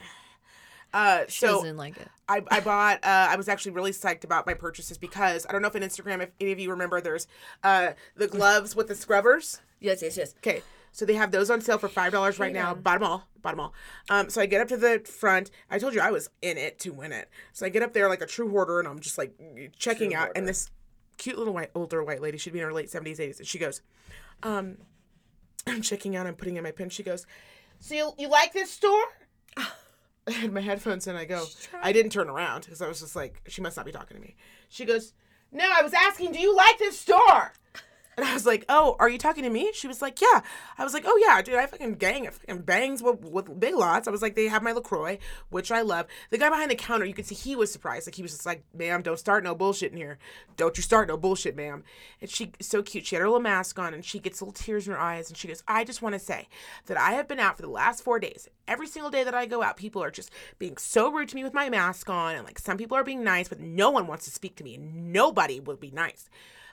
Uh, 0.91 1.25
She 1.27 1.45
so 1.45 1.57
doesn't 1.57 1.77
like 1.77 1.97
it. 1.97 2.07
I, 2.27 2.41
I 2.49 2.59
bought. 2.59 3.03
Uh, 3.03 3.27
I 3.29 3.35
was 3.35 3.49
actually 3.49 3.73
really 3.73 3.91
psyched 3.91 4.23
about 4.23 4.47
my 4.47 4.55
purchases 4.55 4.97
because 4.97 5.45
I 5.47 5.51
don't 5.51 5.61
know 5.61 5.67
if 5.67 5.75
on 5.75 5.81
Instagram, 5.81 6.23
if 6.23 6.31
any 6.39 6.53
of 6.53 6.57
you 6.57 6.71
remember, 6.71 7.01
there's 7.01 7.27
uh, 7.63 7.91
the 8.15 8.27
gloves 8.27 8.75
with 8.75 8.87
the 8.87 8.95
scrubbers. 8.95 9.59
Yes, 9.79 10.01
yes, 10.01 10.17
yes. 10.17 10.33
Okay, 10.37 10.61
so 10.91 11.05
they 11.05 11.13
have 11.15 11.31
those 11.31 11.49
on 11.49 11.61
sale 11.61 11.77
for 11.77 11.89
five 11.89 12.11
dollars 12.11 12.39
right 12.39 12.53
now. 12.53 12.73
Bought 12.73 12.99
them 12.99 13.09
all. 13.09 13.27
Bought 13.41 13.51
them 13.51 13.59
all. 13.59 13.73
Um, 14.09 14.29
so 14.29 14.41
I 14.41 14.45
get 14.45 14.61
up 14.61 14.67
to 14.69 14.77
the 14.77 14.99
front. 15.05 15.51
I 15.69 15.77
told 15.79 15.93
you 15.93 16.01
I 16.01 16.11
was 16.11 16.29
in 16.41 16.57
it 16.57 16.79
to 16.79 16.91
win 16.91 17.11
it. 17.11 17.29
So 17.53 17.65
I 17.65 17.69
get 17.69 17.83
up 17.83 17.93
there 17.93 18.09
like 18.09 18.21
a 18.21 18.25
true 18.25 18.49
hoarder, 18.49 18.79
and 18.79 18.87
I'm 18.87 18.99
just 18.99 19.17
like 19.17 19.33
checking 19.77 20.15
out. 20.15 20.29
And 20.35 20.47
this 20.47 20.71
cute 21.17 21.37
little 21.37 21.53
white, 21.53 21.71
older 21.75 22.03
white 22.03 22.21
lady, 22.21 22.37
she'd 22.37 22.53
be 22.53 22.59
in 22.59 22.65
her 22.65 22.73
late 22.73 22.89
seventies, 22.89 23.19
eighties, 23.19 23.39
and 23.39 23.47
she 23.47 23.59
goes, 23.59 23.81
um, 24.43 24.77
I'm 25.67 25.81
checking 25.81 26.15
out. 26.15 26.27
I'm 26.27 26.35
putting 26.35 26.57
in 26.57 26.63
my 26.63 26.71
pin. 26.71 26.89
She 26.89 27.03
goes, 27.03 27.25
"So 27.79 27.95
you, 27.95 28.11
you 28.17 28.29
like 28.29 28.53
this 28.53 28.71
store?" 28.71 29.03
I 30.27 30.31
had 30.31 30.51
my 30.51 30.61
headphones 30.61 31.05
in. 31.07 31.15
I 31.15 31.25
go. 31.25 31.45
I 31.81 31.91
didn't 31.91 32.11
turn 32.11 32.29
around 32.29 32.61
because 32.61 32.81
I 32.81 32.87
was 32.87 32.99
just 32.99 33.15
like, 33.15 33.41
she 33.47 33.61
must 33.61 33.77
not 33.77 33.85
be 33.85 33.91
talking 33.91 34.17
to 34.17 34.21
me. 34.21 34.35
She 34.69 34.85
goes, 34.85 35.13
"No, 35.51 35.65
I 35.65 35.83
was 35.83 35.93
asking, 35.93 36.31
do 36.31 36.39
you 36.39 36.55
like 36.55 36.79
this 36.79 36.99
store?" 36.99 37.53
And 38.17 38.25
I 38.25 38.33
was 38.33 38.45
like, 38.45 38.65
"Oh, 38.69 38.95
are 38.99 39.09
you 39.09 39.17
talking 39.17 39.43
to 39.43 39.49
me?" 39.49 39.71
She 39.73 39.87
was 39.87 40.01
like, 40.01 40.21
"Yeah." 40.21 40.41
I 40.77 40.83
was 40.83 40.93
like, 40.93 41.03
"Oh 41.05 41.17
yeah, 41.17 41.41
dude, 41.41 41.55
I 41.55 41.65
fucking 41.65 41.95
gang, 41.95 42.27
I 42.27 42.29
fucking 42.31 42.61
bangs 42.61 43.03
with, 43.03 43.21
with 43.21 43.59
big 43.59 43.75
lots." 43.75 44.07
I 44.07 44.11
was 44.11 44.21
like, 44.21 44.35
"They 44.35 44.47
have 44.47 44.63
my 44.63 44.71
Lacroix, 44.71 45.17
which 45.49 45.71
I 45.71 45.81
love." 45.81 46.07
The 46.29 46.37
guy 46.37 46.49
behind 46.49 46.71
the 46.71 46.75
counter, 46.75 47.05
you 47.05 47.13
could 47.13 47.25
see 47.25 47.35
he 47.35 47.55
was 47.55 47.71
surprised. 47.71 48.07
Like 48.07 48.15
he 48.15 48.21
was 48.21 48.31
just 48.31 48.45
like, 48.45 48.63
"Ma'am, 48.73 49.01
don't 49.01 49.19
start 49.19 49.43
no 49.43 49.53
bullshit 49.55 49.91
in 49.91 49.97
here. 49.97 50.17
Don't 50.55 50.77
you 50.77 50.83
start 50.83 51.07
no 51.07 51.17
bullshit, 51.17 51.55
ma'am." 51.55 51.83
And 52.21 52.29
she 52.29 52.53
so 52.61 52.81
cute. 52.81 53.05
She 53.05 53.15
had 53.15 53.21
her 53.21 53.27
little 53.27 53.41
mask 53.41 53.77
on, 53.79 53.93
and 53.93 54.05
she 54.05 54.19
gets 54.19 54.41
little 54.41 54.53
tears 54.53 54.87
in 54.87 54.93
her 54.93 54.99
eyes, 54.99 55.29
and 55.29 55.37
she 55.37 55.47
goes, 55.47 55.63
"I 55.67 55.83
just 55.83 56.01
want 56.01 56.13
to 56.13 56.19
say 56.19 56.47
that 56.85 56.97
I 56.97 57.11
have 57.11 57.27
been 57.27 57.39
out 57.39 57.57
for 57.57 57.63
the 57.63 57.69
last 57.69 58.03
four 58.03 58.19
days. 58.19 58.47
Every 58.67 58.87
single 58.87 59.11
day 59.11 59.23
that 59.23 59.35
I 59.35 59.45
go 59.45 59.61
out, 59.61 59.77
people 59.77 60.01
are 60.03 60.11
just 60.11 60.31
being 60.57 60.77
so 60.77 61.11
rude 61.11 61.29
to 61.29 61.35
me 61.35 61.43
with 61.43 61.53
my 61.53 61.69
mask 61.69 62.09
on, 62.09 62.35
and 62.35 62.45
like 62.45 62.59
some 62.59 62.77
people 62.77 62.97
are 62.97 63.03
being 63.03 63.23
nice, 63.23 63.49
but 63.49 63.59
no 63.59 63.89
one 63.89 64.07
wants 64.07 64.25
to 64.25 64.31
speak 64.31 64.55
to 64.55 64.63
me. 64.63 64.75
And 64.75 65.11
nobody 65.11 65.59
will 65.59 65.75
be 65.75 65.91
nice." 65.91 66.29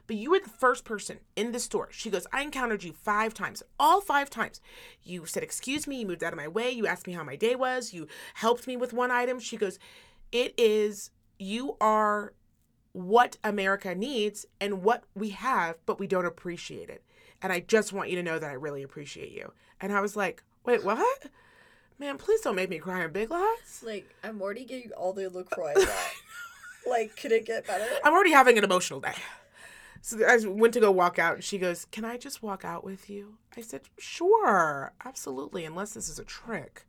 But 0.07 0.17
you 0.17 0.31
were 0.31 0.41
the 0.41 0.49
first 0.49 0.85
person 0.85 1.19
in 1.37 1.53
the 1.53 1.61
store. 1.61 1.89
She 1.91 2.11
goes, 2.11 2.27
I 2.33 2.43
encountered 2.43 2.83
you 2.85 2.93
five 2.93 3.35
times, 3.35 3.63
all 3.79 4.01
five 4.01 4.31
times. 4.31 4.61
You 5.03 5.27
said, 5.27 5.43
Excuse 5.43 5.87
me, 5.87 6.01
you 6.01 6.07
moved 6.07 6.25
out 6.25 6.33
of 6.33 6.37
my 6.39 6.49
way. 6.49 6.71
You 6.71 6.87
asked 6.87 7.07
me 7.07 7.13
how 7.13 7.25
my 7.25 7.37
day 7.37 7.55
was. 7.55 7.93
You 7.93 8.09
helped 8.35 8.67
me 8.67 8.77
with 8.77 8.93
one 8.93 9.11
item. 9.11 9.39
She 9.39 9.57
goes, 9.57 9.79
It 10.31 10.55
is, 10.59 11.11
you 11.39 11.77
are 11.81 12.33
what 12.93 13.39
America 13.43 13.95
needs 13.95 14.45
and 14.61 14.83
what 14.83 15.05
we 15.15 15.31
have, 15.31 15.77
but 15.87 15.99
we 15.99 16.07
don't 16.07 16.27
appreciate 16.27 16.91
it. 16.91 17.03
And 17.41 17.53
I 17.53 17.61
just 17.61 17.93
want 17.93 18.11
you 18.11 18.17
to 18.17 18.23
know 18.23 18.39
that 18.39 18.51
I 18.51 18.55
really 18.55 18.83
appreciate 18.83 19.33
you. 19.33 19.53
And 19.81 19.93
I 19.93 20.01
was 20.01 20.17
like, 20.17 20.43
Wait, 20.65 20.85
what? 20.85 21.27
Man, 21.99 22.19
please 22.19 22.41
don't 22.41 22.57
make 22.57 22.71
me 22.71 22.79
cry 22.79 23.05
in 23.05 23.13
Big 23.13 23.31
Lots. 23.31 23.83
Like, 23.83 24.13
I'm 24.25 24.43
already 24.43 24.65
getting 24.65 24.91
all 24.93 25.13
the 25.13 25.29
LaCroix 25.29 25.75
like, 26.87 27.17
could 27.17 27.33
it 27.33 27.47
get 27.47 27.67
better? 27.67 27.87
I'm 28.05 28.13
already 28.13 28.33
having 28.33 28.59
an 28.59 28.65
emotional 28.65 29.01
day. 29.01 29.15
So 30.03 30.19
I 30.27 30.37
went 30.47 30.75
to 30.75 30.81
go 30.81 30.91
walk 30.91 31.19
out, 31.19 31.35
and 31.37 31.45
she 31.45 31.59
goes, 31.59 31.87
"Can 31.93 32.05
I 32.05 32.17
just 32.19 32.43
walk 32.43 32.65
out 32.65 32.83
with 32.85 33.09
you?" 33.09 33.39
I 33.57 33.61
said, 33.61 33.83
"Sure, 33.99 34.93
absolutely, 35.05 35.65
unless 35.65 35.95
this 35.95 36.09
is 36.09 36.19
a 36.19 36.25
trick." 36.25 36.85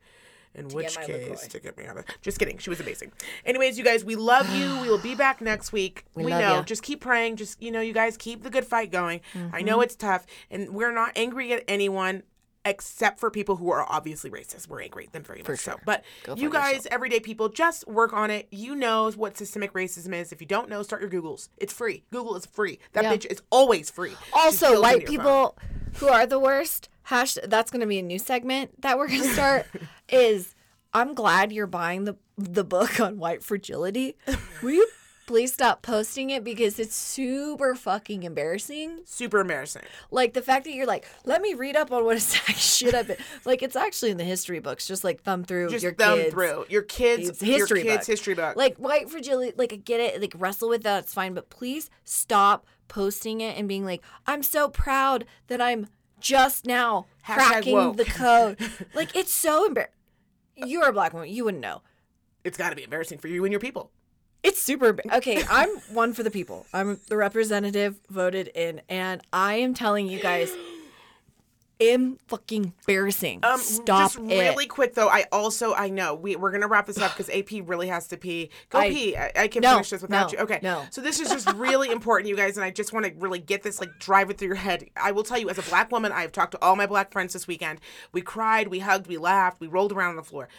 In 0.56 0.68
which 0.68 0.96
case, 1.00 1.08
LaCroix. 1.30 1.48
to 1.50 1.60
get 1.60 1.78
me 1.80 1.86
out 1.86 1.98
of 1.98 2.06
Just 2.22 2.38
kidding. 2.38 2.60
She 2.60 2.70
was 2.70 2.80
amazing. 2.80 3.12
Anyways, 3.44 3.76
you 3.80 3.84
guys, 3.84 4.06
we 4.06 4.16
love 4.16 4.48
you. 4.56 4.80
We 4.82 4.88
will 4.90 5.00
be 5.00 5.16
back 5.26 5.42
next 5.42 5.72
week. 5.72 6.06
We, 6.14 6.26
love 6.26 6.32
know. 6.42 6.54
ya. 6.58 6.62
Just 6.62 6.84
keep 6.84 7.02
praying. 7.02 7.38
Just, 7.38 7.60
you 7.60 7.72
know, 7.72 7.82
you 7.82 7.92
guys 7.92 8.18
keep 8.18 8.44
the 8.44 8.52
good 8.52 8.64
fight 8.66 8.92
going. 8.92 9.22
I 9.52 9.64
know 9.64 9.78
Mm-hmm. 9.78 9.84
it's 9.84 9.96
tough, 9.96 10.28
and 10.52 10.70
we're 10.70 10.92
not 10.94 11.12
angry 11.16 11.54
at 11.54 11.64
anyone 11.68 12.22
except 12.66 13.20
for 13.20 13.30
people 13.30 13.56
who 13.58 13.70
are 13.72 13.86
obviously 13.90 14.30
racist. 14.30 14.68
We're 14.68 14.82
angry 14.82 15.06
at 15.06 15.14
them 15.14 15.24
very 15.24 15.44
much 15.48 15.60
so. 15.60 15.78
But 15.86 16.04
Go 16.24 16.36
you 16.36 16.50
guys, 16.50 16.76
yourself. 16.76 16.94
everyday 16.94 17.20
people, 17.20 17.50
just 17.50 17.88
work 17.88 18.14
on 18.14 18.32
it. 18.32 18.48
You 18.52 18.76
know 18.76 19.12
what 19.12 19.38
systemic 19.38 19.74
racism 19.74 20.14
is. 20.14 20.32
If 20.32 20.42
you 20.42 20.48
don't 20.48 20.70
know, 20.70 20.82
start 20.84 21.02
your 21.02 21.12
Googles. 21.12 21.50
It's 21.58 21.74
free. 21.74 22.04
Google 22.12 22.36
is 22.36 22.46
free. 22.46 22.80
That 22.94 23.04
Yeah. 23.04 23.14
bitch 23.14 23.26
is 23.26 23.42
always 23.50 23.90
free. 23.90 24.14
Also, 24.34 24.82
white 24.82 25.06
people 25.06 25.58
who 25.96 26.08
are 26.08 26.26
the 26.26 26.40
worst. 26.40 26.90
Hash. 27.04 27.38
That's 27.44 27.70
going 27.70 27.82
to 27.82 27.88
be 27.88 28.00
a 28.00 28.04
new 28.04 28.18
segment 28.20 28.82
that 28.82 28.98
we're 28.98 29.10
going 29.10 29.24
to 29.24 29.34
start. 29.34 29.66
is 30.10 30.56
I'm 30.94 31.14
glad 31.14 31.52
you're 31.52 31.68
buying 31.68 32.06
the 32.06 32.16
the 32.38 32.64
book 32.64 33.00
on 33.00 33.18
white 33.20 33.44
fragility. 33.44 34.16
Will 34.62 34.72
you 34.72 34.88
please 35.26 35.54
stop 35.54 35.82
posting 35.82 36.30
it 36.30 36.44
because 36.44 36.80
it's 36.80 36.96
super 36.96 37.76
fucking 37.76 38.24
embarrassing. 38.24 39.00
Super 39.06 39.40
embarrassing. 39.40 39.84
Like 40.12 40.34
the 40.34 40.42
fact 40.42 40.66
that 40.66 40.74
you're 40.74 40.86
like, 40.86 41.08
let 41.26 41.42
me 41.42 41.54
read 41.54 41.76
up 41.76 41.92
on 41.92 42.06
what 42.06 42.18
a 42.18 42.20
sack 42.22 42.56
shit 42.56 42.94
I've 42.94 43.08
been. 43.08 43.18
Like 43.46 43.64
it's 43.64 43.76
actually 43.76 44.12
in 44.12 44.18
the 44.18 44.24
history 44.24 44.60
books. 44.60 44.86
Just 44.88 45.04
like 45.04 45.22
thumb 45.24 45.44
through 45.44 45.70
Just 45.70 45.84
your 45.84 45.94
thumb 45.94 46.20
kids. 46.20 46.34
through 46.34 46.66
your 46.70 46.82
kids' 46.84 47.30
It's 47.30 47.42
history 47.42 47.80
your 47.84 47.94
kids' 47.94 48.06
book. 48.06 48.12
history 48.14 48.34
book. 48.36 48.56
Like 48.56 48.76
white 48.78 49.10
fragility, 49.10 49.54
like 49.58 49.74
I 49.74 49.78
get 49.78 50.00
it, 50.00 50.20
like 50.22 50.34
wrestle 50.38 50.70
with 50.70 50.84
that, 50.84 51.04
it's 51.04 51.14
fine, 51.14 51.34
but 51.34 51.50
please 51.50 51.90
stop 52.04 52.66
posting 52.88 53.42
it 53.42 53.58
and 53.58 53.68
being 53.68 53.86
like, 53.86 54.04
I'm 54.28 54.44
so 54.44 54.70
proud 54.70 55.26
that 55.48 55.62
I'm 55.62 55.88
just 56.20 56.66
now 56.66 57.08
Hashtag 57.28 57.36
cracking 57.36 57.74
woke. 57.76 57.98
the 57.98 58.06
code. 58.06 58.58
like 58.94 59.16
it's 59.16 59.32
so 59.34 59.66
embarrassing. 59.66 59.94
You're 60.56 60.90
a 60.90 60.94
black 60.94 61.14
woman, 61.14 61.30
you 61.30 61.46
wouldn't 61.46 61.62
know. 61.62 61.82
it's 62.44 62.58
got 62.58 62.70
to 62.70 62.76
be 62.76 62.84
embarrassing 62.84 63.18
for 63.18 63.28
you 63.28 63.44
and 63.46 63.52
your 63.52 63.60
people. 63.60 63.92
It's 64.44 64.62
super 64.62 64.98
okay. 65.14 65.42
I'm 65.50 65.70
one 65.92 66.14
for 66.14 66.22
the 66.24 66.32
people. 66.32 66.66
I'm 66.74 67.00
the 67.08 67.16
representative 67.18 68.00
voted 68.10 68.50
in, 68.50 68.82
and 68.90 69.22
I 69.32 69.56
am 69.56 69.74
telling 69.74 70.08
you 70.08 70.20
guys, 70.20 70.52
am 71.80 72.18
fucking 72.28 72.74
embarrassing. 72.86 73.40
Um, 73.44 73.58
Stop 73.60 74.12
just 74.14 74.18
it. 74.20 74.22
really 74.40 74.66
quick 74.68 74.96
though. 74.96 75.08
I 75.08 75.26
also 75.32 75.74
I 75.74 75.90
know 75.90 76.14
we 76.16 76.36
we're 76.36 76.52
gonna 76.52 76.68
wrap 76.68 76.88
this 76.88 76.98
up 76.98 77.16
because 77.16 77.30
AP 77.30 77.66
really 77.68 77.88
has 77.88 78.08
to 78.10 78.18
pee. 78.18 78.50
Go 78.70 78.80
I- 78.80 78.90
pee. 78.90 79.16
I, 79.16 79.32
I 79.36 79.48
can 79.48 79.62
No, 79.62 79.72
finish 79.76 79.90
this 79.92 80.02
without 80.02 80.32
no, 80.34 80.38
you. 80.38 80.44
Okay. 80.44 80.60
no. 80.62 80.84
So 80.92 81.00
this 81.02 81.20
is 81.22 81.30
just 81.30 81.50
really 81.56 81.90
important, 81.90 82.30
you 82.30 82.36
guys, 82.36 82.58
and 82.58 82.66
I 82.66 82.70
just 82.70 82.92
want 82.94 83.06
to 83.06 83.14
really 83.18 83.40
get 83.40 83.64
this 83.64 83.80
like 83.80 83.98
drive 84.00 84.30
it 84.30 84.38
through 84.38 84.48
your 84.50 84.56
head. 84.58 84.86
I 84.98 85.12
will 85.14 85.24
tell 85.24 85.38
you, 85.40 85.50
as 85.50 85.58
a 85.58 85.62
black 85.64 85.92
woman, 85.92 86.12
I 86.12 86.22
have 86.22 86.32
talked 86.34 86.52
to 86.52 86.62
all 86.62 86.76
my 86.76 86.86
black 86.86 87.12
friends 87.12 87.32
this 87.34 87.48
weekend. 87.48 87.80
We 88.12 88.22
cried, 88.22 88.68
we 88.68 88.80
hugged, 88.80 89.08
we 89.08 89.18
laughed, 89.18 89.60
we 89.62 89.68
rolled 89.68 89.94
around 89.94 90.12
on 90.12 90.16
the 90.18 90.24
floor. 90.24 90.50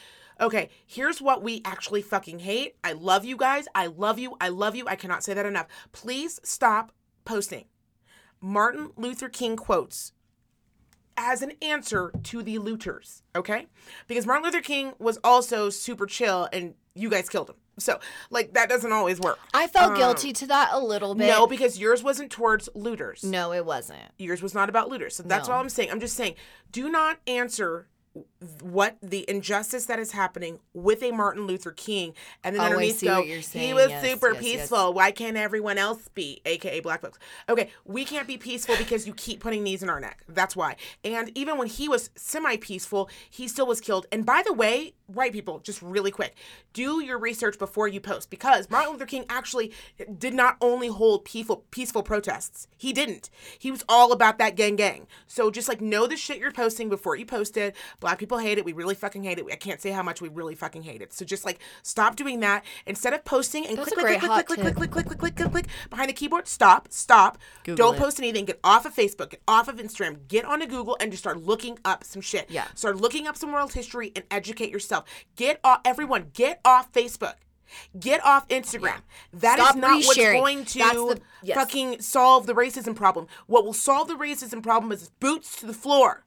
Okay, 0.41 0.69
here's 0.87 1.23
what 1.23 1.43
we 1.43 1.63
actually 1.65 2.03
fucking 2.03 2.41
hate. 2.41 2.77
I 2.83 2.93
love 2.93 3.25
you 3.25 3.37
guys. 3.37 3.67
I 3.75 3.87
love 3.87 4.19
you. 4.19 4.37
I 4.41 4.49
love 4.49 4.75
you. 4.75 4.87
I 4.89 4.97
cannot 4.97 5.23
say 5.23 5.35
that 5.35 5.47
enough. 5.47 5.67
Please 5.93 6.41
stop 6.43 6.93
posting 7.25 7.67
Martin 8.41 8.91
Luther 8.97 9.29
King 9.29 9.57
quotes 9.57 10.13
as 11.17 11.43
an 11.43 11.53
answer 11.63 12.13
to 12.25 12.43
the 12.43 12.59
looters, 12.59 13.23
okay? 13.37 13.67
Because 14.09 14.27
Martin 14.27 14.45
Luther 14.45 14.61
King 14.61 14.95
was 14.99 15.19
also 15.23 15.71
super 15.71 16.07
chill 16.07 16.49
and 16.53 16.75
you 16.97 17.09
guys 17.09 17.29
killed 17.29 17.51
him. 17.51 17.57
So, 17.79 17.99
like, 18.31 18.55
that 18.55 18.69
doesn't 18.69 18.93
always 18.93 19.19
work. 19.21 19.39
I 19.53 19.67
felt 19.67 19.93
um, 19.93 19.97
guilty 19.97 20.33
to 20.33 20.47
that 20.49 20.71
a 20.73 20.79
little 20.79 21.15
bit. 21.15 21.27
No, 21.27 21.47
because 21.47 21.79
yours 21.79 22.03
wasn't 22.05 22.31
towards 22.31 22.69
looters. 22.75 23.23
no, 23.25 23.53
it 23.53 23.65
wasn't. 23.65 24.01
Yours 24.19 24.43
was 24.43 24.55
not 24.55 24.69
about 24.69 24.89
looters. 24.89 25.17
So 25.17 25.23
that's 25.25 25.49
No. 25.49 25.55
all 25.55 25.61
I'm 25.61 25.69
saying. 25.69 25.91
I'm 25.91 25.99
just 26.01 26.17
saying, 26.17 26.35
do 26.71 26.89
not 26.89 27.19
answer 27.27 27.89
what 28.63 28.97
the 29.03 29.29
injustice 29.29 29.87
that 29.87 29.99
is 29.99 30.13
happening 30.13 30.61
with 30.73 31.03
a 31.03 31.11
Martin 31.11 31.47
Luther 31.47 31.73
King 31.73 32.15
and 32.45 32.55
then 32.55 32.63
Oh, 32.63 32.67
underneath 32.67 33.03
go 33.03 33.23
he 33.23 33.75
was 33.75 33.89
Yes, 33.91 34.05
super 34.05 34.33
yes, 34.35 34.43
yes. 34.43 34.53
peaceful. 34.61 34.93
Why 34.93 35.11
can't 35.11 35.37
everyone 35.37 35.79
else 35.79 36.09
be 36.15 36.41
aka 36.45 36.81
black 36.81 37.01
folks? 37.01 37.19
Okay 37.49 37.71
we 37.85 38.05
can't 38.05 38.27
be 38.29 38.37
peaceful 38.37 38.77
because 38.77 39.07
you 39.07 39.15
keep 39.15 39.41
putting 39.41 39.63
knees 39.63 39.83
in 39.83 39.89
our 39.91 39.99
neck. 40.01 40.23
That's 40.29 40.55
why. 40.55 40.77
And 41.03 41.31
even 41.37 41.59
when 41.59 41.67
he 41.69 41.89
was 41.89 42.11
semi-peaceful 42.15 43.09
he 43.31 43.49
still 43.49 43.67
was 43.67 43.81
killed. 43.81 44.07
And 44.13 44.25
by 44.25 44.43
the 44.45 44.53
way 44.53 44.95
white 45.07 45.33
people 45.33 45.59
just 45.59 45.83
really 45.83 46.11
quick 46.11 46.35
do 46.73 47.03
your 47.03 47.19
research 47.19 47.59
before 47.59 47.89
you 47.89 48.01
post 48.01 48.31
because 48.31 48.71
Martin 48.71 48.93
Luther 48.93 49.07
King 49.07 49.25
actually 49.29 49.73
did 50.19 50.33
not 50.35 50.57
only 50.61 50.89
hold 50.89 51.25
peaceful 51.25 51.65
peaceful 51.71 52.03
protests. 52.03 52.69
He 52.77 52.93
didn't. 52.93 53.29
He 53.59 53.71
was 53.71 53.85
all 53.89 54.13
about 54.13 54.39
that 54.39 54.55
gang 54.55 54.77
gang 54.77 55.07
so 55.27 55.51
just 55.51 55.69
like 55.69 55.81
know 55.81 56.07
the 56.07 56.17
shit 56.17 56.39
you're 56.39 56.53
posting 56.53 56.89
before 56.89 57.17
you 57.17 57.27
post 57.27 57.57
it 57.57 57.75
Black 58.05 58.19
people 58.19 58.37
hate 58.37 58.59
it. 58.59 58.67
We 58.67 58.75
really 58.75 58.95
fucking 58.95 59.25
hate 59.25 59.39
it. 59.39 59.47
I 59.51 59.57
can't 59.57 59.81
say 59.81 59.89
how 59.91 60.03
much 60.03 60.21
we 60.21 60.29
really 60.29 60.55
fucking 60.55 60.83
hate 60.83 61.01
it. 61.01 61.15
So 61.15 61.25
just 61.25 61.47
like 61.47 61.59
stop 61.83 62.17
doing 62.17 62.41
that. 62.41 62.63
Instead 62.85 63.15
of 63.15 63.25
posting 63.25 63.67
and 63.67 63.79
That's 63.79 63.95
click, 63.95 64.21
click, 64.21 64.21
click, 64.21 64.47
click, 64.47 64.61
click, 64.61 64.75
click, 64.77 64.91
click, 64.91 65.07
click, 65.07 65.19
click, 65.19 65.37
click, 65.37 65.51
click, 65.53 65.67
behind 65.89 66.11
the 66.11 66.13
keyboard, 66.13 66.47
stop, 66.47 66.89
stop. 66.91 67.39
Google 67.63 67.77
Don't 67.93 67.95
it. 67.97 68.01
post 68.03 68.19
anything. 68.19 68.45
Get 68.45 68.61
off 68.63 68.85
of 68.85 68.95
Facebook. 68.95 69.31
Get 69.31 69.41
off 69.49 69.69
of 69.69 69.77
Instagram. 69.77 70.29
Get 70.29 70.45
onto 70.45 70.67
Google 70.67 70.99
and 71.01 71.11
just 71.13 71.23
start 71.23 71.41
looking 71.41 71.79
up 71.83 72.05
some 72.05 72.21
shit. 72.21 72.51
Yeah. 72.51 72.67
Start 72.75 72.97
looking 72.99 73.27
up 73.27 73.39
some 73.39 73.53
world 73.53 73.73
history 73.73 74.13
and 74.15 74.27
educate 74.31 74.69
yourself. 74.69 75.07
Get 75.35 75.59
off, 75.65 75.81
everyone, 75.87 76.27
get 76.35 76.61
off 76.63 76.93
Facebook. 76.93 77.37
Get 77.99 78.23
off 78.23 78.47
Instagram. 78.49 79.01
That 79.33 79.59
is 79.59 79.65
Stop 79.65 79.77
not 79.77 79.97
what's 80.05 80.15
going 80.17 80.67
to 80.67 80.79
the- 80.79 81.21
yes. 81.43 81.57
fucking 81.57 82.03
solve 82.03 82.45
the 82.47 82.53
racism 82.53 82.95
problem. 82.95 83.29
What 83.47 83.65
will 83.65 83.73
solve 83.73 84.09
the 84.09 84.15
racism 84.17 84.63
problem 84.63 84.93
is 84.93 85.09
boots 85.21 85.57
to 85.57 85.67
the 85.67 85.73
floor. 85.73 86.27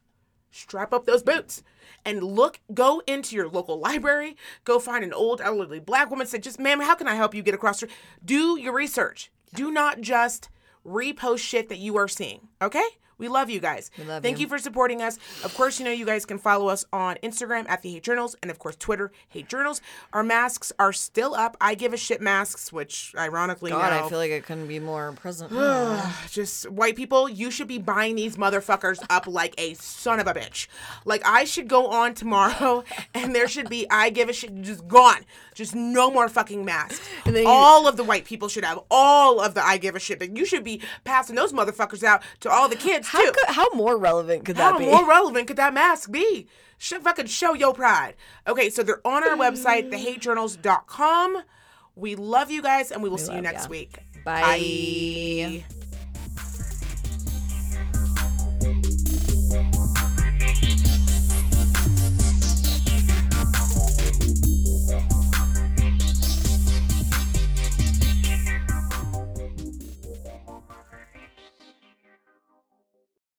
Strap 0.52 0.94
up 0.94 1.06
those 1.06 1.24
boots 1.24 1.64
and 2.06 2.24
look, 2.24 2.60
go 2.74 3.02
into 3.06 3.36
your 3.36 3.50
local 3.50 3.80
library, 3.80 4.38
go 4.64 4.80
find 4.80 5.04
an 5.04 5.14
old 5.14 5.42
elderly 5.42 5.80
black 5.80 6.10
woman, 6.10 6.26
say, 6.28 6.38
just, 6.40 6.60
ma'am, 6.60 6.82
how 6.82 6.96
can 6.96 7.08
I 7.08 7.16
help 7.16 7.36
you 7.36 7.42
get 7.42 7.54
across? 7.54 7.82
the-" 7.82 7.90
Do 8.24 8.58
your 8.58 8.74
research. 8.74 9.32
Do 9.54 9.72
not 9.72 10.02
just 10.02 10.50
repost 10.86 11.40
shit 11.40 11.70
that 11.70 11.80
you 11.80 11.98
are 11.98 12.08
seeing, 12.08 12.48
okay? 12.62 12.86
We 13.18 13.28
love 13.28 13.50
you 13.50 13.60
guys. 13.60 13.90
We 13.98 14.04
love 14.04 14.24
Thank 14.24 14.38
you. 14.38 14.44
you 14.44 14.50
for 14.50 14.58
supporting 14.60 15.02
us. 15.02 15.18
Of 15.44 15.56
course, 15.56 15.80
you 15.80 15.86
know 15.86 15.92
you 15.92 16.06
guys 16.06 16.26
can 16.26 16.38
follow 16.38 16.68
us 16.68 16.86
on 16.94 17.16
Instagram 17.24 17.68
at 17.68 17.82
the 17.82 17.92
Hate 17.94 18.04
Journals 18.04 18.36
and 18.42 18.52
of 18.52 18.60
course 18.60 18.76
Twitter 18.76 19.12
Hate 19.30 19.48
Journals. 19.50 19.82
Our 20.14 20.24
masks 20.24 20.72
are 20.78 20.94
still 20.94 21.34
up. 21.34 21.58
I 21.60 21.76
give 21.76 21.94
a 21.94 21.98
shit 21.98 22.22
masks, 22.22 22.72
which 22.72 23.14
ironically 23.18 23.72
God, 23.72 23.90
now, 23.90 24.06
I 24.06 24.10
feel 24.10 24.20
like 24.20 24.32
it 24.32 24.46
couldn't 24.46 24.68
be 24.68 24.80
more 24.80 25.14
present. 25.14 25.52
just 26.30 26.70
white 26.70 26.96
people, 26.96 27.28
you 27.28 27.50
should 27.52 27.68
be 27.68 27.80
buying 27.80 28.16
these 28.16 28.38
motherfuckers 28.38 29.04
up 29.10 29.28
like 29.28 29.56
a 29.58 29.74
son 29.76 30.20
of 30.20 30.28
a 30.28 30.34
bitch. 30.34 30.68
Like 31.06 31.22
I 31.26 31.44
should 31.46 31.68
go 31.68 31.88
on 31.88 32.14
tomorrow 32.14 32.84
and 33.14 33.36
there 33.36 33.48
should 33.48 33.70
be 33.70 33.88
I 33.90 34.10
give 34.10 34.30
a 34.30 34.34
shit 34.34 34.62
just 34.62 34.88
gone. 34.88 35.26
Just 35.56 35.74
no 35.74 36.12
more 36.12 36.30
fucking 36.30 36.64
masks. 36.64 37.08
And 37.26 37.36
then 37.36 37.44
you- 37.44 37.50
all 37.50 37.88
of 37.88 37.98
the 37.98 38.04
white 38.04 38.26
people 38.26 38.48
should 38.48 38.64
have 38.64 38.80
all 38.92 39.40
of 39.40 39.54
the 39.56 39.66
I 39.66 39.78
give 39.78 39.96
a 39.96 40.00
shit, 40.00 40.20
but 40.20 40.36
you 40.38 40.46
should 40.46 40.64
be 40.64 40.82
passing 41.04 41.36
those 41.36 41.52
motherfuckers 41.54 42.04
out 42.04 42.22
to 42.42 42.50
all 42.52 42.70
the 42.70 42.76
kids 42.76 43.07
how, 43.08 43.26
too. 43.26 43.32
could, 43.32 43.56
how 43.56 43.70
more 43.74 43.98
relevant 43.98 44.46
could 44.46 44.56
that 44.58 44.74
How 44.74 44.78
be? 44.78 44.86
How 44.86 44.92
more 44.92 45.08
relevant 45.10 45.48
could 45.48 45.58
that 45.58 45.74
mask 45.74 46.12
be? 46.12 46.48
Should 46.78 47.02
fucking 47.02 47.26
show 47.26 47.54
your 47.54 47.74
pride. 47.74 48.16
Okay, 48.48 48.70
so 48.70 48.84
they're 48.84 49.06
on 49.06 49.24
our 49.24 49.36
website, 49.36 49.90
mm. 49.90 49.94
thehatejournals.com. 49.94 51.44
We 51.96 52.16
love 52.16 52.52
you 52.52 52.62
guys 52.62 52.92
and 52.92 53.02
we 53.02 53.10
will 53.10 53.18
see 53.18 53.34
you 53.34 53.42
next 53.42 53.64
ya. 53.64 53.70
week. 53.70 53.98
Bye. 54.24 54.42
Bye. 54.42 55.77